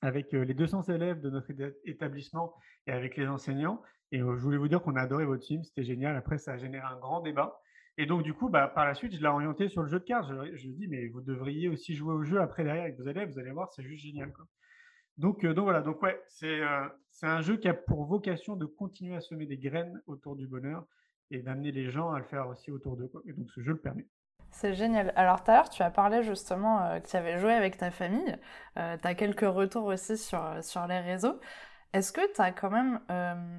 avec 0.00 0.34
euh, 0.34 0.44
les 0.44 0.54
200 0.54 0.82
élèves 0.84 1.20
de 1.20 1.30
notre 1.30 1.52
établissement 1.84 2.54
et 2.88 2.92
avec 2.92 3.16
les 3.16 3.28
enseignants. 3.28 3.80
Et 4.10 4.18
je 4.18 4.24
voulais 4.24 4.58
vous 4.58 4.68
dire 4.68 4.82
qu'on 4.82 4.96
a 4.96 5.02
adoré 5.02 5.24
votre 5.24 5.46
film, 5.46 5.62
c'était 5.62 5.84
génial. 5.84 6.16
Après, 6.16 6.38
ça 6.38 6.54
a 6.54 6.56
généré 6.58 6.84
un 6.84 6.98
grand 6.98 7.20
débat. 7.20 7.60
Et 7.98 8.06
donc, 8.06 8.24
du 8.24 8.34
coup, 8.34 8.48
bah, 8.48 8.66
par 8.66 8.84
la 8.84 8.94
suite, 8.94 9.14
je 9.14 9.20
l'ai 9.20 9.28
orienté 9.28 9.68
sur 9.68 9.82
le 9.82 9.88
jeu 9.88 10.00
de 10.00 10.04
cartes. 10.04 10.28
Je, 10.28 10.66
ai 10.66 10.72
dit, 10.72 10.88
mais 10.88 11.06
vous 11.06 11.20
devriez 11.20 11.68
aussi 11.68 11.94
jouer 11.94 12.14
au 12.14 12.24
jeu 12.24 12.40
après 12.40 12.64
derrière 12.64 12.82
avec 12.84 12.98
vos 12.98 13.06
élèves. 13.06 13.30
Vous 13.30 13.38
allez 13.38 13.52
voir, 13.52 13.70
c'est 13.72 13.84
juste 13.84 14.02
génial. 14.02 14.32
Quoi. 14.32 14.44
Donc, 15.18 15.44
euh, 15.44 15.52
donc 15.52 15.64
voilà, 15.64 15.82
donc 15.82 16.02
ouais, 16.02 16.20
euh, 16.42 16.88
c'est 17.10 17.26
un 17.26 17.40
jeu 17.42 17.56
qui 17.56 17.68
a 17.68 17.74
pour 17.74 18.04
vocation 18.04 18.56
de 18.56 18.64
continuer 18.64 19.16
à 19.16 19.20
semer 19.20 19.46
des 19.46 19.58
graines 19.58 20.00
autour 20.06 20.36
du 20.36 20.46
bonheur 20.46 20.86
et 21.30 21.42
d'amener 21.42 21.70
les 21.72 21.90
gens 21.90 22.10
à 22.10 22.18
le 22.18 22.24
faire 22.24 22.48
aussi 22.48 22.70
autour 22.70 22.96
d'eux. 22.96 23.10
Et 23.26 23.32
donc 23.32 23.50
ce 23.50 23.60
jeu 23.60 23.72
le 23.72 23.78
permet. 23.78 24.06
C'est 24.50 24.74
génial. 24.74 25.12
Alors 25.16 25.42
tout 25.42 25.50
à 25.50 25.54
l'heure, 25.54 25.70
tu 25.70 25.82
as 25.82 25.90
parlé 25.90 26.22
justement 26.22 26.82
euh, 26.82 27.00
que 27.00 27.08
tu 27.08 27.16
avais 27.16 27.38
joué 27.38 27.52
avec 27.52 27.76
ta 27.76 27.90
famille. 27.90 28.36
tu 28.76 28.80
as 28.80 29.14
quelques 29.14 29.40
retours 29.40 29.84
aussi 29.84 30.16
sur, 30.16 30.42
sur 30.62 30.86
les 30.86 31.00
réseaux. 31.00 31.38
Est-ce 31.92 32.12
que 32.12 32.32
tu 32.32 32.40
as 32.40 32.52
quand 32.52 32.70
même 32.70 33.00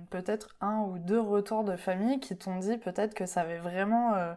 peut-être 0.09 0.55
un 0.59 0.81
ou 0.81 0.97
deux 0.97 1.19
retours 1.19 1.63
de 1.63 1.75
famille 1.75 2.19
qui 2.19 2.35
t'ont 2.35 2.57
dit 2.57 2.79
peut-être 2.79 3.13
que 3.13 3.27
ça 3.27 3.41
avait 3.41 3.59
vraiment 3.59 4.35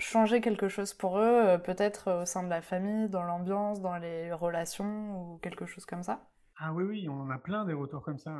changé 0.00 0.40
quelque 0.40 0.68
chose 0.68 0.92
pour 0.92 1.20
eux, 1.20 1.56
peut-être 1.64 2.22
au 2.22 2.24
sein 2.24 2.42
de 2.42 2.50
la 2.50 2.62
famille, 2.62 3.08
dans 3.08 3.22
l'ambiance, 3.22 3.80
dans 3.80 3.96
les 3.96 4.32
relations 4.32 5.34
ou 5.34 5.38
quelque 5.38 5.66
chose 5.66 5.86
comme 5.86 6.02
ça? 6.02 6.27
Ah 6.58 6.72
oui, 6.72 6.84
oui, 6.84 7.08
on 7.08 7.30
a 7.30 7.38
plein 7.38 7.64
des 7.64 7.72
retours 7.72 8.02
comme 8.02 8.18
ça. 8.18 8.36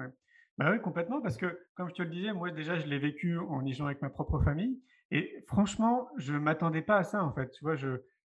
Bah 0.58 0.70
oui, 0.72 0.80
complètement, 0.80 1.20
parce 1.22 1.36
que 1.36 1.58
comme 1.74 1.88
je 1.88 1.94
te 1.94 2.02
le 2.02 2.10
disais, 2.10 2.32
moi 2.32 2.50
déjà, 2.50 2.78
je 2.78 2.86
l'ai 2.86 2.98
vécu 2.98 3.38
en 3.38 3.64
y 3.64 3.72
jouant 3.72 3.86
avec 3.86 4.02
ma 4.02 4.10
propre 4.10 4.40
famille. 4.40 4.82
Et 5.10 5.44
franchement, 5.46 6.08
je 6.16 6.34
ne 6.34 6.38
m'attendais 6.38 6.82
pas 6.82 6.96
à 6.98 7.04
ça, 7.04 7.24
en 7.24 7.32
fait. 7.32 7.50
Tu 7.50 7.64
vois, 7.64 7.76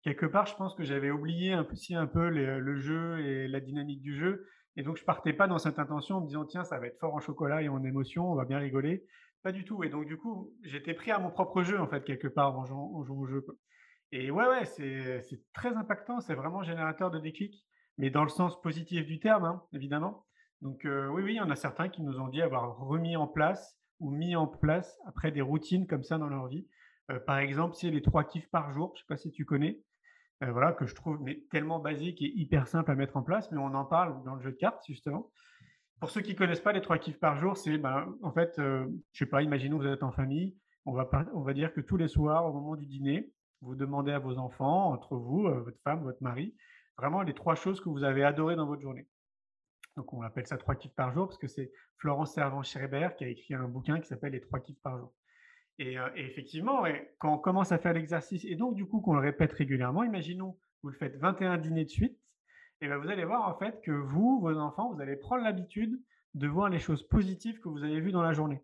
quelque 0.03 0.27
part, 0.27 0.47
je 0.47 0.55
pense 0.57 0.75
que 0.75 0.85
j'avais 0.85 1.11
oublié 1.11 1.53
un 1.53 1.65
peu, 1.65 1.75
si 1.75 1.95
un 1.95 2.07
peu 2.07 2.29
le 2.29 2.77
jeu 2.77 3.19
et 3.21 3.49
la 3.49 3.61
dynamique 3.61 4.03
du 4.03 4.15
jeu. 4.15 4.47
Et 4.77 4.83
donc, 4.83 4.97
je 4.97 5.05
partais 5.05 5.33
pas 5.33 5.49
dans 5.49 5.59
cette 5.59 5.79
intention 5.79 6.17
en 6.17 6.21
me 6.21 6.27
disant, 6.27 6.45
tiens, 6.45 6.65
ça 6.65 6.79
va 6.79 6.87
être 6.87 6.99
fort 7.01 7.15
en 7.15 7.21
chocolat 7.21 7.63
et 7.63 7.69
en 7.69 7.83
émotion, 7.83 8.31
on 8.31 8.35
va 8.37 8.45
bien 8.45 8.59
rigoler. 8.59 9.05
pas 9.43 9.53
du 9.53 9.65
tout. 9.65 9.83
Et 9.83 9.89
donc, 9.89 10.07
du 10.07 10.17
coup, 10.17 10.53
j'étais 10.63 10.95
pris 10.95 11.11
à 11.11 11.19
mon 11.19 11.31
propre 11.31 11.63
jeu, 11.63 11.81
en 11.81 11.89
fait, 11.89 12.05
quelque 12.05 12.29
part, 12.29 12.57
en 12.59 12.65
jouant, 12.65 12.91
au 12.93 13.27
jeu. 13.27 13.45
Et 14.13 14.31
ouais, 14.31 14.47
ouais, 14.49 14.65
c'est 14.65 15.21
c'est 15.23 15.41
très 15.53 15.75
impactant, 15.77 16.21
c'est 16.21 16.35
vraiment 16.35 16.63
générateur 16.63 17.11
de 17.11 17.19
déclic, 17.19 17.67
mais 17.99 18.11
dans 18.11 18.23
le 18.23 18.29
sens 18.29 18.61
positif 18.63 19.07
du 19.07 19.19
terme, 19.21 19.45
hein, 19.45 19.63
évidemment. 19.73 20.25
Donc, 20.63 20.85
heu, 20.87 21.09
oui, 21.11 21.23
oui, 21.23 21.33
il 21.35 21.37
y 21.37 21.41
en 21.41 21.51
a 21.51 21.57
certains 21.57 21.89
qui 21.89 22.03
nous 22.03 22.19
ont 22.21 22.29
dit 22.29 22.43
avoir 22.43 22.79
remis 22.79 23.17
en 23.17 23.27
place 23.27 23.79
ou 24.01 24.11
mis 24.11 24.37
en 24.37 24.47
place 24.47 24.99
après 25.07 25.31
des 25.33 25.41
routines 25.41 25.87
comme 25.87 26.05
ça 26.05 26.19
dans 26.19 26.29
leur 26.29 26.47
vie. 26.49 26.67
Heu, 27.11 27.21
par 27.21 27.39
exemple, 27.39 27.75
c'est 27.77 27.91
les 27.91 28.03
3 28.03 28.25
kiffs 28.25 28.49
par 28.51 28.73
jour, 28.73 28.93
je 28.95 29.01
sais 29.01 29.07
pas 29.09 29.17
si 29.17 29.31
tu 29.31 29.45
connais? 29.45 29.81
Heu, 30.43 30.51
voilà, 30.51 30.73
que 30.73 30.87
je 30.87 30.95
trouve 30.95 31.25
tellement 31.51 31.81
basique 31.81 32.23
et 32.23 32.33
hyper 32.37 32.69
simple 32.69 32.91
à 32.91 32.95
mettre 32.95 33.17
en 33.17 33.23
place, 33.23 33.51
mais 33.51 33.59
on 33.59 33.75
en 33.75 33.85
parle 33.85 34.23
dans 34.25 34.35
le 34.35 34.43
jeu 34.43 34.53
de 34.53 34.57
cartes, 34.57 34.85
justement. 34.87 35.31
Pour 36.01 36.11
ceux 36.11 36.21
qui 36.21 36.37
connaissent 36.37 36.61
pas 36.61 36.73
les 36.73 36.81
3 36.81 36.99
kiffs 36.99 37.19
par 37.19 37.37
jour, 37.37 37.57
c'est, 37.57 37.77
ben, 37.77 38.15
en 38.23 38.33
fait, 38.33 38.55
je 38.57 38.89
sais 39.13 39.27
pas, 39.27 39.43
imaginons 39.43 39.79
que 39.79 39.83
vous 39.83 39.89
êtes 39.89 40.05
en 40.05 40.13
famille, 40.13 40.57
on 40.87 40.93
va 40.93 41.11
on 41.35 41.43
va 41.43 41.55
dire 41.55 41.73
que 41.75 41.81
tous 41.81 41.97
les 41.97 42.07
soirs, 42.07 42.47
au 42.47 42.53
moment 42.53 42.77
du 42.77 42.87
dîner, 42.87 43.33
vous 43.63 43.75
demandez 43.75 44.13
à 44.13 44.21
vos 44.21 44.39
enfants, 44.39 44.93
entre 44.93 45.17
vous, 45.17 45.43
votre 45.43 45.81
femme, 45.83 46.05
votre 46.05 46.23
mari, 46.23 46.55
vraiment 46.99 47.23
les 47.23 47.35
3 47.35 47.55
choses 47.55 47.81
que 47.81 47.89
vous 47.89 48.05
avez 48.05 48.25
adorées 48.25 48.57
dans 48.57 48.67
votre 48.67 48.83
journée. 48.83 49.07
Donc 49.97 50.13
on 50.13 50.23
appelle 50.23 50.47
ça 50.47 50.59
3 50.59 50.75
kiffs 50.75 50.95
par 50.95 51.13
jour 51.13 51.29
parce 51.29 51.39
que 51.39 51.49
c'est 51.49 51.73
Florence 51.97 52.35
Servan-Schreiber 52.35 53.11
qui 53.17 53.25
a 53.25 53.29
écrit 53.29 53.55
un 53.55 53.69
bouquin 53.69 54.01
qui 54.01 54.09
s'appelle 54.09 54.33
Les 54.33 54.41
3 54.41 54.61
kiffs 54.61 54.81
par 54.83 54.99
jour. 54.99 55.13
Et, 55.79 55.95
et 55.95 56.27
effectivement, 56.27 56.83
quand 57.19 57.35
on 57.35 57.39
commence 57.39 57.73
à 57.73 57.79
faire 57.79 57.93
l'exercice 57.93 58.45
et 58.45 58.57
donc 58.57 58.75
du 58.75 58.87
coup 58.87 59.01
qu'on 59.01 59.15
le 59.15 59.21
répète 59.21 59.53
régulièrement, 59.53 60.03
imaginons, 60.03 60.59
vous 60.83 60.91
le 60.91 60.97
faites 60.97 61.17
21 61.17 61.59
dîners 61.59 61.85
de 61.85 61.91
suite, 61.91 62.19
et 62.81 62.89
ben 62.89 62.99
vous 62.99 63.09
allez 63.09 63.25
voir 63.25 63.49
en 63.49 63.59
fait 63.59 63.81
que 63.83 63.91
vous, 63.91 64.41
vos 64.41 64.57
enfants, 64.57 64.93
vous 64.93 65.01
allez 65.01 65.17
prendre 65.17 65.43
l'habitude 65.43 66.01
de 66.35 66.47
voir 66.47 66.69
les 66.69 66.79
choses 66.79 67.07
positives 67.07 67.59
que 67.61 67.69
vous 67.69 67.83
avez 67.83 68.01
vues 68.01 68.13
dans 68.13 68.23
la 68.23 68.33
journée. 68.33 68.63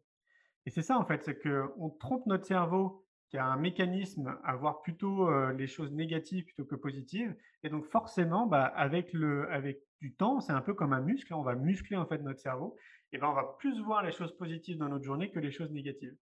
Et 0.66 0.70
c'est 0.70 0.82
ça 0.82 0.98
en 0.98 1.04
fait, 1.04 1.22
c'est 1.24 1.40
qu'on 1.40 1.90
trompe 1.90 2.26
notre 2.26 2.46
cerveau 2.46 3.03
qui 3.34 3.38
a 3.38 3.46
un 3.46 3.56
mécanisme 3.56 4.38
à 4.44 4.54
voir 4.54 4.80
plutôt, 4.82 5.28
heu, 5.28 5.50
les 5.50 5.66
choses 5.66 5.90
négatives 5.90 6.44
plutôt 6.44 6.64
que 6.64 6.76
positives 6.76 7.34
et 7.64 7.68
donc 7.68 7.84
forcément, 7.86 8.46
bah, 8.46 8.64
avec 8.64 9.12
le 9.12 9.50
avec 9.50 9.80
du 10.00 10.14
temps, 10.14 10.38
c'est 10.38 10.52
un 10.52 10.60
peu 10.60 10.72
comme 10.72 10.92
un 10.92 11.00
muscle, 11.00 11.34
hein, 11.34 11.38
on 11.38 11.42
va 11.42 11.56
muscler 11.56 11.96
en 11.96 12.06
fait 12.06 12.18
notre 12.18 12.38
cerveau 12.38 12.76
et 13.10 13.18
ben, 13.18 13.26
on 13.26 13.34
va 13.34 13.56
plus 13.58 13.82
voir 13.82 14.04
les 14.04 14.12
choses 14.12 14.36
positives 14.36 14.78
dans 14.78 14.88
notre 14.88 15.04
journée 15.04 15.32
que 15.32 15.40
les 15.40 15.50
choses 15.50 15.72
négatives. 15.72 16.14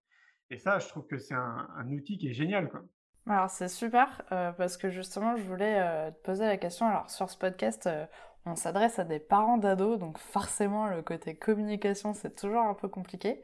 Et 0.49 0.57
ça, 0.57 0.79
je 0.79 0.87
trouve 0.87 1.05
que 1.05 1.19
c'est 1.19 1.35
un 1.35 1.87
outil 1.91 2.17
qui 2.17 2.29
est 2.29 2.33
génial, 2.33 2.67
quoi. 2.67 2.83
Alors 3.27 3.49
c'est 3.49 3.69
super 3.69 4.21
euh, 4.31 4.51
parce 4.51 4.75
que 4.75 4.89
justement 4.89 5.37
je 5.37 5.43
voulais 5.43 5.79
euh, 5.79 6.11
te 6.11 6.17
poser 6.23 6.45
la 6.45 6.57
question. 6.57 6.87
Alors 6.87 7.09
sur 7.09 7.29
ce 7.29 7.37
podcast, 7.37 7.87
euh, 7.87 8.05
on 8.45 8.55
s'adresse 8.55 8.99
à 8.99 9.05
des 9.05 9.19
parents 9.19 9.57
d'ados, 9.57 9.97
donc 9.97 10.17
forcément 10.17 10.87
le 10.87 11.01
côté 11.01 11.35
communication 11.35 12.13
c'est 12.13 12.35
toujours 12.35 12.63
un 12.63 12.73
peu 12.73 12.89
compliqué. 12.89 13.41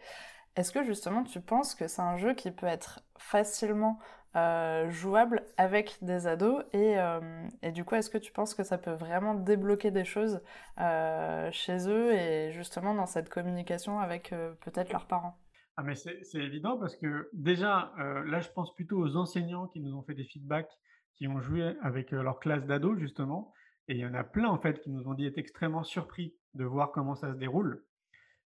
Est-ce 0.57 0.73
que 0.73 0.83
justement 0.83 1.23
tu 1.23 1.39
penses 1.39 1.75
que 1.75 1.87
c'est 1.87 2.01
un 2.01 2.17
jeu 2.17 2.33
qui 2.33 2.51
peut 2.51 2.65
être 2.65 2.99
facilement 3.19 3.99
jouable 4.89 5.43
avec 5.57 5.97
des 6.01 6.27
ados 6.27 6.63
et, 6.71 6.97
et 7.63 7.71
du 7.71 7.83
coup 7.83 7.95
est-ce 7.95 8.11
que 8.11 8.17
tu 8.17 8.31
penses 8.31 8.53
que 8.53 8.63
ça 8.63 8.77
peut 8.77 8.93
vraiment 8.93 9.33
débloquer 9.33 9.89
des 9.89 10.05
choses 10.05 10.41
chez 11.51 11.89
eux 11.89 12.13
et 12.13 12.51
justement 12.51 12.93
dans 12.93 13.07
cette 13.07 13.29
communication 13.29 13.99
avec 13.99 14.29
peut-être 14.61 14.93
leurs 14.93 15.07
parents? 15.07 15.35
Ah 15.77 15.83
mais 15.83 15.95
c'est 15.95 16.21
évident 16.35 16.77
parce 16.77 16.95
que 16.95 17.29
déjà, 17.33 17.91
là, 17.97 18.39
je 18.39 18.49
pense 18.49 18.73
plutôt 18.75 18.99
aux 18.99 19.15
enseignants 19.15 19.67
qui 19.67 19.79
nous 19.79 19.95
ont 19.95 20.03
fait 20.03 20.13
des 20.13 20.25
feedbacks, 20.25 20.71
qui 21.15 21.27
ont 21.27 21.41
joué 21.41 21.73
avec, 21.81 22.11
leur 22.11 22.39
classe 22.39 22.65
d'ados 22.65 22.99
justement 22.99 23.51
et 23.89 23.93
il 23.93 23.97
y 23.97 24.05
en 24.05 24.13
a 24.13 24.23
plein 24.23 24.47
en 24.47 24.59
fait 24.59 24.79
qui 24.79 24.91
nous 24.91 25.07
ont 25.07 25.15
dit 25.15 25.25
être 25.25 25.39
extrêmement 25.39 25.83
surpris 25.83 26.35
de 26.53 26.63
voir 26.63 26.91
comment 26.91 27.15
ça 27.15 27.33
se 27.33 27.37
déroule. 27.37 27.83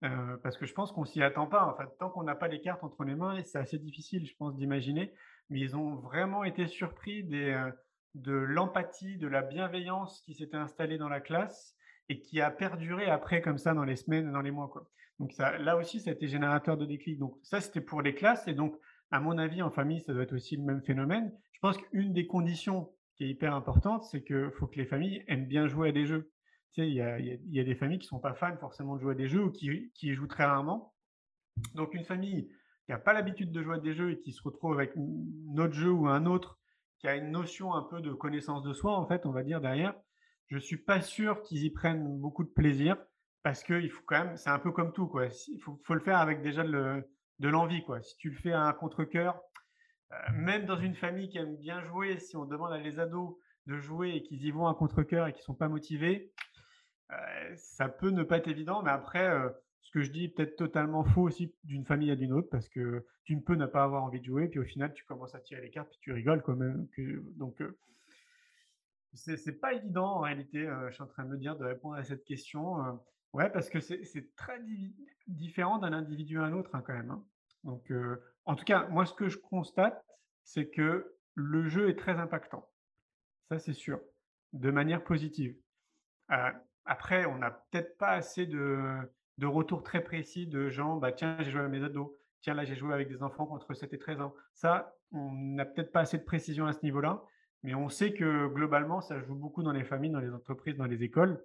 Heu, 0.04 0.40
parce 0.44 0.58
que 0.58 0.66
je 0.66 0.74
pense 0.74 0.92
qu'on 0.94 1.04
s'y 1.06 1.22
attend 1.22 1.48
pas 1.48 1.66
en. 1.66 1.74
Tant 2.00 2.10
qu'on 2.10 2.24
n'a 2.24 2.36
pas 2.36 2.48
les 2.48 2.62
cartes 2.62 2.84
entre 2.84 3.04
les 3.04 3.16
mains 3.16 3.42
c'est 3.44 3.58
assez 3.58 3.78
difficile 3.78 4.26
je 4.26 4.34
pense 4.38 4.56
d'imaginer, 4.56 5.14
mais 5.50 5.60
ils 5.60 5.76
ont 5.76 5.96
vraiment 5.96 6.44
été 6.46 6.68
surpris 6.68 7.24
heu, 7.34 7.74
de 8.16 8.32
l'empathie, 8.34 9.18
de 9.18 9.28
la 9.28 9.42
bienveillance 9.42 10.22
qui 10.22 10.34
s'était 10.34 10.58
installée 10.58 10.98
dans 10.98 11.10
la 11.10 11.20
classe 11.20 11.76
et 12.08 12.22
qui 12.22 12.40
a 12.42 12.50
perduré 12.50 13.06
après 13.10 13.42
comme 13.42 13.58
ça 13.58 13.74
dans 13.74 13.84
les 13.84 13.98
semaines 13.98 14.32
dans 14.32 14.42
les 14.42 14.52
mois. 14.52 14.72
Donc 15.20 15.34
ça, 15.34 15.58
là 15.58 15.76
aussi, 15.76 16.00
ça 16.00 16.12
a 16.12 16.14
été 16.14 16.28
générateur 16.28 16.78
de 16.78 16.86
déclic. 16.86 17.20
Donc 17.20 17.36
ça, 17.44 17.60
c'était 17.60 17.82
pour 17.82 18.02
les 18.02 18.16
classes 18.16 18.48
et 18.48 18.54
donc 18.54 18.76
à 19.12 19.20
mon 19.20 19.38
avis, 19.38 19.62
en 19.62 19.72
famille, 19.72 20.00
ça 20.02 20.14
doit 20.14 20.24
être 20.24 20.34
aussi 20.36 20.56
le 20.56 20.64
même 20.64 20.82
phénomène. 20.84 21.34
Je 21.54 21.60
pense 21.60 21.78
qu'une 21.78 22.14
des 22.14 22.28
conditions 22.28 22.94
qui 23.16 23.26
est 23.26 23.30
hyper 23.30 23.54
importante, 23.54 24.04
c'est 24.04 24.24
qu'il 24.24 24.52
faut 24.52 24.68
que 24.68 24.78
les 24.78 24.86
familles 24.86 25.24
aiment 25.28 25.48
bien 25.48 25.68
jouer 25.68 25.90
à 25.90 25.92
des 25.92 26.06
jeux. 26.06 26.32
Il 26.78 26.94
y 26.94 27.02
a, 27.02 27.20
il 27.20 27.40
il 27.52 27.66
des 27.66 27.76
familles 27.76 28.00
qui 28.00 28.08
sont 28.08 28.20
pas 28.20 28.34
fans 28.34 28.56
forcément 28.58 28.96
de 28.96 29.02
jouer 29.02 29.12
à 29.12 29.16
des 29.16 29.28
jeux 29.28 29.44
ou 29.44 29.52
qui, 29.52 29.92
qui 29.94 30.14
jouent 30.14 30.28
très 30.28 30.46
rarement. 30.46 30.94
Donc 31.76 31.94
une 31.94 32.06
famille 32.06 32.48
qui 32.86 32.92
n'a 32.92 32.98
pas 32.98 33.14
l'habitude 33.14 33.52
de 33.52 33.62
jouer 33.62 33.76
à 33.76 33.80
des 33.80 33.94
jeux 33.94 34.12
et 34.12 34.20
qui 34.20 34.32
se 34.32 34.42
retrouve 34.42 34.74
avec 34.74 34.96
un 34.96 35.58
autre 35.58 35.74
jeu 35.74 35.92
ou 35.92 36.08
un 36.08 36.26
autre, 36.26 36.58
qui 37.00 37.08
a 37.08 37.16
une 37.16 37.32
notion 37.32 37.74
un 37.74 37.84
peu 37.84 38.02
de 38.02 38.12
connaissance 38.14 38.64
de 38.64 38.74
soi, 38.74 38.98
en 38.98 39.08
fait, 39.08 39.26
on 39.26 39.32
va 39.32 39.44
dire 39.44 39.62
derrière, 39.62 39.94
je 40.48 40.58
suis 40.58 40.78
pas 40.78 41.02
sûr 41.02 41.42
qu'ils 41.44 41.64
y 41.64 41.70
prennent 41.70 42.20
beaucoup 42.20 42.44
de 42.44 42.50
plaisir 42.50 42.98
parce 43.44 43.64
qu'il 43.64 43.90
faut 43.90 44.04
quand 44.06 44.26
même, 44.26 44.38
c'est 44.38 44.50
un 44.50 44.60
peu 44.60 44.72
comme 44.72 44.92
tout, 44.92 45.08
quoi. 45.08 45.28
Il 45.48 45.62
faut, 45.62 45.94
le 45.94 46.02
faire 46.02 46.18
avec 46.18 46.42
déjà 46.42 46.64
le, 46.64 47.10
de 47.40 47.48
l'envie, 47.48 47.84
quoi. 47.84 48.02
Si 48.02 48.18
tu 48.18 48.30
le 48.30 48.36
fais 48.36 48.52
à 48.52 48.64
un 48.64 48.74
contre-cœur, 48.74 49.40
euh, 50.12 50.16
même 50.34 50.66
dans 50.66 50.80
une 50.80 50.96
famille 50.96 51.30
qui 51.30 51.38
aime 51.38 51.56
bien 51.58 51.82
jouer, 51.82 52.20
si 52.20 52.36
on 52.36 52.46
demande 52.46 52.74
à 52.74 52.80
les 52.80 53.00
ados 53.00 53.38
de 53.68 53.78
jouer 53.78 54.16
et 54.16 54.24
qu'ils 54.24 54.44
y 54.44 54.52
vont 54.52 54.68
à 54.68 54.74
contre-cœur 54.74 55.28
et 55.28 55.34
qu'ils 55.34 55.44
sont 55.44 55.54
pas 55.54 55.70
motivés, 55.70 56.34
ça 57.56 57.90
peut 57.90 58.10
ne 58.10 58.24
pas 58.24 58.38
être 58.38 58.48
évident. 58.48 58.84
Mais 58.84 58.92
après, 58.92 59.28
euh, 59.28 59.50
ce 59.82 59.92
que 59.92 60.02
je 60.02 60.12
dis 60.12 60.26
est 60.26 60.30
peut-être 60.30 60.56
totalement 60.56 61.04
faux 61.04 61.24
aussi 61.24 61.56
d'une 61.64 61.86
famille 61.86 62.12
à 62.12 62.16
d'une 62.16 62.34
autre 62.34 62.50
parce 62.50 62.70
que 62.70 63.06
tu 63.24 63.36
ne 63.36 63.42
peux 63.42 63.56
ne 63.56 63.66
pas 63.66 63.84
avoir 63.84 64.04
envie 64.04 64.20
de 64.20 64.26
jouer, 64.26 64.48
puis 64.48 64.60
au 64.60 64.64
final, 64.64 64.94
tu 64.94 65.06
commences 65.06 65.36
à 65.36 65.40
tirer 65.40 65.62
les 65.62 65.70
cartes, 65.70 65.90
puis 65.90 66.00
tu 66.02 66.12
rigoles 66.12 66.42
quand 66.44 66.56
même. 66.56 66.88
Donc, 67.36 67.62
euh, 67.62 67.78
c'est 69.14 69.60
pas 69.60 69.74
évident 69.74 70.06
en 70.06 70.20
réalité, 70.20 70.70
je 70.88 70.94
suis 70.94 71.02
en 71.02 71.08
train 71.08 71.26
de 71.26 71.30
me 71.30 71.38
dire 71.38 71.58
de 71.58 71.66
répondre 71.66 71.96
à 71.96 72.04
cette 72.04 72.24
question, 72.24 73.00
ouais, 73.34 73.50
parce 73.50 73.70
que 73.70 73.80
c'est 73.80 74.36
très 74.36 74.62
différent 75.28 75.80
d'un 75.80 75.94
individu 75.94 76.38
à 76.40 76.44
un 76.44 76.54
autre, 76.54 76.76
hein, 76.76 76.84
quand 76.86 76.94
même, 76.94 77.10
hein. 77.10 77.26
Donc, 77.64 77.92
en 78.46 78.56
tout 78.56 78.66
cas, 78.66 78.88
moi, 78.88 79.06
ce 79.06 79.14
que 79.14 79.28
je 79.28 79.38
constate, 79.38 80.06
c'est 80.44 80.70
que 80.70 81.16
le 81.34 81.68
jeu 81.68 81.90
est 81.90 81.98
très 81.98 82.20
impactant. 82.20 82.70
Ça, 83.50 83.58
c'est 83.58 83.74
sûr, 83.74 84.00
de 84.54 84.70
manière 84.70 85.04
positive. 85.04 85.58
Après, 86.90 87.26
on 87.26 87.38
n'a 87.38 87.52
peut-être 87.52 87.98
pas 87.98 88.12
assez 88.12 88.46
de 88.46 88.98
de 89.38 89.46
retours 89.48 89.84
très 89.84 90.04
précis 90.04 90.48
de 90.48 90.70
gens: 90.70 90.98
«Bah, 90.98 91.14
tiens, 91.14 91.38
j'ai 91.40 91.52
joué 91.52 91.62
avec 91.62 91.72
mes 91.72 91.84
ados. 91.84 92.10
Tiens, 92.42 92.54
là, 92.56 92.66
j'ai 92.66 92.76
joué 92.76 92.94
avec 92.94 93.08
des 93.08 93.24
enfants 93.24 93.48
entre 93.52 93.74
7 93.74 93.94
et 93.94 94.00
13 94.00 94.20
ans». 94.22 94.34
Ça, 94.54 94.96
on 95.12 95.32
n'a 95.32 95.66
peut-être 95.66 95.92
pas 95.94 96.02
assez 96.02 96.18
de 96.18 96.24
précision 96.24 96.66
à 96.66 96.74
ce 96.74 96.80
niveau-là. 96.84 97.24
Mais 97.64 97.76
on 97.76 97.90
sait 97.90 98.14
que 98.14 98.48
globalement, 98.48 99.02
ça 99.02 99.20
joue 99.22 99.36
beaucoup 99.36 99.64
dans 99.64 99.72
les 99.72 99.84
familles, 99.84 100.12
dans 100.12 100.20
les 100.20 100.34
entreprises, 100.34 100.76
dans 100.76 100.86
les 100.86 101.04
écoles 101.04 101.44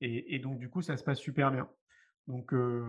et 0.00 0.34
et 0.34 0.38
donc 0.38 0.58
du 0.58 0.70
coup, 0.70 0.82
ça 0.82 0.96
se 0.96 1.04
passe 1.04 1.18
super 1.18 1.50
bien. 1.50 1.68
Donc 2.26 2.52
heu, 2.52 2.84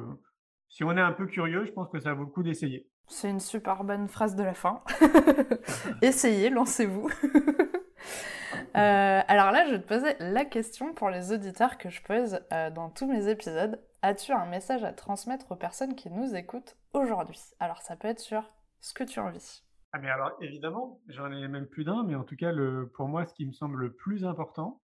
si 0.69 0.83
on 0.83 0.91
est 0.95 1.01
un 1.01 1.13
peu 1.13 1.25
curieux, 1.25 1.65
je 1.65 1.71
pense 1.71 1.89
que 1.89 1.99
ça 1.99 2.13
vaut 2.13 2.23
le 2.23 2.29
coup 2.29 2.43
d'essayer. 2.43 2.87
C'est 3.07 3.29
une 3.29 3.39
super 3.39 3.83
bonne 3.83 4.07
phrase 4.07 4.35
de 4.35 4.43
la 4.43 4.53
fin. 4.53 4.81
Essayez, 6.01 6.49
lancez-vous. 6.49 7.09
Euh, 8.75 9.21
alors 9.29 9.51
là, 9.51 9.65
je 9.65 9.71
vais 9.71 9.81
te 9.81 9.87
poser 9.87 10.15
la 10.19 10.43
question 10.43 10.93
pour 10.93 11.09
les 11.09 11.31
auditeurs 11.31 11.77
que 11.77 11.89
je 11.89 12.03
pose 12.03 12.41
euh, 12.51 12.69
dans 12.69 12.89
tous 12.89 13.07
mes 13.07 13.29
épisodes. 13.29 13.81
As-tu 14.01 14.33
un 14.33 14.45
message 14.45 14.83
à 14.83 14.91
transmettre 14.91 15.49
aux 15.53 15.55
personnes 15.55 15.95
qui 15.95 16.09
nous 16.09 16.35
écoutent 16.35 16.75
aujourd'hui? 16.91 17.39
Alors 17.59 17.81
ça 17.81 17.95
peut 17.95 18.09
être 18.09 18.19
sur 18.19 18.51
ce 18.81 18.93
que 18.93 19.05
tu 19.05 19.21
en 19.21 19.29
vis. 19.29 19.63
Ah 19.93 19.99
mais 19.99 20.09
alors 20.09 20.33
évidemment, 20.41 20.99
j'en 21.07 21.31
ai 21.31 21.47
même 21.47 21.67
plus 21.67 21.85
d'un, 21.85 22.03
mais 22.03 22.15
en 22.15 22.25
tout 22.25 22.35
cas, 22.35 22.51
le 22.51 22.91
pour 22.93 23.07
moi, 23.07 23.25
ce 23.25 23.33
qui 23.33 23.45
me 23.45 23.53
semble 23.53 23.79
le 23.79 23.93
plus 23.93 24.25
important, 24.25 24.81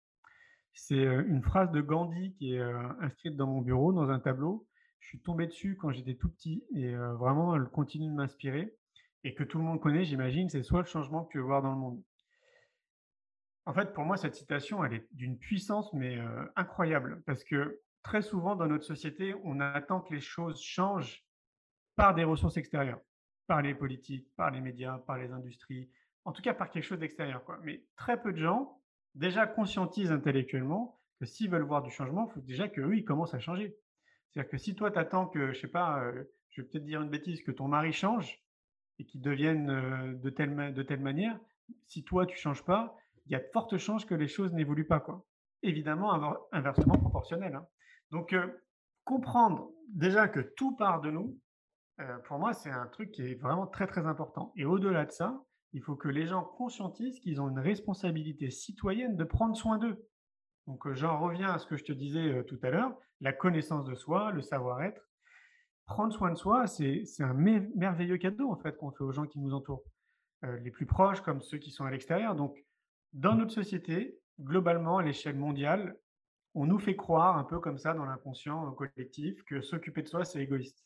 c'est, 0.73 0.95
heu, 0.95 1.27
une 1.27 1.43
phrase 1.43 1.69
de 1.71 1.81
Gandhi 1.81 2.33
qui 2.35 2.55
est, 2.55 2.63
inscrite 3.01 3.35
dans 3.35 3.47
mon 3.47 3.59
bureau, 3.59 3.91
dans 3.91 4.09
un 4.09 4.19
tableau. 4.19 4.65
Je 5.01 5.09
suis 5.09 5.19
tombé 5.21 5.47
dessus 5.47 5.75
quand 5.75 5.91
j'étais 5.91 6.15
tout 6.15 6.29
petit 6.29 6.63
et 6.73 6.95
vraiment, 6.95 7.57
elle 7.57 7.65
continue 7.65 8.07
de 8.07 8.13
m'inspirer 8.15 8.73
et 9.25 9.33
que 9.33 9.43
tout 9.43 9.57
le 9.57 9.65
monde 9.65 9.81
connaît, 9.81 10.05
j'imagine, 10.05 10.47
c'est: 10.47 10.63
«Sois 10.63 10.79
le 10.79 10.85
changement 10.85 11.25
que 11.25 11.33
tu 11.33 11.39
veux 11.39 11.43
voir 11.43 11.61
dans 11.61 11.71
le 11.71 11.77
monde». 11.77 12.01
En 13.65 13.73
fait, 13.73 13.93
pour 13.93 14.05
moi, 14.05 14.17
cette 14.17 14.35
citation, 14.35 14.83
elle 14.83 14.93
est 14.93 15.07
d'une 15.11 15.37
puissance, 15.37 15.93
mais 15.93 16.17
heu, 16.17 16.51
incroyable 16.55 17.21
parce 17.25 17.43
que 17.43 17.81
très 18.03 18.21
souvent 18.21 18.55
dans 18.55 18.67
notre 18.67 18.83
société, 18.85 19.35
on 19.43 19.59
attend 19.59 20.01
que 20.01 20.13
les 20.13 20.19
choses 20.21 20.61
changent 20.61 21.23
par 21.95 22.15
des 22.15 22.23
ressources 22.23 22.57
extérieures, 22.57 23.01
par 23.47 23.61
les 23.61 23.75
politiques, 23.75 24.27
par 24.35 24.51
les 24.51 24.61
médias, 24.61 24.99
par 24.99 25.17
les 25.17 25.31
industries, 25.31 25.91
en 26.25 26.31
tout 26.31 26.41
cas 26.41 26.53
par 26.53 26.69
quelque 26.71 26.83
chose 26.83 26.99
d'extérieur. 26.99 27.43
Mais 27.63 27.85
très 27.95 28.21
peu 28.21 28.33
de 28.33 28.37
gens, 28.39 28.81
déjà 29.15 29.47
conscientisent 29.47 30.11
intellectuellement 30.11 31.01
que 31.19 31.25
s'ils 31.25 31.49
veulent 31.51 31.63
voir 31.63 31.83
du 31.83 31.91
changement, 31.91 32.27
il 32.29 32.33
faut 32.33 32.41
déjà 32.41 32.67
qu'eux, 32.69 32.95
ils 32.95 33.05
commencent 33.05 33.33
à 33.35 33.39
changer. 33.39 33.77
C'est-à-dire 34.31 34.51
que 34.51 34.57
si 34.57 34.75
toi, 34.75 34.91
tu 34.91 34.99
attends 34.99 35.27
que, 35.27 35.53
je 35.53 35.59
sais 35.59 35.67
pas, 35.67 36.03
heu, 36.05 36.31
je 36.49 36.61
vais 36.61 36.67
peut-être 36.67 36.85
dire 36.85 37.01
une 37.01 37.09
bêtise, 37.09 37.43
que 37.43 37.51
ton 37.51 37.67
mari 37.67 37.93
change 37.93 38.43
et 38.99 39.05
qu'il 39.05 39.21
devienne, 39.21 39.69
heu, 39.71 40.15
de 40.15 40.29
telle 40.29 40.73
de 40.73 40.83
telle 40.83 41.01
manière, 41.01 41.39
si 41.85 42.03
toi 42.03 42.25
tu 42.25 42.37
changes 42.37 42.65
pas, 42.65 42.95
il 43.31 43.33
y 43.33 43.37
a 43.37 43.39
de 43.39 43.49
fortes 43.51 43.77
chances 43.77 44.05
que 44.05 44.13
les 44.13 44.27
choses 44.27 44.53
n'évoluent 44.53 44.85
pas, 44.85 44.99
quoi. 44.99 45.25
Évidemment, 45.63 46.11
inver 46.13 46.37
inversement 46.51 46.97
proportionnel, 46.97 47.55
hein. 47.55 47.65
Donc 48.11 48.33
heu, 48.33 48.61
comprendre 49.05 49.71
déjà 49.87 50.27
que 50.27 50.41
tout 50.41 50.75
part 50.75 51.01
de 51.01 51.09
nous, 51.09 51.39
pour 52.25 52.39
moi, 52.39 52.53
c'est 52.53 52.69
un 52.71 52.87
truc 52.87 53.11
qui 53.11 53.21
est 53.21 53.35
vraiment 53.35 53.67
très, 53.67 53.87
très 53.87 54.05
important 54.05 54.51
et 54.57 54.65
au-delà 54.65 55.05
de 55.05 55.11
ça, 55.11 55.43
il 55.71 55.81
faut 55.81 55.95
que 55.95 56.09
les 56.09 56.27
gens 56.27 56.43
conscientisent 56.43 57.19
qu'ils 57.19 57.39
ont 57.39 57.47
une 57.47 57.59
responsabilité 57.59 58.49
citoyenne 58.49 59.15
de 59.15 59.23
prendre 59.23 59.55
soin 59.55 59.77
d'eux. 59.77 60.05
Donc, 60.67 60.91
j'en 60.93 61.19
reviens 61.19 61.53
à 61.53 61.57
ce 61.57 61.65
que 61.67 61.77
je 61.77 61.85
te 61.85 61.93
disais 61.93 62.43
tout 62.45 62.59
à 62.63 62.69
l'heure, 62.69 62.97
la 63.21 63.31
connaissance 63.31 63.85
de 63.85 63.95
soi, 63.95 64.31
le 64.31 64.41
savoir-être. 64.41 65.01
Prendre 65.85 66.11
soin 66.11 66.31
de 66.31 66.37
soi, 66.37 66.67
c'est 66.67 67.05
un 67.19 67.33
merveilleux 67.33 68.17
cadeau 68.17 68.51
en 68.51 68.57
fait 68.57 68.75
qu'on 68.77 68.91
fait 68.91 69.03
aux 69.03 69.11
gens 69.11 69.27
qui 69.27 69.39
nous 69.39 69.53
entourent, 69.53 69.83
les 70.43 70.71
plus 70.71 70.85
proches 70.85 71.21
comme 71.21 71.41
ceux 71.41 71.59
qui 71.59 71.71
sont 71.71 71.85
à 71.85 71.91
l'extérieur. 71.91 72.35
Donc, 72.35 72.57
dans 73.13 73.35
notre 73.35 73.51
société, 73.51 74.17
globalement, 74.39 74.97
à 74.97 75.03
l'échelle 75.03 75.35
mondiale, 75.35 75.97
on 76.53 76.65
nous 76.65 76.79
fait 76.79 76.95
croire 76.95 77.37
un 77.37 77.43
peu 77.43 77.59
comme 77.59 77.77
ça 77.77 77.93
dans 77.93 78.05
l'inconscient 78.05 78.71
collectif 78.71 79.43
que 79.43 79.61
s'occuper 79.61 80.01
de 80.01 80.07
soi, 80.07 80.25
c'est 80.25 80.41
égoïste. 80.41 80.85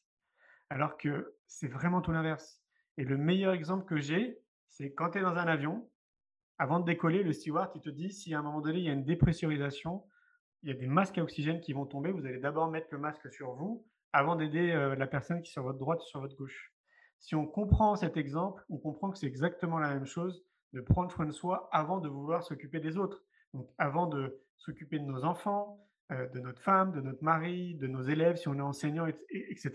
Alors 0.70 0.98
que 0.98 1.36
c'est 1.48 1.68
vraiment 1.68 2.02
tout 2.02 2.12
l'inverse. 2.12 2.62
Et 2.98 3.04
le 3.04 3.18
meilleur 3.18 3.54
exemple 3.54 3.86
que 3.86 4.00
j'ai, 4.00 4.40
c'est 4.70 4.94
quand 4.94 5.12
tu 5.12 5.20
es 5.20 5.22
dans 5.22 5.36
un 5.36 5.48
avion, 5.48 5.90
avant 6.58 6.80
de 6.80 6.86
décoller, 6.86 7.24
le 7.24 7.34
steward, 7.34 7.72
il 7.76 7.82
te 7.82 7.90
dit 7.90 8.12
si 8.12 8.34
à 8.34 8.40
un 8.40 8.42
moment 8.42 8.62
donné, 8.62 8.80
il 8.80 8.86
y 8.86 8.90
a 8.90 8.94
une 8.94 9.06
dépressurisation, 9.06 10.04
il 10.64 10.70
y 10.70 10.72
a 10.72 10.76
des 10.76 10.88
masques 10.88 11.18
à 11.18 11.24
oxygène 11.24 11.60
qui 11.60 11.74
vont 11.74 11.86
tomber, 11.86 12.12
vous 12.12 12.26
allez 12.26 12.40
d'abord 12.40 12.72
mettre 12.72 12.88
le 12.92 12.98
masque 12.98 13.32
sur 13.32 13.54
vous 13.54 13.86
avant 14.14 14.36
d'aider 14.36 14.74
la 14.98 15.08
personne 15.08 15.42
qui 15.42 15.50
est 15.50 15.52
sur 15.52 15.64
votre 15.64 15.78
droite 15.78 16.00
ou 16.02 16.06
sur 16.06 16.22
votre 16.22 16.36
gauche. 16.38 16.74
Si 17.20 17.36
on 17.36 17.46
comprend 17.46 17.96
cet 17.96 18.18
exemple, 18.18 18.64
on 18.70 18.78
comprend 18.78 19.12
que 19.12 19.18
c'est 19.18 19.28
exactement 19.28 19.78
la 19.78 19.94
même 19.94 20.06
chose 20.06 20.46
de 20.76 20.82
prendre 20.82 21.10
soin 21.10 21.26
de 21.26 21.32
soi 21.32 21.70
avant 21.72 22.00
de 22.00 22.10
vouloir 22.10 22.44
s'occuper 22.44 22.82
des 22.82 22.98
autres. 22.98 23.24
Donc 23.54 23.70
avant 23.78 24.08
de 24.08 24.38
s'occuper 24.58 25.00
de 25.00 25.06
nos 25.06 25.24
enfants, 25.24 25.80
de 26.10 26.40
notre 26.40 26.62
femme, 26.62 26.92
de 26.92 27.00
notre 27.00 27.24
mari, 27.24 27.76
de 27.76 27.88
nos 27.88 28.02
élèves, 28.02 28.36
si 28.36 28.50
on 28.50 28.56
est 28.56 28.62
enseignant, 28.62 29.08
etc. 29.30 29.72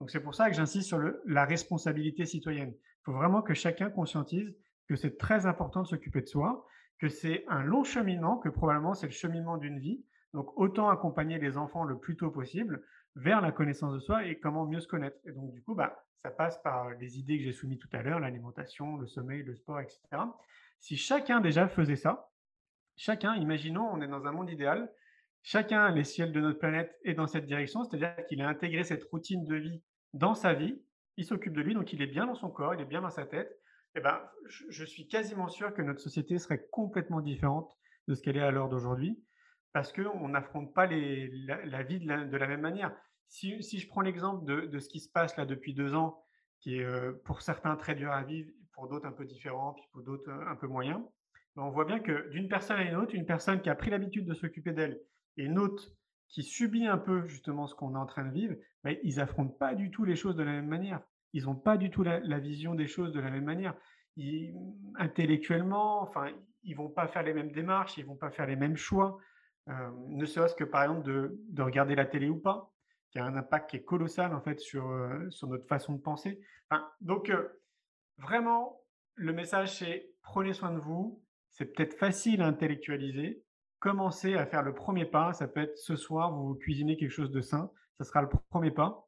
Donc 0.00 0.10
c'est 0.10 0.20
pour 0.20 0.34
ça 0.34 0.50
que 0.50 0.56
j'insiste 0.56 0.88
sur 0.88 1.00
la 1.26 1.44
responsabilité 1.44 2.26
citoyenne. 2.26 2.74
Il 2.74 3.04
faut 3.04 3.12
vraiment 3.12 3.40
que 3.40 3.54
chacun 3.54 3.88
conscientise 3.88 4.52
que 4.88 4.96
c'est 4.96 5.16
très 5.16 5.46
important 5.46 5.82
de 5.82 5.86
s'occuper 5.86 6.20
de 6.20 6.26
soi, 6.26 6.66
que 6.98 7.08
c'est 7.08 7.44
un 7.48 7.62
long 7.62 7.84
cheminement, 7.84 8.36
que 8.36 8.48
probablement 8.48 8.94
c'est 8.94 9.06
le 9.06 9.12
cheminement 9.12 9.56
d'une 9.58 9.78
vie. 9.78 10.04
Donc 10.34 10.52
autant 10.58 10.88
accompagner 10.88 11.38
les 11.38 11.56
enfants 11.56 11.84
le 11.84 11.98
plus 11.98 12.16
tôt 12.16 12.32
possible 12.32 12.82
vers 13.14 13.40
la 13.40 13.52
connaissance 13.52 13.94
de 13.94 14.00
soi 14.00 14.24
et 14.24 14.38
comment 14.38 14.66
mieux 14.66 14.80
se 14.80 14.88
connaître. 14.88 15.18
Et 15.24 15.32
donc 15.32 15.52
du 15.52 15.62
coup, 15.62 15.74
bah, 15.74 16.04
ça 16.22 16.30
passe 16.30 16.60
par 16.62 16.90
les 16.90 17.18
idées 17.18 17.38
que 17.38 17.44
j'ai 17.44 17.52
soumises 17.52 17.78
tout 17.78 17.88
à 17.92 18.02
l'heure, 18.02 18.20
l'alimentation, 18.20 18.96
le 18.96 19.06
sommeil, 19.06 19.42
le 19.42 19.54
sport, 19.54 19.80
etc. 19.80 20.00
Si 20.78 20.96
chacun 20.96 21.40
déjà 21.40 21.68
faisait 21.68 21.96
ça, 21.96 22.30
chacun, 22.96 23.34
imaginons, 23.36 23.88
on 23.90 24.00
est 24.00 24.08
dans 24.08 24.26
un 24.26 24.32
monde 24.32 24.50
idéal, 24.50 24.92
chacun, 25.42 25.90
les 25.90 26.04
ciels 26.04 26.32
de 26.32 26.40
notre 26.40 26.58
planète 26.58 26.98
est 27.04 27.14
dans 27.14 27.26
cette 27.26 27.46
direction, 27.46 27.84
c'est-à-dire 27.84 28.14
qu'il 28.26 28.40
a 28.40 28.48
intégré 28.48 28.84
cette 28.84 29.04
routine 29.04 29.44
de 29.44 29.56
vie 29.56 29.82
dans 30.14 30.34
sa 30.34 30.54
vie, 30.54 30.80
il 31.16 31.24
s'occupe 31.24 31.54
de 31.54 31.60
lui, 31.60 31.74
donc 31.74 31.92
il 31.92 32.02
est 32.02 32.06
bien 32.06 32.26
dans 32.26 32.34
son 32.34 32.50
corps, 32.50 32.74
il 32.74 32.80
est 32.80 32.86
bien 32.86 33.02
dans 33.02 33.10
sa 33.10 33.26
tête, 33.26 33.58
eh 33.94 34.00
ben, 34.00 34.20
je, 34.46 34.84
suis 34.84 35.06
quasiment 35.06 35.48
sûr 35.48 35.74
que 35.74 35.82
notre 35.82 36.00
société 36.00 36.38
serait 36.38 36.66
complètement 36.70 37.20
différente 37.20 37.76
de 38.08 38.14
ce 38.14 38.22
qu'elle 38.22 38.36
est 38.36 38.42
à 38.42 38.50
l'heure 38.50 38.68
d'aujourd'hui, 38.68 39.22
parce 39.72 39.92
qu'on 39.92 40.28
n'affronte 40.28 40.74
pas 40.74 40.86
la, 40.86 41.82
vie 41.82 42.00
de 42.00 42.36
la, 42.36 42.46
même 42.46 42.60
manière. 42.60 42.94
Si, 43.28 43.60
je 43.60 43.88
prends 43.88 44.02
l'exemple 44.02 44.44
de, 44.44 44.78
ce 44.78 44.88
qui 44.88 45.00
se 45.00 45.08
passe 45.08 45.36
là 45.36 45.46
depuis 45.46 45.74
deux 45.74 45.94
ans, 45.94 46.22
qui 46.60 46.78
est 46.78 46.84
euh, 46.84 47.12
pour 47.24 47.42
certains 47.42 47.76
très 47.76 47.94
dur 47.94 48.12
à 48.12 48.22
vivre, 48.22 48.50
pour 48.72 48.88
d'autres 48.88 49.06
un 49.06 49.12
peu 49.12 49.24
différent, 49.24 49.74
puis 49.74 49.84
pour 49.92 50.02
d'autres 50.02 50.30
un 50.30 50.56
peu 50.56 50.66
moyen, 50.66 51.04
ben, 51.56 51.62
on 51.62 51.70
voit 51.70 51.84
bien 51.84 52.00
que 52.00 52.30
d'une 52.30 52.48
personne 52.48 52.78
à 52.78 52.84
une 52.84 52.96
autre, 52.96 53.14
une 53.14 53.26
personne 53.26 53.60
qui 53.60 53.70
a 53.70 53.74
pris 53.74 53.90
l'habitude 53.90 54.26
de 54.26 54.34
s'occuper 54.34 54.72
d'elle 54.72 55.00
et 55.36 55.44
une 55.44 55.58
autre 55.58 55.90
qui 56.28 56.42
subit 56.42 56.86
un 56.86 56.98
peu 56.98 57.26
justement 57.26 57.66
ce 57.66 57.74
qu'on 57.74 57.94
est 57.94 57.98
en 57.98 58.06
train 58.06 58.24
de 58.24 58.32
vivre, 58.32 58.54
ben, 58.84 58.96
ils 59.02 59.20
affrontent 59.20 59.56
pas 59.58 59.74
du 59.74 59.90
tout 59.90 60.04
les 60.04 60.16
choses 60.16 60.36
de 60.36 60.42
la 60.42 60.52
même 60.52 60.68
manière 60.68 61.02
ils 61.32 61.44
n'ont 61.44 61.54
pas 61.54 61.76
du 61.76 61.90
tout 61.90 62.02
la, 62.02 62.38
vision 62.38 62.74
des 62.74 62.86
choses 62.86 63.12
de 63.12 63.20
la 63.20 63.30
même 63.30 63.44
manière. 63.44 63.74
intellectuellement, 64.96 66.02
enfin, 66.02 66.30
ils 66.62 66.76
vont 66.76 66.90
pas 66.90 67.08
faire 67.08 67.22
les 67.22 67.34
mêmes 67.34 67.52
démarches, 67.52 67.96
ils 67.98 68.06
vont 68.06 68.16
pas 68.16 68.30
faire 68.30 68.46
les 68.46 68.56
mêmes 68.56 68.76
choix. 68.76 69.18
Euh, 69.68 69.90
ne 70.08 70.24
serait-ce 70.26 70.54
que 70.54 70.64
par 70.64 70.82
exemple 70.82 71.02
de, 71.02 71.62
regarder 71.62 71.94
la 71.94 72.04
télé 72.04 72.28
ou 72.28 72.38
pas, 72.38 72.72
qui 73.10 73.18
a 73.18 73.24
un 73.24 73.36
impact 73.36 73.70
qui 73.70 73.76
est 73.76 73.84
colossal 73.84 74.34
en 74.34 74.40
fait 74.40 74.58
sur, 74.58 74.88
euh, 74.88 75.28
sur 75.30 75.48
notre 75.48 75.66
façon 75.66 75.94
de 75.94 76.00
penser. 76.00 76.40
donc 77.00 77.30
euh, 77.30 77.48
vraiment, 78.18 78.80
le 79.14 79.32
message 79.32 79.78
c'est 79.78 80.10
prenez 80.22 80.52
soin 80.52 80.72
de 80.72 80.78
vous. 80.78 81.22
C'est 81.50 81.66
peut-être 81.66 81.98
facile 81.98 82.40
à 82.40 82.46
intellectualiser. 82.46 83.44
Commencez 83.78 84.34
à 84.34 84.46
faire 84.46 84.62
le 84.62 84.74
premier 84.74 85.04
pas. 85.04 85.32
Ça 85.34 85.46
peut 85.46 85.60
être 85.60 85.76
ce 85.76 85.96
soir, 85.96 86.32
vous 86.32 86.54
cuisinez 86.54 86.96
quelque 86.96 87.10
chose 87.10 87.30
de 87.30 87.40
sain. 87.40 87.70
Ça 87.98 88.04
sera 88.04 88.22
le 88.22 88.28
premier 88.50 88.70
pas. 88.70 89.06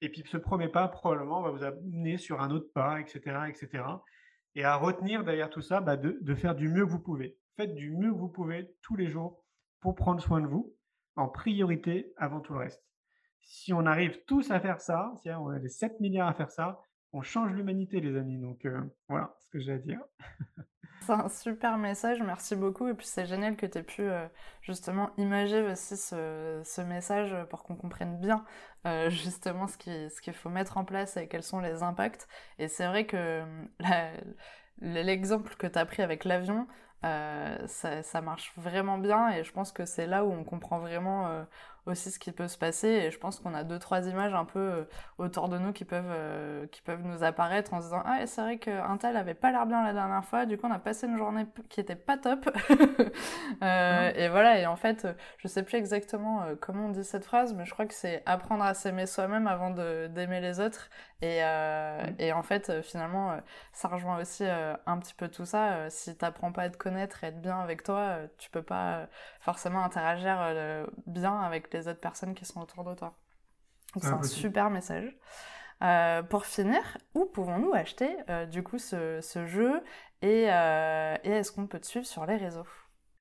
Et 0.00 0.08
puis 0.08 0.24
ce 0.26 0.36
premier 0.36 0.68
pas, 0.68 0.88
probablement, 0.88 1.42
va 1.42 1.50
vous 1.50 1.62
amener 1.62 2.16
sur 2.18 2.40
un 2.40 2.50
autre 2.50 2.72
pas, 2.74 3.00
etc. 3.00 3.42
etc. 3.48 3.84
Et 4.54 4.64
à 4.64 4.74
retenir 4.76 5.24
derrière 5.24 5.48
tout 5.48 5.60
ça, 5.60 5.80
bah, 5.80 5.96
de, 5.96 6.34
faire 6.34 6.54
du 6.54 6.68
mieux 6.68 6.84
que 6.84 6.90
vous 6.90 7.00
pouvez. 7.00 7.38
Faites 7.56 7.74
du 7.74 7.90
mieux 7.90 8.10
que 8.12 8.18
vous 8.18 8.28
pouvez 8.28 8.74
tous 8.82 8.96
les 8.96 9.08
jours 9.08 9.41
pour 9.82 9.94
prendre 9.94 10.22
soin 10.22 10.40
de 10.40 10.46
vous, 10.46 10.74
en 11.16 11.28
priorité 11.28 12.14
avant 12.16 12.40
tout 12.40 12.54
le 12.54 12.60
reste. 12.60 12.82
Si 13.40 13.72
on 13.72 13.84
arrive 13.84 14.24
tous 14.24 14.50
à 14.50 14.60
faire 14.60 14.80
ça, 14.80 15.12
si 15.20 15.30
on 15.30 15.48
a 15.48 15.58
les 15.58 15.68
7 15.68 16.00
milliards 16.00 16.28
à 16.28 16.34
faire 16.34 16.50
ça, 16.50 16.80
on 17.12 17.20
change 17.20 17.52
l'humanité, 17.52 18.00
les 18.00 18.16
amis. 18.16 18.38
Donc 18.38 18.64
euh, 18.64 18.80
voilà 19.08 19.34
ce 19.40 19.48
que 19.48 19.58
j'ai 19.58 19.72
à 19.72 19.78
dire. 19.78 20.00
C'est 21.02 21.12
un 21.12 21.28
super 21.28 21.78
message, 21.78 22.22
merci 22.22 22.54
beaucoup. 22.54 22.86
Et 22.86 22.94
puis 22.94 23.06
c'est 23.06 23.26
génial 23.26 23.56
que 23.56 23.66
tu 23.66 23.78
aies 23.78 23.82
pu 23.82 24.02
euh, 24.02 24.26
justement 24.60 25.10
imager 25.18 25.60
aussi 25.62 25.96
ce, 25.96 26.80
message 26.82 27.34
pour 27.50 27.64
qu'on 27.64 27.74
comprenne 27.74 28.20
bien 28.20 28.44
euh, 28.86 29.10
justement 29.10 29.66
ce 29.66 29.76
qu'il 29.76 30.08
ce 30.10 30.20
qu'il 30.20 30.32
faut 30.32 30.48
mettre 30.48 30.78
en 30.78 30.84
place 30.84 31.16
et 31.16 31.26
quels 31.26 31.42
sont 31.42 31.58
les 31.58 31.82
impacts. 31.82 32.28
Et 32.58 32.68
c'est 32.68 32.86
vrai 32.86 33.06
que 33.06 33.42
l'exemple 34.80 35.56
que 35.56 35.66
tu 35.66 35.78
as 35.78 35.86
pris 35.86 36.02
avec 36.02 36.24
l'avion, 36.24 36.68
ça, 37.02 38.02
ça, 38.02 38.20
marche 38.20 38.52
vraiment 38.56 38.98
bien 38.98 39.30
et 39.30 39.44
je 39.44 39.52
pense 39.52 39.72
que 39.72 39.84
c'est 39.84 40.06
là 40.06 40.24
où 40.24 40.32
on 40.32 40.44
comprend 40.44 40.78
vraiment 40.78 41.44
aussi 41.86 42.10
ce 42.10 42.18
qui 42.18 42.32
peut 42.32 42.48
se 42.48 42.58
passer. 42.58 42.88
Et 42.88 43.10
je 43.10 43.18
pense 43.18 43.40
qu'on 43.40 43.54
a 43.54 43.64
deux, 43.64 43.78
trois 43.78 44.06
images 44.06 44.34
un 44.34 44.44
peu 44.44 44.58
euh, 44.58 44.84
autour 45.18 45.48
de 45.48 45.58
nous 45.58 45.72
qui 45.72 45.84
peuvent, 45.84 46.04
euh, 46.08 46.66
qui 46.68 46.82
peuvent 46.82 47.02
nous 47.04 47.24
apparaître 47.24 47.74
en 47.74 47.80
se 47.80 47.86
disant 47.86 48.02
Ah, 48.04 48.26
c'est 48.26 48.40
vrai 48.40 48.58
qu'un 48.58 48.96
tel 48.96 49.16
avait 49.16 49.34
pas 49.34 49.50
l'air 49.50 49.66
bien 49.66 49.82
la 49.84 49.92
dernière 49.92 50.24
fois, 50.24 50.46
du 50.46 50.58
coup, 50.58 50.66
on 50.66 50.72
a 50.72 50.78
passé 50.78 51.06
une 51.06 51.16
journée 51.18 51.46
qui 51.68 51.80
était 51.80 51.96
pas 51.96 52.16
top. 52.16 52.48
euh, 53.62 54.12
et 54.14 54.28
voilà, 54.28 54.58
et 54.58 54.66
en 54.66 54.76
fait, 54.76 55.06
je 55.38 55.48
sais 55.48 55.62
plus 55.62 55.76
exactement 55.76 56.42
euh, 56.42 56.54
comment 56.60 56.86
on 56.86 56.90
dit 56.90 57.04
cette 57.04 57.24
phrase, 57.24 57.54
mais 57.54 57.64
je 57.64 57.72
crois 57.72 57.86
que 57.86 57.94
c'est 57.94 58.22
apprendre 58.26 58.64
à 58.64 58.74
s'aimer 58.74 59.06
soi-même 59.06 59.46
avant 59.46 59.70
d'aimer 59.70 60.40
les 60.40 60.60
autres. 60.60 60.88
Et, 61.22 61.38
et 62.18 62.32
en 62.32 62.42
fait, 62.42 62.82
finalement, 62.82 63.40
ça 63.72 63.86
rejoint 63.88 64.20
aussi 64.20 64.44
un 64.44 64.98
petit 64.98 65.14
peu 65.14 65.28
tout 65.28 65.44
ça. 65.44 65.88
si 65.88 66.16
t'apprends 66.16 66.50
pas 66.50 66.62
à 66.62 66.68
te 66.68 66.76
connaître 66.76 67.22
et 67.22 67.28
être 67.28 67.40
bien 67.40 67.60
avec 67.60 67.84
toi, 67.84 68.18
tu 68.38 68.50
peux 68.50 68.62
pas 68.62 69.06
forcément 69.40 69.84
interagir 69.84 70.52
bien 71.06 71.38
avec 71.38 71.72
les 71.72 71.86
autres 71.86 72.00
personnes 72.00 72.34
qui 72.34 72.44
sont 72.44 72.60
autour 72.60 72.82
de 72.82 72.94
toi. 72.94 73.16
c'est 74.00 74.08
un 74.08 74.22
super 74.24 74.68
message. 74.68 75.16
Euh, 75.82 76.22
pour 76.22 76.46
finir, 76.46 76.80
où 77.14 77.24
pouvons-nous 77.26 77.72
acheter 77.72 78.16
euh, 78.30 78.46
du 78.46 78.62
coup 78.62 78.78
ce, 78.78 79.20
jeu 79.46 79.82
euh, 80.22 81.16
et, 81.24 81.28
est-ce 81.28 81.50
qu'on 81.50 81.66
peut 81.66 81.80
te 81.80 81.86
suivre 81.86 82.06
sur 82.06 82.24
les 82.24 82.36
réseaux? 82.36 82.66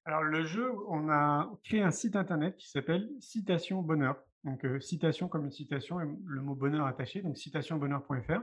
Alors 0.05 0.21
le 0.21 0.43
jeu, 0.43 0.71
on 0.87 1.09
a 1.09 1.49
créé 1.63 1.81
un 1.81 1.89
site 1.89 2.15
internet 2.15 2.55
qui 2.57 2.69
s'appelle 2.69 3.09
Citation 3.19 3.81
Bonheur. 3.81 4.15
Donc 4.43 4.65
citation 4.80 5.27
comme 5.27 5.45
une 5.45 5.51
citation 5.51 5.97
le 5.99 6.41
mot 6.41 6.56
bonheur 6.56 6.88
attaché, 6.88 7.21
donc 7.21 7.38
citationbonheur.fr. 7.38 8.41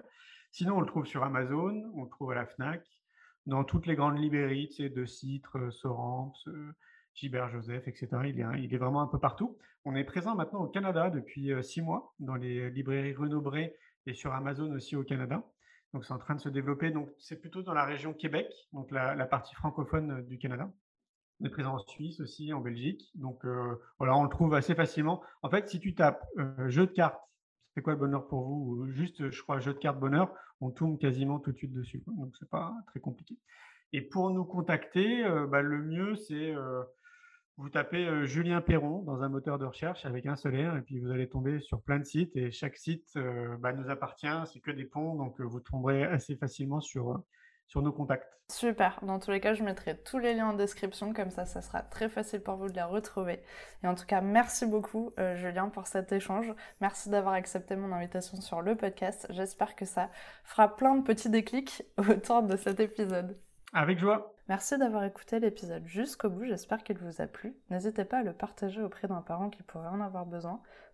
Sinon, 0.53 0.77
on 0.77 0.81
le 0.81 0.87
trouve 0.87 1.07
sur 1.07 1.25
Amazon, 1.25 1.91
on 1.95 2.05
le 2.05 2.09
trouve 2.09 2.31
à 2.33 2.35
la 2.35 2.47
FNAC, 2.47 2.83
dans 3.47 3.65
toutes 3.65 3.87
les 3.87 3.97
grandes 3.97 4.19
librairies, 4.19 4.69
tu 4.69 4.83
sais, 4.83 4.89
de 4.89 5.05
Citre, 5.05 5.73
Sorams, 5.73 6.33
Gilbert 7.15 7.49
Joseph, 7.51 7.89
etc. 7.89 8.09
Il 8.27 8.41
est, 8.75 8.77
vraiment 8.77 9.03
un 9.03 9.09
peu 9.09 9.19
partout. 9.19 9.59
On 9.85 9.97
est 9.97 10.05
présent 10.05 10.37
maintenant 10.37 10.61
au 10.61 10.69
Canada 10.69 11.11
depuis 11.11 11.53
euh, 11.53 11.63
six 11.63 11.83
mois, 11.83 12.15
dans 12.21 12.37
les 12.37 12.71
librairies 12.71 13.15
Renaud 13.15 13.41
Bré 13.41 13.75
et 14.07 14.15
sur 14.15 14.33
Amazon 14.33 14.73
aussi 14.73 14.95
au 14.95 15.03
Canada. 15.03 15.43
Donc 15.93 16.05
c'est 16.05 16.13
en 16.13 16.19
train 16.19 16.35
de 16.35 16.41
se 16.41 16.49
développer. 16.49 16.91
Donc 16.91 17.11
c'est 17.19 17.41
plutôt 17.41 17.63
dans 17.63 17.75
la 17.75 17.85
région 17.85 18.13
Québec, 18.13 18.47
donc 18.73 18.91
la, 18.91 19.27
partie 19.27 19.55
francophone 19.55 20.13
euh, 20.13 20.23
du 20.23 20.39
Canada. 20.39 20.71
On 21.41 21.45
est 21.45 21.51
présent 21.51 21.75
en 21.75 21.79
Suisse 21.79 22.21
aussi, 22.21 22.53
en 22.53 22.61
Belgique. 22.61 23.11
Donc 23.15 23.45
euh, 23.45 23.81
voilà, 23.99 24.17
on 24.17 24.25
le 24.25 24.29
trouve 24.29 24.55
assez 24.55 24.75
facilement. 24.75 25.23
En 25.43 25.51
fait, 25.51 25.69
si 25.69 25.79
tu 25.79 25.95
tapes 25.95 26.25
jeu 26.67 26.87
de 26.87 26.93
cartes, 26.93 27.21
c'est 27.75 27.83
quoi 27.83 27.93
le 27.93 27.99
bonheur 27.99 28.27
pour 28.27 28.43
vous? 28.43 28.87
Juste, 28.89 29.31
je 29.31 29.43
crois, 29.43 29.61
jeu 29.61 29.73
de 29.73 29.79
cartes 29.79 30.01
bonheur, 30.01 30.33
on 30.61 30.71
tourne 30.71 30.99
quasiment 30.99 31.39
tout 31.39 31.53
de 31.53 31.57
suite 31.57 31.73
dessus. 31.73 32.03
Donc 32.07 32.35
c'est 32.39 32.49
pas 32.49 32.75
très 32.89 32.99
compliqué. 33.01 33.37
Et 33.93 34.03
pour 34.03 34.31
nous 34.31 34.45
contacter, 34.45 35.23
bah, 35.49 35.63
le 35.63 35.83
mieux 35.83 36.17
c'est 36.17 36.55
vous 37.57 37.69
tapez 37.71 38.27
Julien 38.27 38.61
Perron 38.61 39.03
dans 39.03 39.23
un 39.23 39.29
moteur 39.29 39.59
de 39.59 39.65
recherche 39.65 40.07
avec 40.07 40.27
un 40.27 40.37
solaire 40.37 40.77
et 40.77 40.83
puis 40.83 41.01
vous 41.01 41.11
allez 41.11 41.29
tomber 41.29 41.61
sur 41.61 41.83
plein 41.83 41.99
de 41.99 42.05
sites 42.05 42.37
et 42.37 42.51
chaque 42.51 42.77
site 42.77 43.17
bah, 43.61 43.73
nous 43.73 43.91
appartient, 43.91 44.27
c'est 44.53 44.61
que 44.61 44.71
des 44.71 44.85
ponts, 44.85 45.15
donc 45.15 45.41
vous 45.41 45.61
tomberez 45.61 46.05
assez 46.05 46.37
facilement 46.37 46.81
sur, 46.81 47.21
sur 47.69 47.83
nos 47.83 47.93
contacts. 47.93 48.39
Super. 48.51 48.99
Dans 49.03 49.19
tous 49.19 49.31
les 49.31 49.41
cas, 49.41 49.53
je 49.53 49.63
mettrai 49.63 49.97
tous 49.97 50.19
les 50.19 50.33
liens 50.33 50.49
en 50.49 50.53
description, 50.55 51.13
comme 51.13 51.31
ça, 51.31 51.45
ça 51.45 51.61
sera 51.61 51.83
très 51.83 52.09
facile 52.09 52.41
pour 52.41 52.57
vous 52.57 52.69
de 52.69 52.75
les 52.75 52.83
retrouver. 52.83 53.43
Et 53.85 53.87
en 53.87 53.95
tout 53.95 54.07
cas, 54.07 54.23
merci 54.23 54.65
beaucoup, 54.67 55.13
euh, 55.19 55.37
Julien, 55.37 55.69
pour 55.69 55.87
cet 55.87 56.11
échange. 56.13 56.53
Merci 56.81 57.11
d'avoir 57.11 57.35
accepté 57.35 57.77
mon 57.77 57.93
invitation 57.93 58.41
sur 58.41 58.63
le 58.63 58.75
podcast. 58.75 59.27
J'espère 59.31 59.77
que 59.77 59.85
ça 59.85 60.11
fera 60.45 60.75
plein 60.75 60.97
de 60.97 61.03
petits 61.03 61.29
déclics 61.29 61.83
autour 61.99 62.43
de 62.43 62.57
cet 62.57 62.81
épisode. 62.81 63.39
Avec 63.75 63.99
joie. 63.99 64.35
Merci 64.49 64.79
d'avoir 64.79 65.05
écouté 65.05 65.41
l'épisode 65.41 65.87
jusqu'au 65.87 66.31
bout, 66.31 66.45
j'espère 66.45 66.83
qu'il 66.83 66.97
vous 66.97 67.21
a 67.21 67.27
plu. 67.27 67.55
N'hésitez 67.69 68.07
pas 68.07 68.21
à 68.21 68.23
le 68.23 68.33
partager 68.33 68.81
auprès 68.81 69.07
d'un 69.07 69.21
parent 69.21 69.51
qui 69.51 69.63
pourrait 69.63 69.89
en 69.89 70.01
avoir 70.01 70.25
besoin, 70.25 70.63